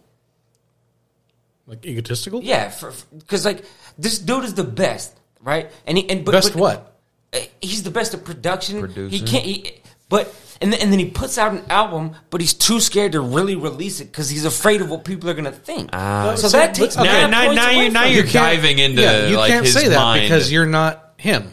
Like 1.66 1.86
egotistical? 1.86 2.42
yeah, 2.42 2.70
for 2.70 2.92
because 3.16 3.44
like 3.44 3.64
this 3.96 4.18
dude 4.18 4.44
is 4.44 4.54
the 4.54 4.64
best, 4.64 5.16
right? 5.42 5.70
And 5.86 5.98
he 5.98 6.08
and 6.10 6.24
but, 6.24 6.32
Best 6.32 6.52
but- 6.54 6.60
what? 6.60 6.96
uh, 7.34 7.38
He's 7.60 7.82
the 7.82 7.90
best 7.90 8.14
at 8.14 8.24
production. 8.24 8.88
He 9.10 9.20
can't. 9.20 9.44
He, 9.44 9.72
but 10.08 10.34
and 10.60 10.72
then, 10.72 10.80
and 10.82 10.92
then 10.92 10.98
he 10.98 11.08
puts 11.10 11.38
out 11.38 11.52
an 11.52 11.62
album, 11.70 12.16
but 12.30 12.40
he's 12.40 12.52
too 12.54 12.80
scared 12.80 13.12
to 13.12 13.20
really 13.20 13.54
release 13.54 14.00
it 14.00 14.06
because 14.06 14.28
he's 14.28 14.44
afraid 14.44 14.80
of 14.80 14.90
what 14.90 15.04
people 15.04 15.30
are 15.30 15.34
gonna 15.34 15.52
think. 15.52 15.90
Ah. 15.92 16.34
so 16.36 16.48
So, 16.48 16.58
that 16.58 16.74
takes 16.74 16.96
okay. 16.96 17.06
nine 17.06 17.30
Now- 17.30 17.52
now 17.52 17.70
away 17.70 17.84
you- 17.86 17.90
now 17.92 18.02
from 18.04 18.12
you're 18.12 18.24
him. 18.24 18.32
diving 18.32 18.78
into, 18.78 19.02
yeah, 19.02 19.26
you 19.28 19.36
like, 19.36 19.50
can't 19.52 19.64
his 19.64 19.74
say 19.74 19.88
that 19.88 19.96
mind. 19.96 20.22
because 20.22 20.50
you're 20.50 20.66
not 20.66 21.14
him. 21.18 21.52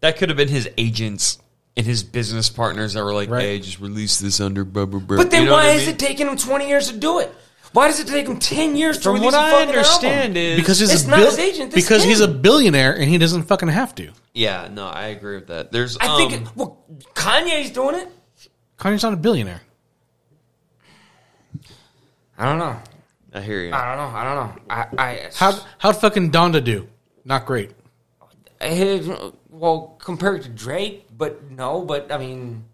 That 0.00 0.16
could 0.16 0.30
have 0.30 0.36
been 0.36 0.48
his 0.48 0.68
agents 0.78 1.38
and 1.76 1.86
his 1.86 2.02
business 2.02 2.48
partners 2.48 2.94
that 2.94 3.04
were 3.04 3.14
like, 3.14 3.30
Right. 3.30 3.42
"Hey, 3.42 3.58
just 3.60 3.78
release 3.80 4.18
this 4.18 4.40
under." 4.40 4.64
Blah, 4.64 4.86
blah, 4.86 4.98
blah. 5.00 5.16
But 5.18 5.30
then 5.30 5.42
You 5.42 5.46
know 5.48 5.52
why 5.54 5.66
what 5.68 5.76
I 5.76 5.78
is 5.78 5.86
it 5.88 5.98
taking 5.98 6.26
him 6.26 6.36
twenty 6.36 6.68
years 6.68 6.88
to 6.88 6.96
do 6.96 7.18
it? 7.20 7.32
Why 7.72 7.88
does 7.88 8.00
it 8.00 8.06
take 8.06 8.26
him 8.26 8.38
ten 8.38 8.76
years 8.76 8.98
to 8.98 9.04
From 9.04 9.14
release 9.14 9.32
what 9.32 9.34
a 9.34 9.38
I 9.46 9.50
fucking 9.50 9.68
understand 9.68 10.36
album? 10.36 10.36
is 10.36 10.56
Because 10.60 10.78
he's 10.78 10.92
It's 10.92 11.04
a 11.04 11.08
not 11.08 11.16
bil- 11.16 11.26
his 11.30 11.38
agent, 11.38 11.66
it's 11.66 11.74
because 11.74 12.04
he's 12.04 12.20
a 12.20 12.28
billionaire 12.28 12.92
and 12.94 13.04
he 13.04 13.16
doesn't 13.18 13.44
fucking 13.44 13.68
have 13.68 13.94
to. 13.96 14.10
yeah, 14.34 14.68
no, 14.70 14.86
I 14.86 15.06
agree 15.08 15.36
with 15.36 15.46
that. 15.48 15.72
There's, 15.72 15.96
I 15.98 16.16
think 16.18 16.32
um, 16.34 16.42
it, 16.42 16.48
well, 16.56 16.78
Kanye's 17.14 17.70
doing 17.70 17.96
it. 17.96 18.08
Kanye's 18.78 19.02
not 19.02 19.12
a 19.14 19.16
billionaire. 19.16 19.62
I 22.38 22.44
don't 22.46 22.58
know. 22.58 22.76
I 23.34 23.40
hear 23.40 23.62
you. 23.62 23.72
I 23.72 23.94
don't 23.94 24.12
know. 24.12 24.18
I 24.18 24.24
don't 24.24 24.36
know. 24.36 24.62
I, 24.68 24.86
I 24.98 25.30
How 25.34 25.58
how'd 25.78 25.96
fucking 25.96 26.30
Donda 26.32 26.62
do? 26.62 26.88
Not 27.24 27.46
great. 27.46 27.70
his, 28.60 29.08
well 29.48 29.96
compared 29.98 30.42
to 30.42 30.48
Drake, 30.48 31.06
but 31.16 31.50
no. 31.50 31.82
But 31.82 32.10
I 32.12 32.18
mean, 32.18 32.64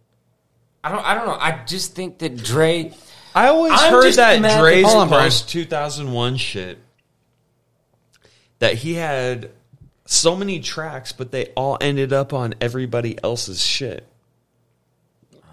I 0.83 0.91
don't. 0.91 1.05
I 1.05 1.15
don't 1.15 1.27
know. 1.27 1.37
I 1.39 1.63
just 1.67 1.95
think 1.95 2.19
that 2.19 2.37
Drake. 2.43 2.95
I 3.35 3.49
always 3.49 3.73
I'm 3.75 3.93
heard 3.93 4.05
just 4.05 4.17
that 4.17 4.39
Dre's 4.59 4.85
Hold 4.85 4.97
on, 4.97 5.09
Brian. 5.09 5.25
post 5.25 5.49
2001 5.51 6.37
shit 6.37 6.79
that 8.59 8.75
he 8.75 8.95
had 8.95 9.51
so 10.07 10.35
many 10.35 10.61
tracks, 10.61 11.13
but 11.13 11.31
they 11.31 11.47
all 11.57 11.79
ended 11.81 12.13
up 12.13 12.33
on 12.33 12.55
everybody 12.61 13.23
else's 13.23 13.65
shit. 13.65 14.07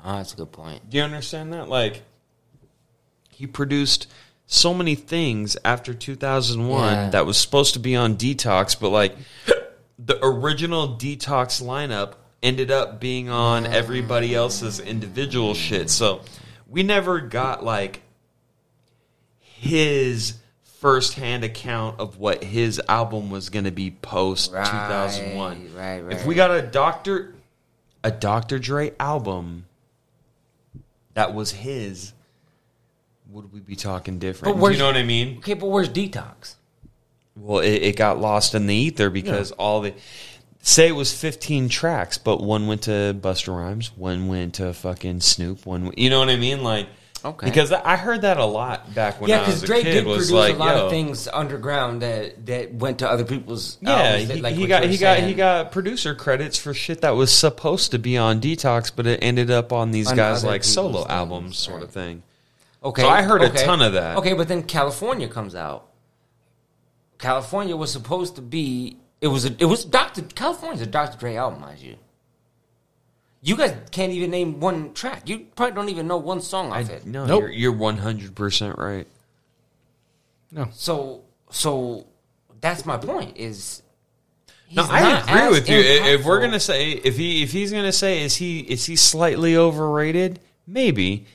Oh, 0.03 0.17
that's 0.17 0.33
a 0.33 0.37
good 0.37 0.51
point. 0.51 0.89
Do 0.89 0.97
you 0.97 1.03
understand 1.03 1.53
that? 1.53 1.67
Like, 1.67 2.03
he 3.29 3.47
produced 3.47 4.07
so 4.47 4.73
many 4.73 4.95
things 4.95 5.57
after 5.65 5.93
2001 5.93 6.93
Yeah. 6.93 7.09
that 7.09 7.25
was 7.25 7.37
supposed 7.37 7.73
to 7.73 7.79
be 7.79 7.95
on 7.95 8.15
Detox, 8.15 8.79
but 8.79 8.89
like 8.89 9.15
the 9.99 10.19
original 10.23 10.89
Detox 10.89 11.61
lineup 11.61 12.13
ended 12.43 12.69
up 12.69 12.99
being 12.99 13.29
on 13.29 13.65
ah. 13.65 13.71
everybody 13.71 14.35
else's 14.35 14.79
individual 14.79 15.53
shit. 15.53 15.89
So 15.89 16.21
we 16.67 16.83
never 16.83 17.19
got 17.19 17.63
like 17.63 18.01
his 19.39 20.35
firsthand 20.63 21.43
account 21.43 21.99
of 21.99 22.19
what 22.19 22.43
his 22.43 22.81
album 22.87 23.29
was 23.29 23.49
going 23.49 23.65
to 23.65 23.71
be 23.71 23.91
post 23.91 24.51
2001. 24.51 25.73
Right, 25.75 26.01
right, 26.01 26.13
If 26.13 26.25
we 26.25 26.35
got 26.35 26.51
a 26.51 26.61
Dr. 26.61 27.33
a 28.03 28.11
Dr. 28.11 28.59
Dre 28.59 28.93
album 28.99 29.65
that 31.15 31.33
was 31.33 31.51
his, 31.51 32.13
would 33.31 33.51
we 33.51 33.61
be 33.61 33.75
talking 33.75 34.19
different? 34.19 34.59
Do 34.59 34.71
you 34.71 34.77
know 34.77 34.87
what 34.87 34.97
I 34.97 35.03
mean? 35.03 35.37
Okay, 35.39 35.55
but 35.55 35.67
where's 35.67 35.89
Detox? 35.89 36.55
Well, 37.35 37.59
it, 37.59 37.81
it 37.81 37.95
got 37.97 38.19
lost 38.19 38.55
in 38.55 38.67
the 38.67 38.75
ether 38.75 39.09
because 39.09 39.51
all 39.53 39.81
the 39.81 39.93
say 40.65 40.87
it 40.87 40.93
was 40.93 41.13
15 41.13 41.69
tracks, 41.69 42.17
but 42.17 42.41
one 42.41 42.67
went 42.67 42.83
to 42.83 43.15
Busta 43.19 43.55
Rhymes, 43.55 43.91
one 43.95 44.27
went 44.27 44.55
to 44.55 44.73
fucking 44.73 45.21
Snoop, 45.21 45.65
one 45.65 45.93
you 45.95 46.09
know 46.09 46.19
what 46.19 46.29
I 46.29 46.35
mean? 46.35 46.63
Like 46.63 46.87
Okay. 47.23 47.47
because 47.47 47.71
I 47.71 47.95
heard 47.95 48.21
that 48.21 48.37
a 48.37 48.45
lot 48.45 48.93
back 48.93 49.19
when 49.19 49.31
yeah, 49.31 49.37
I 49.37 49.47
was 49.47 49.47
because 49.47 49.63
a 49.63 49.65
Drake 49.65 49.83
kid. 49.83 49.93
did 49.93 50.05
was 50.05 50.17
produce 50.17 50.31
like, 50.31 50.55
a 50.55 50.57
lot 50.59 50.75
yo, 50.75 50.85
of 50.85 50.91
things 50.91 51.27
underground 51.27 52.03
that 52.03 52.45
that 52.45 52.73
went 52.75 52.99
to 52.99 53.09
other 53.09 53.25
people's. 53.25 53.79
Yeah, 53.81 54.23
that, 54.23 54.35
he, 54.35 54.41
like 54.41 54.53
he 54.55 54.67
got 54.67 54.83
he 54.83 54.97
got 54.97 55.19
he 55.19 55.33
got 55.33 55.71
producer 55.71 56.13
credits 56.13 56.57
for 56.59 56.73
shit 56.75 57.01
that 57.01 57.15
was 57.15 57.31
supposed 57.31 57.91
to 57.91 57.99
be 57.99 58.15
on 58.17 58.41
Detox, 58.41 58.91
but 58.95 59.07
it 59.07 59.19
ended 59.23 59.49
up 59.49 59.73
on 59.73 59.89
these 59.89 60.11
On 60.11 60.15
guys 60.15 60.43
like 60.43 60.63
solo 60.63 60.99
things, 60.99 61.09
albums, 61.09 61.57
sort 61.57 61.81
of 61.81 61.89
thing. 61.89 62.21
Okay, 62.83 63.01
So 63.01 63.09
I 63.09 63.23
heard 63.23 63.41
a 63.41 63.49
ton 63.49 63.81
of 63.81 63.93
that. 63.93 64.17
Okay, 64.17 64.33
but 64.33 64.47
then 64.47 64.61
California 64.61 65.27
comes 65.27 65.55
out. 65.55 65.87
California 67.17 67.75
was 67.75 67.91
supposed 67.91 68.35
to 68.35 68.43
be. 68.43 68.99
It 69.21 69.27
was 69.27 69.45
a. 69.45 69.55
It 69.59 69.65
was 69.65 69.85
Doctor. 69.85 70.21
California's 70.21 70.81
a 70.81 70.85
Dr. 70.85 71.17
Dre 71.17 71.35
album, 71.35 71.61
mind 71.61 71.79
you. 71.79 71.95
You 73.41 73.55
guys 73.55 73.75
can't 73.91 74.11
even 74.11 74.31
name 74.31 74.59
one 74.59 74.93
track. 74.93 75.29
You 75.29 75.45
probably 75.55 75.75
don't 75.75 75.89
even 75.89 76.07
know 76.07 76.17
one 76.17 76.41
song 76.41 76.71
off 76.71 76.89
it. 76.89 77.05
No, 77.05 77.25
Nope. 77.25 77.41
you're 77.41 77.51
you're 77.51 77.71
one 77.71 77.97
hundred 77.97 78.35
percent 78.35 78.77
right. 78.77 79.07
No. 80.51 80.67
So, 80.73 81.21
so 81.51 82.07
that's 82.61 82.85
my 82.85 82.97
point. 82.97 83.37
Is 83.37 83.81
No, 84.71 84.85
I 84.89 85.19
agree 85.21 85.49
with 85.59 85.69
you. 85.69 85.77
If 85.77 86.25
we're 86.25 86.39
gonna 86.41 86.59
say 86.59 86.91
if 86.91 87.17
he 87.17 87.43
if 87.43 87.51
he's 87.51 87.71
gonna 87.71 87.91
say 87.91 88.23
is 88.23 88.35
he 88.35 88.59
is 88.61 88.85
he 88.85 88.95
slightly 88.95 89.55
overrated? 89.57 90.39
Maybe, 90.65 91.27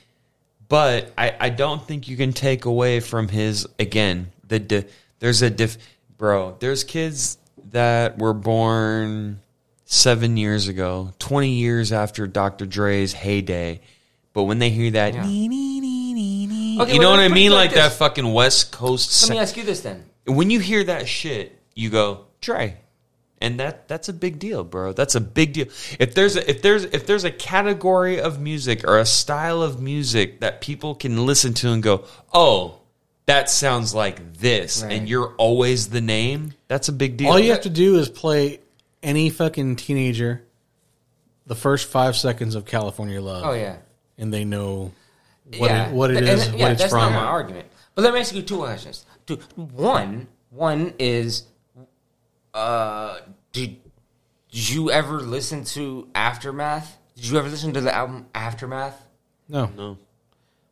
but 0.67 1.13
I 1.17 1.35
I 1.39 1.49
don't 1.49 1.81
think 1.87 2.09
you 2.09 2.17
can 2.17 2.33
take 2.33 2.65
away 2.65 2.99
from 2.99 3.29
his 3.29 3.65
again 3.79 4.31
the 4.47 4.59
di- 4.59 4.85
there's 5.19 5.41
a 5.41 5.49
diff 5.49 5.77
bro. 6.17 6.57
There's 6.59 6.83
kids 6.83 7.37
that 7.71 8.17
were 8.17 8.33
born 8.33 9.41
seven 9.85 10.37
years 10.37 10.67
ago, 10.67 11.13
twenty 11.19 11.53
years 11.55 11.91
after 11.91 12.27
Dr. 12.27 12.65
Dre's 12.65 13.13
heyday, 13.13 13.81
but 14.33 14.43
when 14.43 14.59
they 14.59 14.69
hear 14.69 14.91
that. 14.91 15.13
Yeah. 15.13 15.25
"Nee, 15.25 15.47
nee, 15.47 15.79
nee, 15.79 16.13
nee, 16.13 16.47
nee," 16.47 16.77
Okay, 16.81 16.93
you 16.93 16.99
know 16.99 17.09
what 17.11 17.19
I 17.19 17.23
let's 17.23 17.31
put 17.31 17.37
it 17.37 17.41
mean? 17.41 17.51
like 17.51 17.71
Like 17.71 17.75
that 17.75 17.91
fucking 17.93 18.31
West 18.31 18.71
Coast. 18.71 19.23
Let 19.23 19.31
me 19.35 19.39
ask 19.39 19.57
you 19.57 19.63
this 19.63 19.81
then. 19.81 20.05
when 20.25 20.49
you 20.49 20.59
hear 20.59 20.83
that 20.85 21.07
shit, 21.07 21.59
you 21.75 21.89
go 21.89 22.25
Dre, 22.41 22.77
and 23.39 23.59
that 23.59 23.87
that's 23.87 24.09
a 24.09 24.13
big 24.13 24.39
deal, 24.39 24.63
bro. 24.63 24.93
That's 24.93 25.15
a 25.15 25.21
big 25.21 25.53
deal. 25.53 25.67
If 25.99 26.13
there's 26.15 26.35
a, 26.35 26.49
if 26.49 26.61
there's 26.61 26.85
if 26.85 27.05
there's 27.05 27.23
a 27.23 27.31
category 27.31 28.19
of 28.19 28.39
music 28.39 28.87
or 28.87 28.97
a 28.99 29.05
style 29.05 29.61
of 29.61 29.81
music 29.81 30.39
that 30.41 30.61
people 30.61 30.95
can 30.95 31.25
listen 31.25 31.53
to 31.55 31.69
and 31.69 31.81
go, 31.83 32.05
oh, 32.33 32.80
that 33.25 33.49
sounds 33.49 33.93
like 33.93 34.33
this, 34.33 34.81
Right. 34.83 34.93
and 34.93 35.07
you're 35.09 35.33
always 35.37 35.89
the 35.89 36.01
name. 36.01 36.53
That's 36.67 36.89
a 36.89 36.93
big 36.93 37.17
deal. 37.17 37.29
All 37.29 37.39
you 37.39 37.51
have 37.51 37.61
to 37.61 37.69
do 37.69 37.97
is 37.99 38.09
play 38.09 38.59
any 39.03 39.29
fucking 39.29 39.77
teenager 39.77 40.43
the 41.47 41.55
first 41.55 41.87
five 41.89 42.15
seconds 42.15 42.55
of 42.55 42.65
California 42.65 43.21
Love. 43.21 43.43
Oh 43.45 43.53
yeah. 43.53 43.77
And 44.17 44.33
they 44.33 44.45
know 44.45 44.91
what 45.57 45.69
yeah. 45.71 45.89
it, 45.89 45.93
what 45.93 46.11
it 46.11 46.17
And- 46.17 46.27
and- 46.27 46.39
what 46.51 46.59
yeah, 46.59 46.69
it's 46.69 46.81
that's 46.81 46.91
from. 46.93 47.01
not 47.01 47.11
my 47.13 47.25
argument. 47.27 47.67
But 47.95 48.03
let 48.03 48.13
me 48.13 48.19
ask 48.21 48.33
you 48.33 48.41
two 48.41 48.57
questions. 48.57 49.05
Two, 49.25 49.35
one, 49.55 50.27
one 50.49 50.93
is, 50.99 51.43
uh, 52.53 53.19
did, 53.51 53.77
did 54.51 54.69
you 54.69 54.91
ever 54.91 55.19
listen 55.21 55.63
to 55.65 56.07
Aftermath? 56.15 56.97
Did 57.15 57.25
you 57.27 57.37
ever 57.37 57.49
listen 57.49 57.73
to 57.73 57.81
the 57.81 57.93
album 57.93 58.27
Aftermath? 58.33 59.01
No. 59.49 59.69
No. 59.75 59.97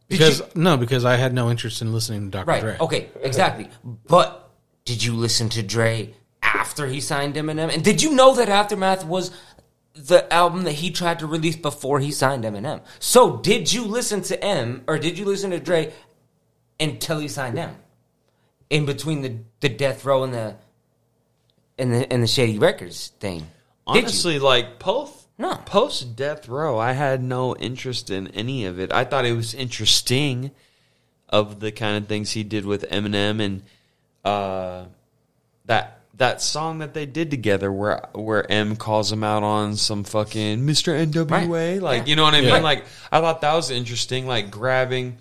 Because 0.10 0.40
you- 0.40 0.46
no, 0.56 0.76
because 0.76 1.06
I 1.06 1.16
had 1.16 1.34
no 1.34 1.50
interest 1.50 1.82
in 1.82 1.94
listening 1.94 2.26
to 2.26 2.38
Dr. 2.38 2.46
Right. 2.48 2.62
Dre. 2.62 2.78
Okay. 2.82 3.10
Exactly. 3.22 3.70
But 4.08 4.50
did 4.86 5.04
you 5.04 5.14
listen 5.16 5.50
to 5.50 5.64
Dre 5.64 6.14
after 6.44 6.88
he 6.88 7.00
signed 7.00 7.36
Eminem? 7.36 7.74
And 7.74 7.84
did 7.84 8.02
you 8.02 8.14
know 8.16 8.36
that 8.36 8.50
Aftermath 8.50 9.06
was 9.06 9.32
the 9.94 10.32
album 10.34 10.64
that 10.64 10.72
he 10.74 10.90
tried 10.92 11.20
to 11.20 11.28
release 11.28 11.56
before 11.56 12.00
he 12.00 12.12
signed 12.12 12.44
Eminem? 12.44 12.82
So 13.00 13.38
did 13.38 13.72
you 13.72 13.86
listen 13.86 14.22
to 14.24 14.44
M 14.44 14.84
or 14.88 14.98
did 14.98 15.18
you 15.18 15.26
listen 15.26 15.52
to 15.52 15.60
Dre 15.60 15.94
until 16.80 17.20
he 17.20 17.28
signed 17.28 17.58
M? 17.60 17.76
In 18.70 18.86
between 18.86 19.22
the 19.22 19.36
the 19.62 19.70
Death 19.70 20.06
Row 20.06 20.24
and 20.24 20.34
the 20.34 20.56
and 21.78 21.94
the 21.94 22.12
and 22.12 22.22
the 22.24 22.28
Shady 22.28 22.58
Records 22.60 23.10
thing. 23.20 23.48
Honestly, 23.88 24.38
like 24.40 24.80
post 24.80 25.19
No. 25.40 25.56
post 25.66 26.16
death 26.16 26.48
row, 26.48 26.78
I 26.78 26.92
had 26.92 27.24
no 27.24 27.56
interest 27.56 28.10
in 28.12 28.28
any 28.28 28.66
of 28.66 28.80
it. 28.80 28.92
I 28.94 29.06
thought 29.06 29.26
it 29.26 29.34
was 29.34 29.54
interesting 29.56 30.52
of 31.30 31.60
the 31.62 31.72
kind 31.72 31.98
of 31.98 32.08
things 32.10 32.32
he 32.32 32.44
did 32.44 32.66
with 32.66 32.88
Eminem 32.90 33.42
and 33.42 33.64
uh, 34.26 34.86
that 35.66 36.02
that 36.16 36.42
song 36.42 36.80
that 36.80 36.94
they 36.94 37.06
did 37.06 37.32
together, 37.32 37.72
where 37.72 38.06
where 38.14 38.52
M 38.52 38.76
calls 38.76 39.10
him 39.12 39.24
out 39.24 39.42
on 39.44 39.78
some 39.78 40.04
fucking 40.04 40.60
Mr. 40.60 40.94
N.W.A. 40.94 41.48
Right. 41.48 41.82
Like 41.82 42.00
Yeah. 42.02 42.06
you 42.08 42.16
know 42.18 42.24
what 42.24 42.34
I 42.36 42.42
mean? 42.42 42.50
Yeah. 42.50 42.60
Like 42.60 42.84
I 43.12 43.22
thought 43.22 43.40
that 43.42 43.54
was 43.54 43.72
interesting. 43.72 44.28
Like 44.28 44.52
grabbing. 44.52 45.18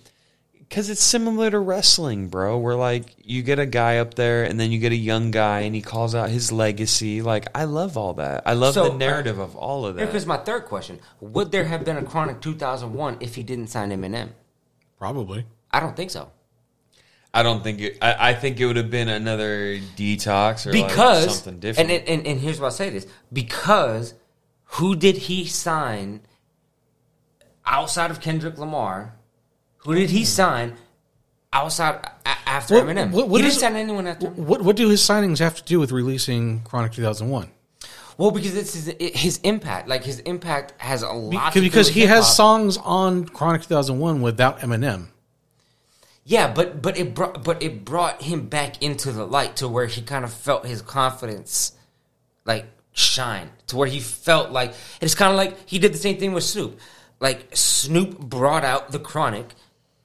Because 0.68 0.90
it's 0.90 1.02
similar 1.02 1.50
to 1.50 1.58
wrestling, 1.58 2.28
bro. 2.28 2.58
Where 2.58 2.74
like 2.74 3.14
you 3.24 3.42
get 3.42 3.58
a 3.58 3.64
guy 3.64 3.98
up 3.98 4.14
there, 4.14 4.44
and 4.44 4.60
then 4.60 4.70
you 4.70 4.78
get 4.78 4.92
a 4.92 4.96
young 4.96 5.30
guy, 5.30 5.60
and 5.60 5.74
he 5.74 5.80
calls 5.80 6.14
out 6.14 6.28
his 6.28 6.52
legacy. 6.52 7.22
Like 7.22 7.46
I 7.54 7.64
love 7.64 7.96
all 7.96 8.14
that. 8.14 8.42
I 8.44 8.52
love 8.52 8.74
So, 8.74 8.90
the 8.90 8.98
narrative 8.98 9.38
of 9.38 9.56
all 9.56 9.86
of 9.86 9.96
that. 9.96 10.10
Here's 10.10 10.26
my 10.26 10.36
third 10.36 10.66
question: 10.66 11.00
Would 11.20 11.52
there 11.52 11.64
have 11.64 11.84
been 11.84 11.96
a 11.96 12.02
Chronic 12.02 12.42
2001 12.42 13.16
if 13.20 13.34
he 13.34 13.42
didn't 13.42 13.68
sign 13.68 13.90
Eminem? 13.90 14.30
Probably. 14.98 15.46
I 15.70 15.80
don't 15.80 15.96
think 15.96 16.10
so. 16.10 16.32
I 17.32 17.42
don't 17.42 17.62
think 17.62 17.80
it. 17.80 17.98
I, 18.02 18.30
I 18.30 18.34
think 18.34 18.60
it 18.60 18.66
would 18.66 18.76
have 18.76 18.90
been 18.90 19.08
another 19.08 19.78
detox 19.96 20.66
or 20.66 20.72
because 20.72 21.26
like 21.26 21.34
something 21.34 21.60
different. 21.60 21.90
And, 21.90 22.08
and 22.08 22.26
and 22.26 22.40
here's 22.40 22.60
why 22.60 22.66
I 22.66 22.70
say 22.70 22.90
this: 22.90 23.06
because 23.32 24.14
who 24.64 24.96
did 24.96 25.16
he 25.16 25.46
sign 25.46 26.20
outside 27.64 28.10
of 28.10 28.20
Kendrick 28.20 28.58
Lamar? 28.58 29.14
Who 29.79 29.95
did 29.95 30.11
he 30.11 30.20
mm-hmm. 30.20 30.24
sign 30.24 30.76
outside 31.53 32.11
after 32.26 32.74
What- 32.74 32.87
Eminem? 32.87 33.11
what- 33.11 33.29
what 33.29 33.41
he 33.41 33.49
didn't 33.49 33.61
sign 33.61 33.76
anyone 33.76 34.07
after. 34.07 34.29
What 34.29 34.62
what 34.62 34.76
do 34.76 34.89
his 34.89 35.01
signings 35.01 35.39
have 35.39 35.57
to 35.57 35.62
do 35.62 35.81
with 35.81 35.93
releasing 35.93 36.61
Chronic 36.61 36.93
2001? 36.93 37.51
Well, 38.16 38.33
because 38.33 38.57
it's 38.57 38.74
his, 38.74 39.12
his 39.14 39.39
impact. 39.45 39.89
Like 39.89 40.03
his 40.03 40.18
impact 40.20 40.74
has 40.79 41.03
a 41.03 41.12
lot. 41.12 41.31
Because, 41.31 41.53
to 41.53 41.61
do 41.61 41.66
because 41.66 41.89
he 41.89 42.01
has 42.01 42.24
hip-hop. 42.26 42.35
songs 42.35 42.76
on 42.79 43.24
Chronic 43.26 43.62
2001 43.62 44.20
without 44.22 44.59
Eminem. 44.59 45.07
Yeah, 46.24 46.53
but 46.53 46.83
but 46.83 46.99
it 46.99 47.14
brought 47.14 47.43
but 47.43 47.62
it 47.62 47.87
brought 47.87 48.20
him 48.20 48.49
back 48.49 48.83
into 48.83 49.12
the 49.12 49.24
light 49.24 49.57
to 49.57 49.68
where 49.68 49.87
he 49.87 50.03
kind 50.03 50.26
of 50.26 50.33
felt 50.33 50.66
his 50.66 50.83
confidence 50.83 51.72
like 52.45 52.66
shine 52.93 53.49
to 53.68 53.76
where 53.76 53.89
he 53.89 54.01
felt 54.01 54.51
like 54.51 54.74
it's 55.01 55.14
kind 55.14 55.31
of 55.31 55.37
like 55.37 55.57
he 55.66 55.79
did 55.79 55.95
the 55.95 55.99
same 55.99 56.18
thing 56.18 56.33
with 56.33 56.45
Snoop. 56.45 56.79
Like 57.18 57.57
Snoop 57.57 58.18
brought 58.18 58.62
out 58.62 58.93
the 58.93 58.99
Chronic, 58.99 59.55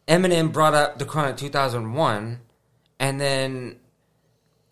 Eminem 0.08 0.52
brought 0.52 0.74
up 0.74 1.00
the 1.00 1.06
Chronic 1.06 1.38
2001, 1.38 2.40
and 3.00 3.22
then 3.22 3.78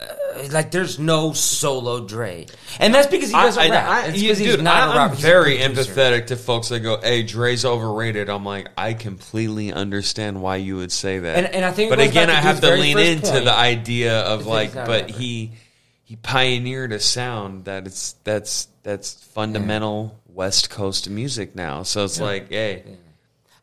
uh, 0.00 0.04
like 0.50 0.70
there's 0.70 0.98
no 0.98 1.32
solo 1.32 2.06
Dre, 2.06 2.46
and 2.80 2.94
that's 2.94 3.06
because 3.06 3.28
he 3.30 3.34
doesn't 3.34 3.62
I- 3.62 3.68
rap. 3.70 3.88
I- 3.88 4.06
It's 4.08 4.16
you- 4.18 4.22
because 4.28 4.38
he's 4.38 4.54
dude, 4.56 4.62
not 4.64 4.76
a 4.76 4.80
I- 4.80 4.90
I'm 4.90 4.96
rapper. 4.96 5.14
A 5.14 5.16
very 5.16 5.58
empathetic 5.58 6.26
to 6.26 6.36
folks 6.36 6.68
that 6.68 6.80
go, 6.80 7.00
"Hey, 7.00 7.22
Dre's 7.22 7.64
overrated." 7.64 8.28
I'm 8.28 8.44
like, 8.44 8.68
I 8.76 8.92
completely 8.94 9.72
understand 9.72 10.42
why 10.42 10.56
you 10.56 10.76
would 10.76 10.92
say 10.92 11.20
that, 11.20 11.36
And- 11.36 11.46
and 11.54 11.64
I 11.64 11.70
think 11.72 11.90
but 11.90 12.00
again, 12.00 12.28
I 12.30 12.34
have 12.34 12.60
to 12.60 12.74
lean 12.74 12.98
into 12.98 13.30
point. 13.30 13.44
the 13.44 13.54
idea 13.54 14.20
of 14.20 14.46
like, 14.46 14.74
a 14.74 14.84
but 14.86 15.10
he 15.10 15.52
he 16.04 16.16
pioneered 16.16 16.92
a 16.92 17.00
sound 17.00 17.64
that 17.64 17.86
it's 17.86 18.16
that's 18.24 18.68
that's 18.82 19.14
fundamental 19.32 20.18
West 20.26 20.68
Coast 20.68 21.08
music 21.08 21.54
now. 21.56 21.84
So 21.84 22.04
it's 22.04 22.20
like, 22.20 22.50
hey. 22.50 22.82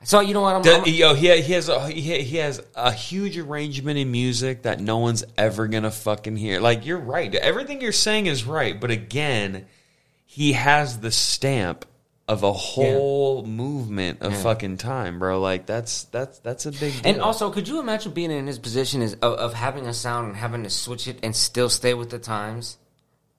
So 0.04 0.22
you 0.22 0.34
know 0.34 0.42
what? 0.42 0.56
I'm, 0.56 0.62
The- 0.64 0.74
I'm- 0.76 0.84
yo, 0.88 1.14
he, 1.14 1.42
he 1.42 1.54
has 1.54 1.68
a 1.70 1.90
he, 1.90 2.22
he 2.24 2.38
has 2.38 2.62
a 2.76 2.92
huge 2.92 3.38
arrangement 3.38 3.98
in 4.00 4.10
music 4.12 4.62
that 4.64 4.80
no 4.80 4.98
one's 5.00 5.24
ever 5.38 5.68
gonna 5.68 5.92
fucking 5.92 6.38
hear. 6.38 6.60
Like 6.62 6.86
you're 6.86 7.00
right, 7.00 7.34
everything 7.36 7.82
you're 7.82 7.92
saying 7.92 8.28
is 8.28 8.46
right, 8.46 8.80
but 8.80 8.92
again, 8.92 9.66
he 10.26 10.54
has 10.54 11.00
the 11.00 11.12
stamp 11.12 11.86
of 12.30 12.44
a 12.44 12.54
whole 12.54 13.44
movement 13.46 14.22
of 14.22 14.38
fucking 14.38 14.78
time, 14.78 15.20
bro. 15.20 15.42
Like 15.42 15.66
that's 15.66 16.04
that's 16.06 16.40
that's 16.40 16.66
a 16.66 16.72
big 16.72 16.94
deal. 17.02 17.12
And 17.12 17.22
also, 17.22 17.52
could 17.52 17.68
you 17.68 17.80
imagine 17.82 18.14
being 18.14 18.32
in 18.32 18.48
his 18.48 18.60
position 18.60 19.02
is 19.02 19.16
of, 19.16 19.34
of 19.34 19.54
having 19.54 19.86
a 19.86 19.94
sound 19.94 20.28
and 20.28 20.36
having 20.38 20.64
to 20.64 20.70
switch 20.70 21.08
it 21.10 21.20
and 21.24 21.36
still 21.36 21.70
stay 21.70 21.94
with 21.94 22.10
the 22.10 22.20
times? 22.20 22.78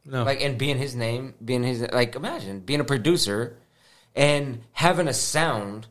No. 0.05 0.25
Like 0.25 0.43
and 0.43 0.59
being 0.59 0.77
his 0.77 0.95
name, 0.95 1.35
being 1.43 1.63
his 1.63 1.87
like 1.93 2.17
imagine 2.17 2.61
being 2.61 2.81
a 2.81 2.85
producer 2.85 3.57
and 4.15 4.61
having 4.73 5.07
a 5.09 5.15
sound, 5.15 5.87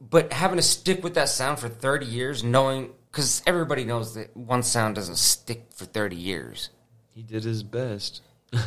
but 0.00 0.32
having 0.32 0.56
to 0.56 0.62
stick 0.62 1.04
with 1.04 1.14
that 1.14 1.28
sound 1.28 1.58
for 1.58 1.68
thirty 1.68 2.06
years, 2.06 2.42
knowing 2.42 2.92
because 3.10 3.42
everybody 3.46 3.84
knows 3.84 4.14
that 4.14 4.34
one 4.36 4.62
sound 4.62 4.94
doesn't 4.94 5.16
stick 5.16 5.66
for 5.74 5.84
thirty 5.84 6.16
years. 6.16 6.70
he 7.14 7.22
did 7.22 7.44
his 7.44 7.62
best. 7.62 8.22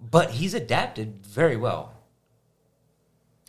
But 0.00 0.30
he's 0.30 0.54
adapted 0.54 1.26
very 1.26 1.56
well. 1.56 1.92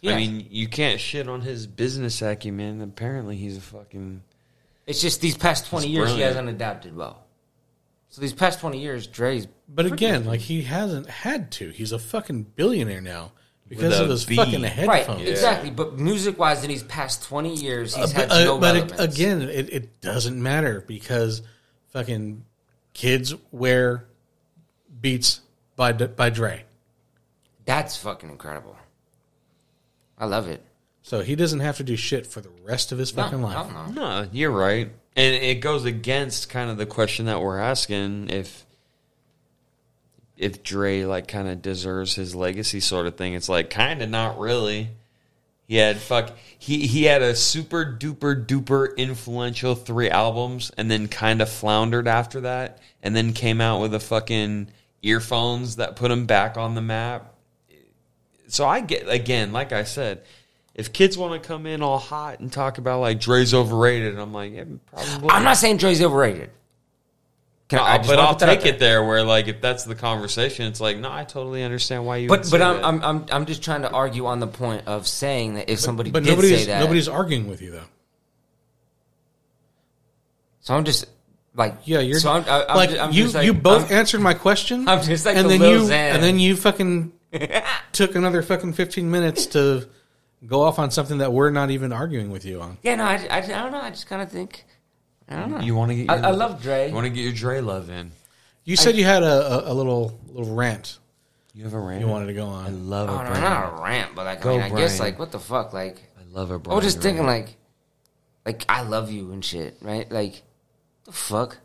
I 0.04 0.16
mean, 0.16 0.48
you 0.50 0.68
can't 0.68 1.00
shit 1.00 1.28
on 1.28 1.42
his 1.42 1.66
business 1.66 2.22
acumen. 2.22 2.82
Apparently, 2.82 3.36
he's 3.36 3.58
a 3.58 3.62
fucking. 3.62 4.22
it's 4.86 5.02
just 5.02 5.22
these 5.22 5.38
past 5.38 5.68
twenty 5.68 5.88
It's 5.88 5.94
years 5.94 6.12
he 6.12 6.22
hasn't 6.22 6.50
adapted 6.50 6.96
well. 6.96 7.24
So 8.10 8.22
these 8.22 8.34
past 8.34 8.60
twenty 8.60 8.80
years, 8.80 9.08
Dre's 9.08 9.48
But 9.68 9.88
again, 9.88 10.26
like 10.26 10.42
he 10.42 10.62
hasn't 10.64 11.10
had 11.10 11.52
to. 11.54 11.70
He's 11.70 11.92
a 11.92 12.00
fucking 12.00 12.44
billionaire 12.56 13.02
now 13.02 13.32
because 13.68 14.00
of 14.00 14.10
his 14.10 14.26
B. 14.26 14.36
fucking 14.36 14.62
Right, 14.62 14.72
headphones. 14.72 15.28
exactly. 15.28 15.72
But 15.72 15.98
music 15.98 16.38
wise, 16.38 16.64
in 16.64 16.70
these 16.70 16.84
past 16.84 17.24
20 17.24 17.56
years, 17.56 17.96
he's 17.96 18.14
Uh, 18.14 18.20
had 18.20 18.30
but, 18.30 18.36
uh, 18.36 18.44
no 18.46 18.58
but 18.60 18.74
relevance. 18.76 19.00
again, 19.16 19.42
it, 19.42 19.74
it 19.74 20.02
doesn't 20.02 20.42
matter 20.42 20.84
because 20.88 21.42
fucking 21.90 22.46
kids 22.94 23.34
wear 23.52 24.06
beats 25.02 25.42
by 25.76 25.92
by 25.94 26.30
Dre. 26.30 26.64
That's 27.66 27.98
fucking 27.98 28.30
incredible. 28.30 28.76
I 30.18 30.26
love 30.26 30.48
it. 30.48 30.64
So 31.02 31.22
he 31.22 31.36
doesn't 31.36 31.60
have 31.60 31.78
to 31.78 31.84
do 31.84 31.96
shit 31.96 32.26
for 32.26 32.42
the 32.42 32.50
rest 32.64 32.92
of 32.92 32.98
his 32.98 33.12
fucking 33.12 33.42
no, 33.42 33.48
life. 33.48 33.72
no, 33.72 33.86
no. 33.88 34.22
No, 34.24 34.30
you're 34.32 34.52
right. 34.52 34.90
And 35.16 35.36
it 35.36 35.62
goes 35.62 35.86
against 35.86 36.50
kind 36.50 36.70
of 36.70 36.78
the 36.78 36.86
question 36.86 37.26
that 37.28 37.42
we're 37.42 37.60
asking 37.60 38.30
if 38.30 38.65
if 40.38 40.64
Dre 40.64 41.04
like 41.06 41.28
kind 41.28 41.48
of 41.48 41.62
deserves 41.62 42.16
his 42.16 42.36
legacy 42.36 42.80
sort 42.80 43.08
of 43.08 43.16
thing. 43.16 43.34
It's 43.34 43.50
like 43.50 43.70
kind 43.70 44.02
of 44.02 44.10
not 44.10 44.40
really. 44.40 44.90
He 45.68 45.78
had 45.78 45.98
fuck 45.98 46.32
he 46.58 46.86
he 46.86 47.06
had 47.06 47.22
a 47.22 47.36
super 47.36 47.86
duper 47.86 48.46
duper 48.46 48.96
influential 48.98 49.74
three 49.74 50.10
albums 50.10 50.72
and 50.78 50.92
then 50.92 51.08
kind 51.08 51.42
of 51.42 51.50
floundered 51.50 52.08
after 52.08 52.42
that 52.42 52.80
and 53.02 53.16
then 53.16 53.34
came 53.34 53.62
out 53.62 53.82
with 53.82 53.94
a 53.96 54.00
fucking 54.00 54.68
earphones 55.02 55.78
that 55.78 55.96
put 55.96 56.12
him 56.12 56.26
back 56.26 56.58
on 56.58 56.76
the 56.76 56.82
map. 56.82 57.34
So 58.48 58.68
I 58.68 58.82
get 58.82 59.10
again, 59.10 59.54
like 59.54 59.72
I 59.72 59.86
said, 59.86 60.22
if 60.76 60.94
kids 60.94 61.18
want 61.18 61.42
to 61.42 61.48
come 61.48 61.66
in 61.66 61.82
all 61.82 61.98
hot 61.98 62.40
and 62.42 62.52
talk 62.52 62.78
about 62.78 63.00
like 63.00 63.20
Dre's 63.20 63.54
overrated, 63.54 64.20
I'm 64.20 64.34
like, 64.34 64.54
yeah, 64.54 64.66
probably. 64.94 65.30
I'm 65.30 65.44
not 65.44 65.58
saying 65.58 65.78
Dre's 65.78 66.02
overrated. 66.02 66.52
Can 67.68 67.80
I, 67.80 67.84
I 67.84 67.94
Uh, 67.96 67.98
just 67.98 68.10
but 68.10 68.20
I'll 68.20 68.28
put 68.34 68.40
that 68.40 68.50
out 68.50 68.62
take 68.62 68.66
it 68.76 68.80
there 68.80 69.04
where 69.04 69.24
like 69.24 69.48
if 69.48 69.60
that's 69.60 69.86
the 69.86 69.96
conversation, 69.96 70.68
it's 70.68 70.80
like 70.80 70.98
no, 70.98 71.12
I 71.12 71.24
totally 71.24 71.64
understand 71.64 72.06
why 72.06 72.18
you. 72.18 72.28
But 72.30 72.48
but 72.52 72.62
I'm. 72.62 72.84
I'm 72.86 73.04
I'm 73.04 73.26
I'm 73.32 73.46
just 73.48 73.64
trying 73.64 73.82
to 73.82 73.90
argue 73.90 74.28
on 74.28 74.40
the 74.40 74.48
point 74.48 74.88
of 74.88 75.08
saying 75.08 75.56
that 75.56 75.70
if 75.70 75.80
somebody 75.80 76.12
But 76.12 76.24
did 76.24 76.30
nobody's 76.32 76.60
say 76.60 76.66
that, 76.68 76.80
nobody's 76.82 77.08
arguing 77.08 77.48
with 77.50 77.62
you 77.64 77.72
though. 77.72 77.88
so 80.62 80.76
I'm 80.76 80.84
just 80.86 81.06
like 81.56 81.76
Yeah, 81.86 82.00
you're 82.00 82.20
so 82.20 82.32
I'm, 82.34 82.44
I, 82.48 82.66
I'm 82.70 82.76
like 82.78 82.90
just, 82.92 83.02
I'm 83.02 83.12
you. 83.12 83.24
just 83.24 83.36
like, 83.36 83.46
you 83.46 83.54
both 83.54 83.86
I'm- 83.90 83.94
answered 84.00 84.22
my 84.22 84.34
question. 84.34 84.88
I'm 84.90 85.02
just 85.04 85.26
like 85.26 85.36
and 85.38 85.50
the 85.50 85.58
then 85.58 85.72
you 85.72 85.80
Xan. 85.80 85.92
and 85.92 86.24
then 86.24 86.40
you 86.40 86.56
fucking 86.56 87.12
took 87.92 88.16
another 88.16 88.42
fucking 88.42 88.74
fifteen 88.74 89.10
minutes 89.12 89.48
to 89.48 89.88
go 90.46 90.62
off 90.62 90.78
on 90.80 90.92
something 90.92 91.18
that 91.20 91.34
we're 91.34 91.50
not 91.50 91.72
even 91.72 91.92
arguing 91.92 92.30
with 92.30 92.46
you 92.46 92.62
on. 92.62 92.78
yeah 92.84 92.96
no 92.96 93.04
I, 93.06 93.16
I, 93.32 93.38
I 93.38 93.42
don't 93.42 93.72
know 93.72 93.82
I 93.82 93.90
just 93.90 94.08
kind 94.08 94.22
of 94.22 94.30
think 94.32 94.66
I 95.28 95.36
don't 95.38 95.52
know 95.52 95.60
you 95.60 95.76
want 95.76 95.92
to 95.92 95.96
get. 95.96 96.10
I, 96.10 96.16
Your, 96.18 96.26
I 96.26 96.30
love 96.32 96.62
Dre 96.62 96.88
You 96.90 96.94
want 96.94 97.06
to 97.06 97.10
get 97.10 97.24
your 97.24 97.34
Dre 97.34 97.62
love 97.62 97.90
in. 97.90 98.12
You 98.64 98.76
said 98.76 98.96
you 98.96 99.04
had 99.06 99.24
a, 99.24 99.68
a, 99.68 99.72
a 99.72 99.74
little 99.74 100.20
little 100.28 100.54
rant 100.56 101.00
You 101.54 101.64
have 101.64 101.74
a 101.74 101.80
rant. 101.80 102.02
you 102.02 102.08
wanted 102.08 102.28
to 102.28 102.34
go 102.34 102.46
on. 102.48 102.66
I 102.66 102.68
on. 102.68 102.90
love 102.90 103.10
oh, 103.10 103.14
a 103.14 103.24
no, 103.24 103.30
Brian. 103.30 103.42
not 103.44 103.80
a 103.80 103.84
rant 103.84 104.16
but 104.16 104.26
like 104.26 104.42
Go, 104.42 104.52
I 104.60 104.64
mean 104.64 104.74
I 104.74 104.80
guess 104.80 105.00
like 105.00 105.18
what 105.20 105.32
the 105.32 105.40
fuck 105.40 105.74
like 105.74 105.98
I 106.20 106.24
love 106.32 106.52
a 106.52 106.56
I 106.56 106.58
Brian. 106.58 106.76
was 106.76 106.86
just 106.86 107.02
thinking 107.02 107.26
like, 107.26 107.56
like 108.46 108.66
I 108.70 108.84
love 108.84 109.12
you 109.12 109.32
and 109.32 109.44
shit, 109.44 109.78
right? 109.82 110.10
Like, 110.12 110.44
the 111.06 111.12
fuck. 111.12 111.58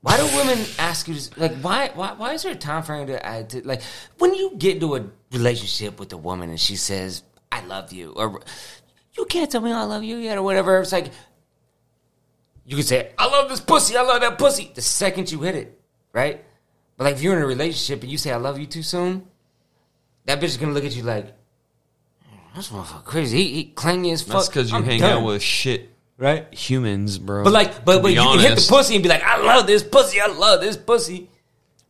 Why 0.00 0.16
do 0.18 0.24
women 0.36 0.64
ask 0.78 1.08
you 1.08 1.14
to 1.16 1.40
like? 1.40 1.56
Why 1.56 1.90
why 1.94 2.12
why 2.12 2.34
is 2.34 2.44
there 2.44 2.52
a 2.52 2.56
time 2.56 2.84
frame 2.84 3.08
to, 3.08 3.44
to 3.48 3.66
like 3.66 3.82
when 4.18 4.34
you 4.34 4.52
get 4.56 4.74
into 4.74 4.94
a 4.94 5.04
relationship 5.32 5.98
with 5.98 6.12
a 6.12 6.16
woman 6.16 6.48
and 6.48 6.60
she 6.60 6.76
says 6.76 7.24
I 7.50 7.64
love 7.66 7.92
you 7.92 8.12
or 8.12 8.40
you 9.16 9.24
can't 9.24 9.50
tell 9.50 9.60
me 9.60 9.72
I 9.72 9.82
love 9.82 10.04
you 10.04 10.18
yet 10.18 10.38
or 10.38 10.42
whatever? 10.42 10.80
It's 10.80 10.92
like 10.92 11.10
you 12.66 12.76
can 12.76 12.84
say 12.84 13.12
I 13.16 13.26
love 13.28 13.48
this 13.48 13.60
pussy, 13.60 13.96
I 13.96 14.02
love 14.02 14.20
that 14.20 14.38
pussy 14.38 14.70
the 14.74 14.82
second 14.82 15.30
you 15.30 15.40
hit 15.42 15.54
it, 15.54 15.80
right? 16.12 16.44
But 16.96 17.04
like 17.04 17.14
if 17.14 17.22
you're 17.22 17.36
in 17.36 17.42
a 17.42 17.46
relationship 17.46 18.02
and 18.02 18.10
you 18.10 18.18
say 18.18 18.32
I 18.32 18.36
love 18.36 18.58
you 18.58 18.66
too 18.66 18.82
soon, 18.82 19.26
that 20.26 20.40
bitch 20.40 20.44
is 20.44 20.56
gonna 20.56 20.72
look 20.72 20.84
at 20.84 20.94
you 20.96 21.02
like. 21.02 21.26
Mm, 21.26 22.38
That's 22.54 22.68
motherfucker 22.68 23.04
crazy. 23.04 23.42
He, 23.44 23.52
he 23.54 23.64
clingy 23.64 24.10
as 24.10 24.22
fuck. 24.22 24.34
That's 24.36 24.48
because 24.48 24.70
you 24.70 24.76
I'm 24.78 24.84
hang 24.84 25.00
done. 25.00 25.18
out 25.22 25.24
with 25.26 25.42
shit 25.42 25.90
right. 26.18 26.52
humans, 26.52 27.18
bro. 27.18 27.44
But 27.44 27.52
like, 27.52 27.84
but 27.84 28.02
but 28.02 28.12
you 28.12 28.20
can 28.20 28.38
hit 28.40 28.56
the 28.58 28.66
pussy 28.68 28.94
and 28.94 29.02
be 29.02 29.08
like, 29.08 29.22
I 29.22 29.40
love 29.42 29.66
this 29.66 29.82
pussy. 29.82 30.20
I 30.20 30.26
love 30.26 30.60
this 30.60 30.76
pussy. 30.76 31.30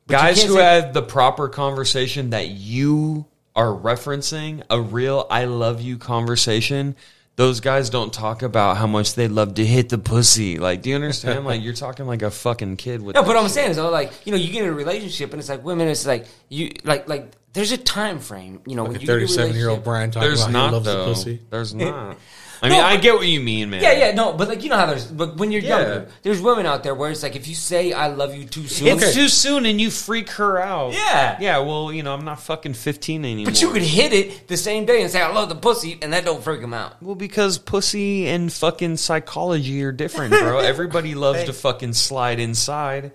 But 0.07 0.13
guys 0.15 0.43
who 0.43 0.55
say- 0.55 0.63
had 0.63 0.95
the 0.95 1.03
proper 1.03 1.49
conversation 1.49 2.31
that 2.31 2.49
you 2.49 3.27
are 3.55 3.69
referencing, 3.73 4.63
a 4.69 4.81
real 4.81 5.27
"I 5.31 5.47
love 5.47 5.81
you" 5.81 5.97
conversation. 5.97 6.95
Those 7.37 7.61
guys 7.61 7.91
don't 7.91 8.13
talk 8.15 8.43
about 8.43 8.79
how 8.79 8.87
much 8.87 9.15
they 9.15 9.29
love 9.29 9.55
to 9.57 9.65
hit 9.65 9.91
the 9.91 9.99
pussy. 9.99 10.59
Like, 10.59 10.81
do 10.83 10.89
you 10.89 10.97
understand? 10.97 11.45
like, 11.45 11.63
you're 11.63 11.75
talking 11.75 12.07
like 12.07 12.23
a 12.23 12.31
fucking 12.31 12.77
kid 12.79 13.03
with. 13.03 13.15
No, 13.15 13.21
that 13.23 13.27
but 13.29 13.37
I'm 13.37 13.49
saying 13.51 13.73
is 13.73 13.77
though, 13.77 13.91
like 13.91 14.11
you 14.25 14.33
know, 14.33 14.39
you 14.39 14.51
get 14.51 14.63
in 14.63 14.71
a 14.71 14.73
relationship 14.73 15.33
and 15.33 15.41
it's 15.41 15.49
like 15.51 15.63
women. 15.63 15.87
It's 15.89 16.07
like 16.07 16.27
you 16.49 16.73
like 16.85 17.09
like 17.09 17.33
there's 17.53 17.73
a 17.73 17.77
time 17.77 18.21
frame. 18.21 18.63
You 18.67 18.75
know, 18.77 18.85
Like 18.85 18.93
when 18.93 18.97
a 18.97 19.01
you 19.01 19.07
get 19.07 19.13
in 19.13 19.21
thirty-seven 19.21 19.55
year 19.57 19.69
old 19.69 19.85
Brian 19.85 20.11
talking 20.11 20.29
There's 20.29 20.43
about 20.43 20.53
not 20.53 20.67
he 20.69 20.73
loves 20.75 20.87
though. 20.87 21.05
the 21.07 21.13
pussy. 21.13 21.41
There's 21.51 21.75
not. 21.75 22.17
I 22.63 22.69
mean, 22.69 22.79
No, 22.79 22.85
I 22.85 22.95
but- 22.97 23.03
get 23.03 23.15
what 23.15 23.27
you 23.27 23.41
mean, 23.41 23.71
man. 23.71 23.83
Yeah, 23.83 23.93
yeah, 23.93 24.13
no, 24.15 24.33
but 24.33 24.49
like 24.49 24.63
you 24.63 24.71
know 24.71 24.77
how 24.77 24.87
there's, 24.87 25.05
but 25.07 25.37
when 25.37 25.53
you're 25.53 25.61
Yeah. 25.63 25.79
younger, 25.79 26.09
there's 26.23 26.41
women 26.41 26.65
out 26.67 26.83
there 26.83 26.95
where 26.95 27.11
it's 27.11 27.23
like 27.23 27.37
if 27.37 27.47
you 27.49 27.55
say 27.55 27.93
I 27.93 28.07
love 28.09 28.35
you 28.35 28.45
too 28.45 28.67
soon, 28.67 28.89
It's 28.89 29.15
too 29.15 29.29
soon, 29.29 29.67
and 29.67 29.81
you 29.81 29.91
freak 29.91 30.31
her 30.31 30.59
out. 30.59 30.93
Yeah. 30.95 31.37
yeah. 31.41 31.59
Well, 31.59 31.93
you 31.93 32.03
know, 32.03 32.15
I'm 32.15 32.25
not 32.25 32.41
fucking 32.41 32.75
15 32.75 33.25
anymore. 33.25 33.47
but 33.53 33.61
you 33.61 33.71
could 33.73 33.83
hit 33.83 34.13
it 34.13 34.49
the 34.49 34.57
same 34.57 34.85
day 34.87 35.03
and 35.03 35.11
say 35.11 35.21
I 35.21 35.33
love 35.33 35.49
the 35.49 35.55
pussy, 35.57 35.99
and 36.01 36.13
that 36.13 36.25
don't 36.25 36.43
freak 36.43 36.61
them 36.61 36.73
out. 36.75 37.03
Well, 37.03 37.15
because 37.15 37.59
pussy 37.59 38.27
and 38.29 38.53
fucking 38.53 38.97
psychology 38.97 39.83
are 39.85 39.93
different, 39.93 40.33
bro. 40.33 40.59
Everybody 40.67 41.15
loves 41.15 41.45
to 41.45 41.53
fucking 41.53 41.93
slide 41.93 42.41
inside, 42.41 43.13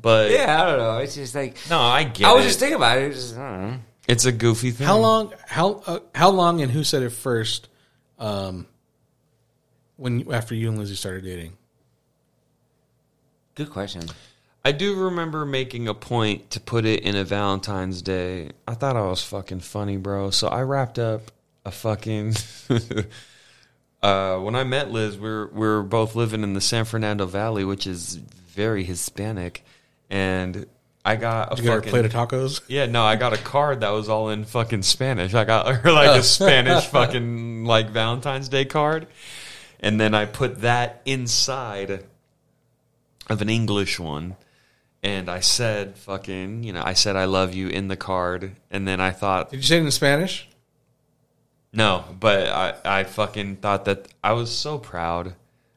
but 0.00 0.30
Yeah, 0.30 0.62
I 0.62 0.66
don't 0.66 0.78
know. 0.78 0.98
It's 0.98 1.14
just 1.14 1.34
like 1.34 1.56
no, 1.70 1.80
I 1.80 2.04
get 2.04 2.26
I 2.26 2.32
was 2.32 2.44
it. 2.44 2.48
just 2.48 2.58
thinking 2.60 2.76
about 2.76 2.98
it. 2.98 3.04
It's 3.04 3.16
just, 3.20 3.36
I 3.38 3.50
don't 3.50 3.70
know. 3.70 3.76
it's 4.08 4.24
a 4.24 4.32
goofy 4.32 4.70
thing. 4.72 4.86
How 4.86 4.98
long? 4.98 5.32
How 5.46 5.82
uh, 5.86 5.98
how 6.14 6.30
long? 6.30 6.60
And 6.60 6.70
who 6.72 6.82
said 6.84 7.02
it 7.02 7.10
first? 7.10 7.68
Um, 8.18 8.66
when 9.96 10.32
after 10.32 10.54
you 10.54 10.68
and 10.68 10.78
Lizzie 10.78 10.94
started 10.94 11.24
dating, 11.24 11.56
Good 13.54 13.70
question. 13.70 14.02
I 14.64 14.72
do 14.72 14.96
remember 14.96 15.44
making 15.44 15.86
a 15.86 15.94
point 15.94 16.50
to 16.50 16.60
put 16.60 16.84
it 16.84 17.02
in 17.02 17.14
a 17.14 17.22
Valentine's 17.22 18.02
Day. 18.02 18.50
I 18.66 18.74
thought 18.74 18.96
I 18.96 19.02
was 19.02 19.22
fucking 19.22 19.60
funny, 19.60 19.96
bro. 19.96 20.30
So 20.30 20.48
I 20.48 20.62
wrapped 20.62 20.98
up 20.98 21.30
a 21.64 21.70
fucking. 21.70 22.34
uh, 24.02 24.38
when 24.38 24.56
I 24.56 24.64
met 24.64 24.90
Liz, 24.90 25.16
we 25.16 25.28
were, 25.28 25.50
we 25.52 25.60
were 25.60 25.82
both 25.84 26.16
living 26.16 26.42
in 26.42 26.54
the 26.54 26.60
San 26.60 26.84
Fernando 26.84 27.26
Valley, 27.26 27.64
which 27.64 27.86
is 27.86 28.16
very 28.16 28.82
Hispanic, 28.82 29.64
and 30.10 30.66
I 31.04 31.16
got 31.16 31.52
a 31.52 31.56
did 31.56 31.64
you 31.64 31.70
get 31.70 31.72
her 31.72 31.78
a 31.78 31.82
fucking 31.82 31.90
plate 31.90 32.04
of 32.06 32.12
tacos? 32.12 32.60
Yeah, 32.66 32.86
no, 32.86 33.04
I 33.04 33.16
got 33.16 33.32
a 33.34 33.36
card 33.38 33.80
that 33.80 33.90
was 33.90 34.08
all 34.08 34.30
in 34.30 34.44
fucking 34.44 34.82
Spanish. 34.82 35.34
I 35.34 35.44
got 35.44 35.66
like 35.84 36.18
a 36.18 36.22
Spanish 36.36 36.86
fucking 36.86 37.64
like 37.66 37.90
Valentine's 37.90 38.48
Day 38.48 38.64
card. 38.64 39.06
And 39.80 40.00
then 40.00 40.14
I 40.14 40.24
put 40.24 40.62
that 40.62 41.02
inside 41.04 42.04
of 43.28 43.42
an 43.42 43.50
English 43.50 44.00
one. 44.00 44.36
and 45.02 45.28
I 45.28 45.40
said 45.40 45.98
fucking, 45.98 46.64
you 46.64 46.72
know, 46.72 46.82
I 46.82 46.94
said 46.94 47.16
I 47.16 47.26
love 47.26 47.52
you 47.52 47.68
in 47.68 47.88
the 47.88 47.96
card, 47.96 48.56
and 48.70 48.88
then 48.88 48.98
I 49.00 49.10
thought 49.10 49.50
Did 49.50 49.58
you 49.58 49.62
say 49.62 49.76
it 49.76 49.80
in 49.84 49.90
Spanish? 49.90 50.48
no, 51.72 52.04
but 52.18 52.48
I 52.48 52.74
I 53.00 53.04
fucking 53.04 53.56
thought 53.56 53.84
that 53.84 54.08
I 54.22 54.32
was 54.32 54.50
so 54.56 54.78
proud. 54.78 55.34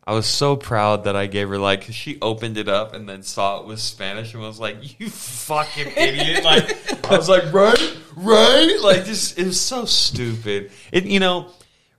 I 0.07 0.13
was 0.13 0.25
so 0.25 0.55
proud 0.55 1.03
that 1.03 1.17
I 1.17 1.27
gave 1.27 1.49
her 1.49 1.57
like 1.57 1.83
she 1.83 2.17
opened 2.21 2.57
it 2.57 2.69
up 2.69 2.93
and 2.93 3.09
then 3.09 3.23
saw 3.23 3.59
it 3.59 3.67
was 3.67 3.83
Spanish 3.83 4.33
and 4.33 4.41
was 4.41 4.57
like, 4.57 5.01
"You 5.01 5.09
fucking 5.09 5.91
idiot!" 5.97 6.45
Like 6.45 7.05
I 7.11 7.17
was 7.17 7.27
like, 7.27 7.51
"Right, 7.51 7.97
right." 8.15 8.77
Like 8.81 9.03
this, 9.03 9.33
it 9.33 9.45
was 9.45 9.59
so 9.59 9.83
stupid. 9.83 10.71
It 10.93 11.03
you 11.03 11.19
know, 11.19 11.51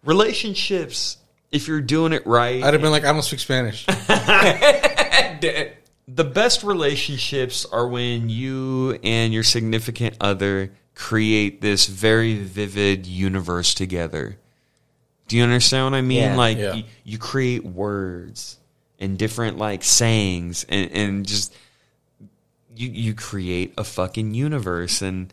relationships. 0.05 1.19
If 1.53 1.69
you're 1.69 1.83
doing 1.83 2.15
it 2.15 2.27
right, 2.27 2.65
I'd 2.65 2.73
have 2.73 2.81
been 2.81 2.93
like, 2.93 3.05
I 3.05 3.13
don't 3.13 3.21
speak 3.21 3.41
Spanish. 3.41 3.85
the 6.09 6.25
best 6.25 6.63
relationships 6.63 7.67
are 7.67 7.87
when 7.87 8.31
you 8.31 8.99
and 9.03 9.35
your 9.35 9.43
significant 9.43 10.17
other 10.19 10.73
create 10.95 11.61
this 11.61 11.87
very 11.87 12.37
vivid 12.37 13.07
universe 13.07 13.75
together. 13.75 14.39
Do 15.29 15.37
you 15.37 15.43
understand 15.43 15.93
what 15.93 15.95
I 15.97 16.01
mean? 16.01 16.18
Yeah. 16.18 16.37
like 16.37 16.59
Yeah. 16.59 16.74
You, 16.74 16.85
you 17.05 17.18
create 17.18 17.64
words 17.64 18.59
and 18.99 19.16
different 19.18 19.59
like 19.59 19.85
sayings 19.85 20.64
and, 20.68 20.91
and 20.91 21.26
just 21.26 21.55
you 22.74 22.89
you 22.89 23.14
create 23.14 23.74
a 23.79 23.85
fucking 23.85 24.35
universe 24.35 25.03
and 25.03 25.33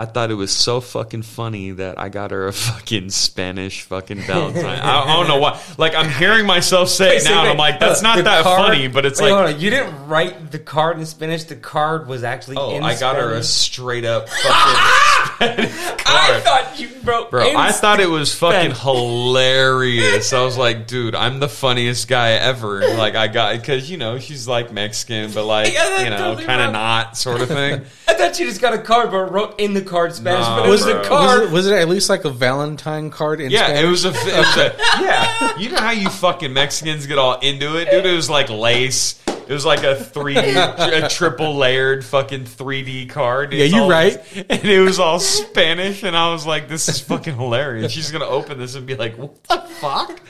I 0.00 0.04
thought 0.04 0.30
it 0.30 0.34
was 0.34 0.52
so 0.52 0.80
fucking 0.80 1.22
funny 1.22 1.72
that 1.72 1.98
I 1.98 2.08
got 2.08 2.30
her 2.30 2.46
a 2.46 2.52
fucking 2.52 3.10
Spanish 3.10 3.82
fucking 3.82 4.20
Valentine. 4.20 4.64
I, 4.64 5.02
I 5.02 5.16
don't 5.16 5.26
know 5.26 5.38
why. 5.38 5.60
Like 5.76 5.96
I'm 5.96 6.08
hearing 6.08 6.46
myself 6.46 6.88
say 6.88 7.16
it 7.16 7.24
now, 7.24 7.40
and 7.40 7.48
I'm 7.50 7.56
like, 7.56 7.80
that's 7.80 8.00
not 8.00 8.22
that 8.22 8.44
card- 8.44 8.60
funny. 8.60 8.86
But 8.86 9.06
it's 9.06 9.20
Wait, 9.20 9.32
like, 9.32 9.60
you 9.60 9.70
didn't 9.70 10.06
write 10.06 10.52
the 10.52 10.60
card 10.60 11.00
in 11.00 11.06
Spanish. 11.06 11.44
The 11.44 11.56
card 11.56 12.06
was 12.06 12.22
actually. 12.22 12.58
oh, 12.58 12.78
I 12.78 12.96
got 12.96 13.16
her 13.16 13.34
a 13.34 13.42
straight 13.42 14.04
up 14.04 14.28
fucking 15.38 15.68
Spanish 15.68 15.98
I 16.06 16.40
thought 16.44 16.78
you 16.80 16.90
wrote. 17.02 17.30
Bro, 17.30 17.50
in 17.50 17.56
I 17.56 17.72
thought 17.72 17.98
it 17.98 18.08
was 18.08 18.32
fucking 18.34 18.74
Spanish. 18.74 18.78
hilarious. 18.80 20.32
I 20.32 20.44
was 20.44 20.56
like, 20.56 20.86
dude, 20.86 21.14
I'm 21.14 21.40
the 21.40 21.48
funniest 21.48 22.08
guy 22.08 22.32
ever. 22.32 22.80
Like, 22.96 23.14
I 23.14 23.28
got 23.28 23.56
because 23.56 23.90
you 23.90 23.96
know 23.96 24.18
she's 24.18 24.46
like 24.46 24.72
Mexican, 24.72 25.32
but 25.32 25.44
like 25.44 25.72
Yeah, 25.72 26.04
you 26.04 26.10
know, 26.10 26.18
totally 26.18 26.44
kind 26.44 26.62
of 26.62 26.72
not 26.72 27.16
sort 27.16 27.40
of 27.40 27.48
thing. 27.48 27.84
I 28.08 28.14
thought 28.14 28.38
you 28.38 28.46
just 28.46 28.60
got 28.60 28.74
a 28.74 28.78
card, 28.78 29.10
but 29.10 29.30
wrote 29.32 29.60
in 29.60 29.74
the 29.74 29.82
card 29.88 30.14
Spanish. 30.14 30.40
Nah, 30.46 30.60
but 30.60 30.66
it 30.68 30.70
was 30.70 30.82
bro. 30.84 31.00
a 31.00 31.04
card. 31.04 31.40
Was 31.40 31.48
it, 31.48 31.52
was 31.52 31.66
it 31.68 31.74
at 31.74 31.88
least 31.88 32.08
like 32.10 32.24
a 32.24 32.30
Valentine 32.30 33.10
card 33.10 33.40
in 33.40 33.50
Yeah, 33.50 33.64
Spanish? 33.66 33.84
it 33.84 33.88
was 33.88 34.04
a, 34.04 34.08
it 34.08 34.14
was 34.14 34.56
a 34.56 34.76
yeah. 35.02 35.56
You 35.58 35.70
know 35.70 35.78
how 35.78 35.90
you 35.92 36.08
fucking 36.08 36.52
Mexicans 36.52 37.06
get 37.06 37.18
all 37.18 37.38
into 37.40 37.76
it, 37.78 37.90
dude. 37.90 38.06
It 38.06 38.14
was 38.14 38.28
like 38.30 38.48
lace. 38.50 39.20
It 39.26 39.54
was 39.54 39.64
like 39.64 39.82
a 39.82 39.96
three, 39.96 40.36
a 40.36 41.08
triple 41.08 41.56
layered 41.56 42.04
fucking 42.04 42.44
3D 42.44 43.08
card. 43.08 43.54
Yeah, 43.54 43.64
It's 43.64 43.74
you 43.74 43.80
all- 43.82 43.88
right. 43.90 44.18
And 44.50 44.64
it 44.64 44.80
was 44.80 44.98
all 45.00 45.18
Spanish, 45.20 46.02
and 46.02 46.14
I 46.14 46.30
was 46.32 46.44
like, 46.46 46.68
"This 46.68 46.86
is 46.90 47.00
fucking 47.00 47.34
hilarious." 47.34 47.90
She's 47.90 48.10
gonna 48.10 48.26
open 48.26 48.58
this 48.58 48.74
and 48.74 48.86
be 48.86 48.94
like, 48.94 49.16
"What 49.16 49.42
the 49.44 49.56
fuck?" 49.80 50.20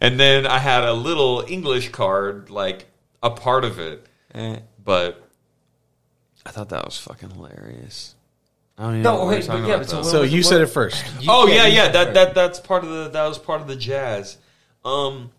And 0.00 0.18
then 0.18 0.46
I 0.46 0.58
had 0.58 0.84
a 0.84 0.94
little 0.94 1.44
English 1.46 1.90
card, 1.90 2.48
like 2.48 2.86
a 3.22 3.28
part 3.30 3.64
of 3.64 3.78
it, 3.78 4.06
Eh. 4.34 4.60
but 4.82 5.22
I 6.46 6.50
thought 6.50 6.70
that 6.70 6.86
was 6.86 6.96
fucking 6.96 7.30
hilarious. 7.30 8.14
I 8.76 8.82
don't 8.82 8.90
even 8.92 9.02
No, 9.02 9.12
know 9.12 9.18
what 9.20 9.28
wait, 9.28 9.36
we're 9.42 9.46
talking 9.46 9.62
but 9.62 9.68
yeah, 9.68 9.74
about. 9.76 9.86
but 9.86 9.90
so 9.90 10.02
so 10.02 10.20
was- 10.22 10.32
you 10.32 10.38
what- 10.40 10.46
said 10.46 10.60
it 10.60 10.66
first. 10.66 11.04
You- 11.20 11.28
Oh 11.30 11.46
yeah, 11.46 11.66
yeah. 11.66 11.88
That 11.90 12.14
that 12.14 12.34
that's 12.34 12.58
part 12.60 12.82
of 12.84 12.90
the 12.90 13.08
that 13.10 13.26
was 13.28 13.38
part 13.38 13.60
of 13.60 13.68
the 13.68 13.76
jazz. 13.76 14.36
Um, 14.84 15.30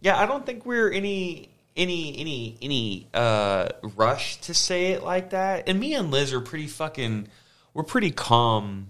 yeah, 0.00 0.18
I 0.20 0.26
don't 0.26 0.44
think 0.44 0.66
we're 0.66 0.90
any 0.90 1.48
any 1.74 2.18
any 2.18 2.58
any 2.60 3.06
uh 3.14 3.68
rush 3.96 4.36
to 4.42 4.52
say 4.54 4.88
it 4.92 5.02
like 5.02 5.30
that. 5.30 5.68
And 5.68 5.80
me 5.80 5.94
and 5.94 6.10
Liz 6.10 6.32
are 6.34 6.40
pretty 6.40 6.66
fucking. 6.66 7.28
We're 7.72 7.82
pretty 7.84 8.10
calm. 8.10 8.88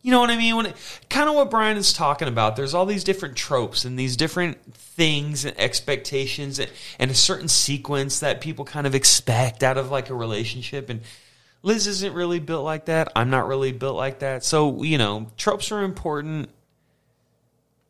You 0.00 0.10
know 0.10 0.20
what 0.20 0.30
I 0.30 0.36
mean? 0.36 0.56
When 0.56 0.66
it, 0.66 0.76
kind 1.10 1.28
of 1.28 1.34
what 1.34 1.50
Brian 1.50 1.76
is 1.76 1.92
talking 1.92 2.28
about. 2.28 2.56
There's 2.56 2.72
all 2.74 2.86
these 2.86 3.04
different 3.04 3.36
tropes 3.36 3.84
and 3.84 3.98
these 3.98 4.16
different 4.16 4.74
things 4.74 5.44
and 5.46 5.58
expectations 5.58 6.58
and, 6.58 6.70
and 6.98 7.10
a 7.10 7.14
certain 7.14 7.48
sequence 7.48 8.20
that 8.20 8.40
people 8.42 8.64
kind 8.66 8.86
of 8.86 8.94
expect 8.94 9.62
out 9.62 9.76
of 9.76 9.90
like 9.90 10.08
a 10.08 10.14
relationship 10.14 10.88
and. 10.88 11.02
Liz 11.64 11.86
isn't 11.86 12.12
really 12.12 12.40
built 12.40 12.62
like 12.62 12.84
that. 12.84 13.10
I'm 13.16 13.30
not 13.30 13.48
really 13.48 13.72
built 13.72 13.96
like 13.96 14.18
that. 14.18 14.44
So, 14.44 14.82
you 14.82 14.98
know, 14.98 15.28
tropes 15.38 15.72
are 15.72 15.82
important 15.82 16.50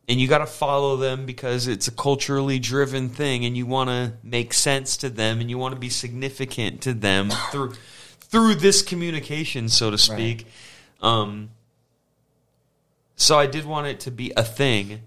and 0.09 0.21
you 0.21 0.29
got 0.29 0.39
to 0.39 0.47
follow 0.47 0.97
them 0.97 1.27
because 1.27 1.67
it's 1.67 1.89
a 1.89 1.91
culturally 1.91 2.61
driven 2.61 3.09
thing 3.09 3.45
and 3.45 3.57
you 3.57 3.67
want 3.67 3.91
to 3.91 4.13
make 4.23 4.55
sense 4.55 4.97
to 4.99 5.11
them 5.11 5.41
and 5.41 5.51
you 5.51 5.59
want 5.59 5.75
to 5.75 5.81
be 5.81 5.89
significant 5.89 6.83
to 6.83 6.95
them 6.95 7.31
through 7.51 7.75
through 8.21 8.55
this 8.55 8.81
communication, 8.81 9.69
so 9.69 9.91
to 9.91 9.99
speak. 9.99 10.47
Um 11.03 11.51
so 13.17 13.37
I 13.37 13.47
did 13.47 13.65
want 13.65 13.89
it 13.89 13.99
to 14.01 14.13
be 14.13 14.33
a 14.37 14.45
thing, 14.45 15.01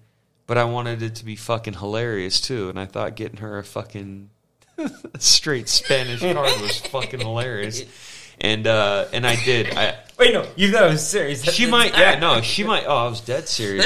but 0.45 0.57
I 0.57 0.65
wanted 0.65 1.01
it 1.01 1.15
to 1.15 1.25
be 1.25 1.37
fucking 1.37 1.75
hilarious 1.75 2.41
too, 2.41 2.67
and 2.67 2.77
I 2.77 2.85
thought 2.85 3.15
getting 3.15 3.37
her 3.37 3.57
a 3.59 3.63
fucking 3.63 4.29
straight 5.19 5.69
Spanish 5.69 6.19
card 6.19 6.61
was 6.61 6.81
fucking 6.81 7.21
hilarious. 7.21 7.85
And 8.39 8.67
uh 8.67 9.05
and 9.13 9.25
I 9.25 9.35
did. 9.43 9.75
I 9.75 9.99
Wait, 10.19 10.33
no, 10.33 10.47
you 10.55 10.71
thought 10.71 10.87
it 10.87 10.91
was 10.91 11.07
serious. 11.07 11.43
she 11.43 11.65
might 11.67 11.95
yeah, 11.97 12.17
no, 12.19 12.41
she 12.41 12.63
might 12.63 12.85
oh, 12.87 12.95
I 12.95 13.07
was 13.07 13.21
dead 13.21 13.47
serious, 13.47 13.85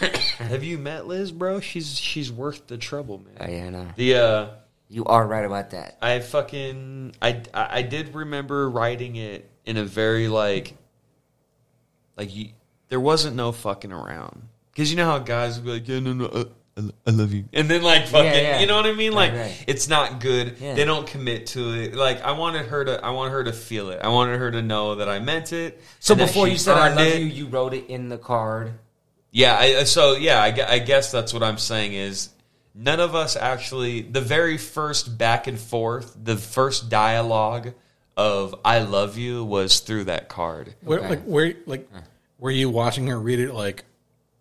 bro. 0.00 0.08
Have 0.46 0.62
you 0.64 0.76
met 0.78 1.06
Liz, 1.06 1.32
bro? 1.32 1.60
She's 1.60 1.98
she's 1.98 2.30
worth 2.30 2.66
the 2.66 2.76
trouble, 2.78 3.22
Oh, 3.40 3.44
man. 3.44 3.50
yeah, 3.52 3.70
no. 3.70 3.86
The 3.96 4.14
uh 4.16 4.46
You 4.88 5.04
are 5.06 5.26
right 5.26 5.44
about 5.44 5.70
that. 5.70 5.96
I 6.02 6.20
fucking 6.20 7.14
I 7.22 7.42
I 7.54 7.78
I 7.78 7.82
did 7.82 8.14
remember 8.14 8.68
writing 8.68 9.16
it 9.16 9.48
in 9.64 9.76
a 9.78 9.84
very 9.84 10.28
like 10.28 10.74
like 12.16 12.34
you 12.34 12.50
there 12.88 13.00
wasn't 13.00 13.36
no 13.36 13.52
fucking 13.52 13.92
around 13.92 14.42
because 14.72 14.90
you 14.90 14.96
know 14.96 15.06
how 15.06 15.18
guys 15.18 15.56
would 15.58 15.64
be 15.64 15.72
like 15.72 15.88
yeah 15.88 16.00
no 16.00 16.12
no 16.12 16.26
uh, 16.26 16.44
I, 16.76 16.88
I 17.06 17.10
love 17.10 17.32
you 17.34 17.44
and 17.52 17.68
then 17.68 17.82
like 17.82 18.06
fucking 18.06 18.24
Yeah, 18.26 18.40
yeah. 18.40 18.60
you 18.60 18.66
know 18.66 18.76
what 18.76 18.86
I 18.86 18.92
mean 18.92 19.12
like 19.12 19.32
right. 19.32 19.64
it's 19.66 19.88
not 19.88 20.20
good 20.20 20.56
Yeah. 20.58 20.74
they 20.74 20.84
don't 20.86 21.06
commit 21.06 21.46
to 21.48 21.72
it 21.74 21.94
like 21.94 22.22
I 22.22 22.32
wanted 22.32 22.66
her 22.66 22.84
to 22.86 23.04
I 23.04 23.10
wanted 23.10 23.32
her 23.32 23.44
to 23.44 23.52
feel 23.52 23.90
it 23.90 24.00
I 24.02 24.08
wanted 24.08 24.38
her 24.38 24.50
to 24.50 24.62
know 24.62 24.94
that 24.94 25.08
I 25.08 25.18
meant 25.18 25.52
it 25.52 25.80
So 26.00 26.14
before 26.14 26.48
you 26.48 26.56
said 26.56 26.76
"I 26.78 26.86
earned 26.88 26.96
love 26.96 27.06
it. 27.08 27.20
you," 27.20 27.26
you 27.26 27.46
wrote 27.46 27.74
it 27.74 27.88
in 27.88 28.08
the 28.08 28.16
card. 28.18 28.72
Yeah, 29.30 29.56
I, 29.58 29.74
uh, 29.74 29.84
so 29.84 30.12
yeah, 30.14 30.42
I, 30.42 30.74
I 30.74 30.78
guess 30.78 31.10
that's 31.10 31.32
what 31.34 31.42
I'm 31.42 31.56
saying 31.58 31.94
is 31.94 32.28
none 32.74 33.00
of 33.00 33.14
us 33.14 33.34
actually 33.36 34.02
the 34.02 34.20
very 34.20 34.56
first 34.58 35.16
back 35.18 35.46
and 35.46 35.58
forth, 35.58 36.14
the 36.22 36.36
first 36.36 36.88
dialogue 36.90 37.72
of 38.16 38.54
"I 38.64 38.80
love 38.80 39.16
you" 39.16 39.42
was 39.44 39.80
through 39.80 40.04
that 40.04 40.28
card. 40.28 40.74
Where, 40.82 41.00
like 41.00 41.22
where 41.24 41.54
like 41.66 41.88
were 42.38 42.50
you 42.50 42.68
watching 42.68 43.06
her 43.08 43.18
read 43.18 43.40
it 43.40 43.54
like 43.54 43.84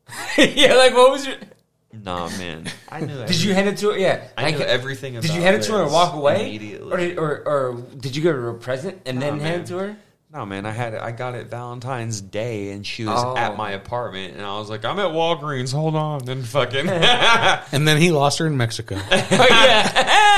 yeah, 0.38 0.73
like 0.75 0.93
what 0.93 1.11
was 1.11 1.25
your? 1.25 1.36
Nah, 1.93 2.29
man, 2.37 2.65
I 2.89 3.01
knew. 3.01 3.15
That. 3.17 3.27
Did 3.27 3.41
you 3.41 3.53
hand 3.53 3.67
it 3.69 3.77
to 3.77 3.89
her? 3.91 3.97
Yeah, 3.97 4.27
I 4.37 4.43
like, 4.43 4.57
knew 4.57 4.63
everything. 4.63 5.15
About 5.17 5.27
Did 5.27 5.35
you 5.35 5.41
hand 5.41 5.55
it 5.57 5.63
to 5.63 5.73
her 5.73 5.83
and 5.83 5.91
walk 5.91 6.13
away, 6.15 6.41
immediately? 6.47 6.91
or 6.91 6.97
did, 6.97 7.17
or, 7.17 7.47
or 7.47 7.73
did 7.97 8.15
you 8.15 8.21
give 8.21 8.33
her 8.35 8.49
a 8.49 8.53
present 8.55 9.01
and 9.05 9.21
then 9.21 9.37
Nah, 9.37 9.43
hand 9.43 9.61
it 9.63 9.67
to 9.67 9.77
her? 9.77 9.97
No, 10.33 10.45
man, 10.45 10.65
I 10.65 10.71
had 10.71 10.93
it. 10.93 11.01
I 11.01 11.11
got 11.11 11.35
it 11.35 11.47
Valentine's 11.47 12.21
Day, 12.21 12.71
and 12.71 12.87
she 12.87 13.03
was 13.03 13.21
Oh. 13.21 13.35
at 13.35 13.57
my 13.57 13.71
apartment, 13.71 14.37
and 14.37 14.45
I 14.45 14.57
was 14.59 14.69
like, 14.69 14.85
"I'm 14.85 14.97
at 14.97 15.09
Walgreens. 15.11 15.73
Hold 15.73 15.93
on," 15.97 16.29
and 16.29 16.47
fucking. 16.47 16.87
and 17.73 17.85
then 17.85 17.97
he 17.97 18.11
lost 18.11 18.39
her 18.39 18.47
in 18.47 18.55
Mexico. 18.55 18.95
Oh 18.95 19.07
yeah, 19.11 19.91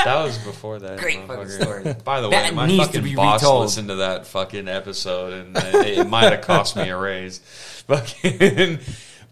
That 0.04 0.24
was 0.24 0.36
before 0.38 0.80
that. 0.80 0.98
Great 0.98 1.24
fucking 1.28 1.48
story. 1.48 1.94
By 2.04 2.20
the 2.20 2.28
way, 2.28 2.34
That 2.34 2.54
my 2.54 2.66
needs 2.66 2.80
to 2.80 2.86
fucking 2.94 3.04
be 3.04 3.14
boss 3.14 3.40
retold. 3.42 3.62
listened 3.62 3.86
to 3.90 3.94
that 3.96 4.26
fucking 4.26 4.66
episode, 4.66 5.32
and 5.32 5.56
it, 5.56 5.98
it 5.98 6.08
might 6.08 6.32
have 6.32 6.40
cost 6.40 6.74
me 6.74 6.88
a 6.88 6.96
raise. 6.98 7.38
Fucking, 7.86 8.78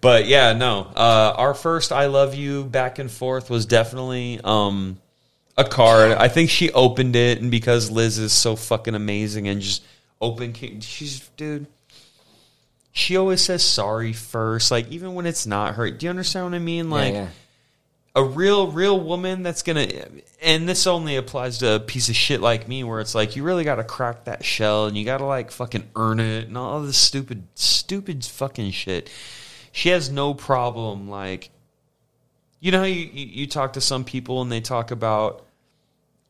but 0.03 0.27
yeah, 0.27 0.53
no. 0.53 0.91
Uh, 0.95 1.33
our 1.37 1.55
first 1.55 1.93
"I 1.93 2.07
love 2.07 2.35
you" 2.35 2.65
back 2.65 2.99
and 2.99 3.11
forth 3.11 3.49
was 3.49 3.65
definitely 3.65 4.41
um, 4.43 4.99
a 5.57 5.65
card. 5.65 6.13
I 6.13 6.29
think 6.29 6.51
she 6.51 6.71
opened 6.73 7.17
it, 7.17 7.41
and 7.41 7.51
because 7.51 7.91
Liz 7.91 8.19
is 8.19 8.33
so 8.33 8.57
fucking 8.57 8.97
amazing 8.97 9.49
and 9.49 9.63
just 9.63 9.83
open, 10.21 10.53
she's 10.81 11.21
dude. 11.37 11.67
She 12.91 13.17
always 13.17 13.41
says 13.41 13.65
sorry 13.65 14.13
first, 14.13 14.71
like 14.73 14.91
even 14.91 15.15
when 15.15 15.25
it's 15.25 15.47
not 15.47 15.77
her. 15.77 15.91
Do 15.91 16.05
you 16.05 16.11
understand 16.11 16.47
what 16.47 16.55
I 16.55 16.59
mean? 16.59 16.91
Like 16.91 17.15
yeah, 17.15 17.29
a 18.15 18.25
real 18.25 18.71
real 18.71 18.99
woman 18.99 19.43
that's 19.43 19.63
gonna 19.63 19.87
and 20.43 20.69
this 20.69 20.87
only 20.87 21.17
applies 21.17 21.59
to 21.59 21.77
a 21.77 21.81
piece 21.81 22.09
of 22.09 22.17
shit 22.17 22.41
like 22.41 22.69
me 22.69 22.85
where 22.85 23.01
it's 23.01 23.15
like 23.15 23.37
you 23.37 23.43
really 23.45 23.65
gotta 23.65 23.85
crack 23.85 24.25
that 24.25 24.45
shell 24.45 24.87
and 24.87 24.99
you 24.99 25.05
gotta 25.05 25.25
like 25.25 25.51
fucking 25.51 25.89
earn 25.97 26.21
it 26.21 26.49
and 26.49 26.59
all 26.59 26.83
this 26.83 26.99
stupid 26.99 27.45
stupid 27.55 28.25
fucking 28.25 28.71
shit 28.71 29.09
she 29.73 29.89
has 29.89 30.11
no 30.11 30.33
problem 30.33 31.11
like 31.11 31.51
you 32.61 32.71
know 32.71 32.79
how 32.79 32.85
you, 32.85 33.11
you, 33.13 33.27
you 33.27 33.47
talk 33.47 33.73
to 33.73 33.81
some 33.81 34.05
people 34.05 34.41
and 34.41 34.53
they 34.53 34.61
talk 34.61 34.93
about 34.93 35.45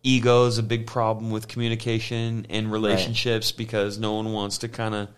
ego 0.02 0.46
is 0.46 0.58
a 0.58 0.62
big 0.62 0.86
problem 0.86 1.30
with 1.30 1.46
communication 1.46 2.46
and 2.48 2.72
relationships 2.72 3.52
because 3.52 3.98
no 3.98 4.14
one 4.14 4.32
wants 4.32 4.58
to 4.58 4.68
kind 4.68 4.94
of 4.94 5.08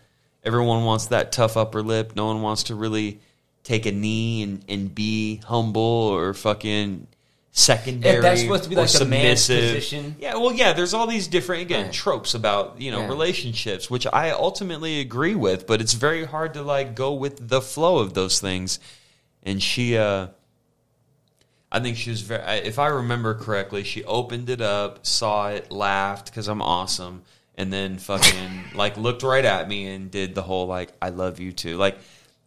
everyone 0.45 0.85
wants 0.85 1.07
that 1.07 1.33
tough 1.33 1.57
upper 1.57 1.83
lip. 1.83 2.15
No 2.15 2.27
one 2.27 2.43
wants 2.43 2.65
to 2.65 2.75
really 2.75 3.21
take 3.63 3.87
a 3.87 3.93
knee 3.93 4.43
and, 4.43 4.65
and 4.69 4.95
be 4.95 5.41
humble 5.47 5.83
or 5.83 6.35
fucking 6.35 7.07
secondary 7.57 8.17
If 8.17 8.23
that's 8.23 8.41
supposed 8.41 8.65
to 8.65 8.69
be 8.69 8.75
like 8.75 8.91
the 8.91 9.05
man's 9.05 9.43
submissive. 9.43 9.75
position. 9.77 10.17
Yeah, 10.19 10.35
well, 10.35 10.53
yeah. 10.53 10.73
There's 10.73 10.93
all 10.93 11.07
these 11.07 11.29
different 11.29 11.63
again 11.63 11.85
Right. 11.85 11.93
tropes 11.93 12.35
about 12.35 12.81
you 12.81 12.91
know 12.91 12.99
Yeah. 13.03 13.07
relationships, 13.09 13.89
which 13.89 14.09
I 14.13 14.31
ultimately 14.31 14.99
agree 15.01 15.37
with, 15.37 15.65
but 15.65 15.81
it's 15.81 15.93
very 15.93 16.25
hard 16.25 16.55
to 16.55 16.63
like 16.63 16.97
go 16.97 17.13
with 17.15 17.49
the 17.49 17.63
flow 17.63 17.99
of 17.99 18.15
those 18.15 18.41
things. 18.41 18.81
And 19.45 19.63
she, 19.63 19.97
uh 19.97 20.27
I 21.71 21.81
think 21.81 21.97
she 21.97 22.11
was 22.11 22.23
very. 22.23 22.43
If 22.67 22.79
I 22.79 22.87
remember 22.89 23.35
correctly, 23.35 23.85
she 23.85 24.03
opened 24.05 24.49
it 24.51 24.61
up, 24.61 25.07
saw 25.07 25.49
it, 25.51 25.71
laughed 25.73 26.27
because 26.27 26.47
I'm 26.49 26.63
awesome, 26.63 27.23
and 27.57 27.73
then 27.73 27.99
fucking 27.99 28.65
like 28.75 28.97
looked 28.97 29.23
right 29.23 29.45
at 29.45 29.69
me 29.69 29.87
and 29.87 30.11
did 30.11 30.35
the 30.35 30.43
whole 30.43 30.67
like 30.67 30.93
"I 31.03 31.09
love 31.11 31.39
you 31.41 31.53
too." 31.53 31.77
Like 31.77 31.99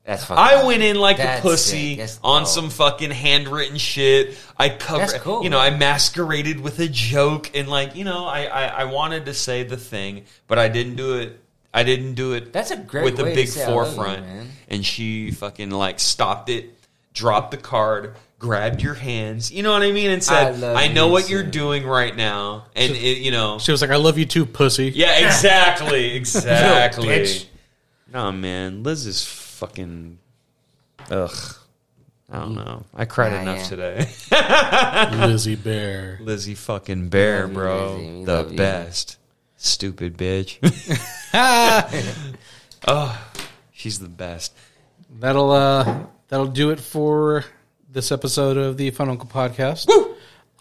That's 0.08 0.24
fucking 0.24 0.42
I 0.42 0.64
went 0.64 0.84
in 0.84 0.96
like 0.96 1.18
That's 1.18 1.40
a 1.40 1.42
pussy. 1.42 1.96
That's 1.96 2.18
on 2.24 2.44
dope. 2.44 2.50
some 2.50 2.70
fucking 2.70 3.12
handwritten 3.12 3.78
shit. 3.78 4.38
I 4.58 4.70
covered, 4.70 5.02
That's 5.10 5.14
cool, 5.16 5.44
you 5.44 5.50
know, 5.50 5.60
I 5.60 5.70
masqueraded 5.70 6.62
with 6.62 6.80
a 6.80 6.88
joke 6.88 7.52
and 7.54 7.68
like, 7.68 7.94
you 7.98 8.06
know, 8.06 8.26
I, 8.26 8.46
I, 8.46 8.66
I 8.68 8.84
wanted 8.86 9.26
to 9.26 9.34
say 9.34 9.64
the 9.64 9.76
thing, 9.76 10.24
but 10.48 10.58
I 10.58 10.70
didn't 10.70 10.96
do 10.96 11.18
it. 11.18 11.38
I 11.74 11.84
didn't 11.84 12.14
do 12.14 12.32
it. 12.34 12.54
That's 12.54 12.72
a 12.72 12.78
great 12.78 13.04
with 13.04 13.20
a 13.20 13.24
way 13.26 13.30
to 13.32 13.36
big 13.36 13.50
say 13.50 13.66
I 13.66 13.68
love 13.68 13.88
you, 13.90 13.94
forefront. 13.96 14.26
man. 14.26 14.48
and 14.70 14.86
she 14.86 15.32
fucking 15.32 15.72
like 15.72 16.00
stopped 16.00 16.48
it, 16.48 16.74
dropped 17.14 17.52
the 17.52 17.58
card, 17.58 18.16
grabbed 18.40 18.82
your 18.82 18.94
hands. 18.94 19.52
You 19.52 19.62
know 19.62 19.74
what 19.74 19.84
I 19.84 19.92
mean? 19.92 20.10
And 20.10 20.24
said, 20.24 20.48
I 20.48 20.52
love 20.52 20.78
"I, 20.78 20.88
know 20.88 21.08
you 21.08 21.12
what 21.12 21.30
you're 21.30 21.44
doing 21.44 21.86
right 21.86 22.16
now," 22.16 22.68
and 22.78 22.94
it, 22.94 23.18
you 23.18 23.32
know, 23.32 23.60
She 23.60 23.72
was 23.74 23.82
like, 23.82 23.92
"I 23.92 23.98
love 23.98 24.18
you 24.18 24.26
too, 24.26 24.46
pussy." 24.46 24.90
yeah, 24.96 25.26
exactly, 25.28 26.16
exactly. 26.16 27.10
bitch. 27.10 27.46
No, 28.12 28.32
man, 28.32 28.84
Liz 28.84 29.06
is 29.06 29.22
fucking. 29.58 30.20
Ugh, 31.12 31.32
I 32.30 32.40
don't 32.40 32.56
know. 32.56 32.86
I 32.94 33.06
cried 33.06 33.32
Nah, 33.34 33.42
enough 33.42 33.58
yeah. 33.58 33.64
today. 33.64 35.18
Lizzie 35.28 35.56
Bear. 35.56 36.20
Lizzie 36.22 36.56
fucking 36.56 37.10
bear, 37.10 37.42
Love 37.42 37.50
you, 37.50 37.54
bro, 37.56 37.92
Lizzie. 37.96 38.12
We 38.20 38.26
the 38.26 38.34
love 38.36 38.52
you. 38.52 38.58
best. 38.58 39.18
Stupid 39.58 40.18
bitch. 40.18 40.58
oh, 42.88 43.28
she's 43.72 44.00
the 44.00 44.10
best. 44.10 44.54
That'll 45.20 45.52
uh 45.52 46.06
that'll 46.28 46.48
do 46.48 46.70
it 46.72 46.80
for 46.80 47.46
this 47.90 48.12
episode 48.12 48.58
of 48.58 48.78
the 48.78 48.92
Fun 48.92 49.10
Uncle 49.10 49.30
Podcast. 49.30 49.88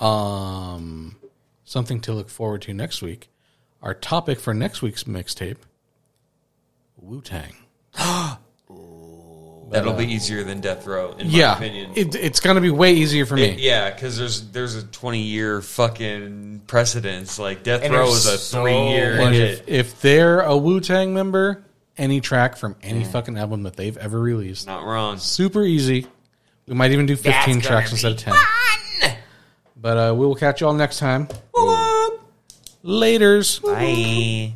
Um 0.00 1.16
something 1.64 2.00
to 2.02 2.12
look 2.12 2.28
forward 2.30 2.62
to 2.62 2.72
next 2.74 3.02
week. 3.02 3.28
Our 3.82 3.92
topic 3.94 4.38
for 4.40 4.54
next 4.54 4.80
week's 4.82 5.04
mixtape 5.04 5.58
Wu 6.96 7.20
Tang. 7.20 7.54
That'll 9.68 9.94
be 9.94 10.06
easier 10.12 10.44
than 10.44 10.60
death 10.60 10.86
row, 10.86 11.12
in 11.18 11.30
my 11.30 11.54
opinion. 11.54 11.92
It, 11.96 12.14
it's 12.14 12.40
gonna 12.40 12.60
be 12.60 12.70
way 12.70 12.92
easier 12.94 13.26
for 13.26 13.34
me. 13.34 13.42
It- 13.44 13.58
yeah, 13.58 13.90
because 13.90 14.16
there's 14.16 14.48
there's 14.50 14.76
a 14.76 14.84
20 14.84 15.20
year 15.22 15.60
fucking 15.60 16.62
precedence. 16.66 17.38
Like 17.38 17.62
death 17.64 17.82
And 17.82 17.92
row 17.92 18.06
there's 18.06 18.26
is 18.26 18.32
a 18.34 18.38
so 18.38 18.62
three 18.62 18.88
year 18.90 19.16
But 19.18 19.32
hit. 19.32 19.50
if, 19.60 19.68
if 19.68 20.00
they're 20.00 20.40
a 20.40 20.56
Wu 20.56 20.80
Tang 20.80 21.12
member, 21.14 21.64
any 21.98 22.20
track 22.20 22.56
from 22.56 22.76
any 22.82 23.04
fucking 23.04 23.36
album 23.38 23.64
that 23.64 23.74
they've 23.76 23.96
ever 23.96 24.20
released, 24.20 24.66
Not 24.66 24.84
wrong. 24.84 25.18
super 25.18 25.62
easy. 25.64 26.06
We 26.68 26.74
might 26.74 26.90
even 26.92 27.06
do 27.06 27.16
15 27.16 27.32
That's 27.32 27.66
tracks 27.66 27.90
gonna 28.02 28.10
instead 28.12 28.12
of 28.12 28.18
10. 29.00 29.16
But 29.80 29.96
uh, 30.10 30.14
we 30.14 30.26
will 30.26 30.34
catch 30.34 30.60
you 30.60 30.66
all 30.66 30.74
next 30.74 30.98
time. 30.98 31.28
Laters. 32.84 33.60
Bye. 33.62 34.54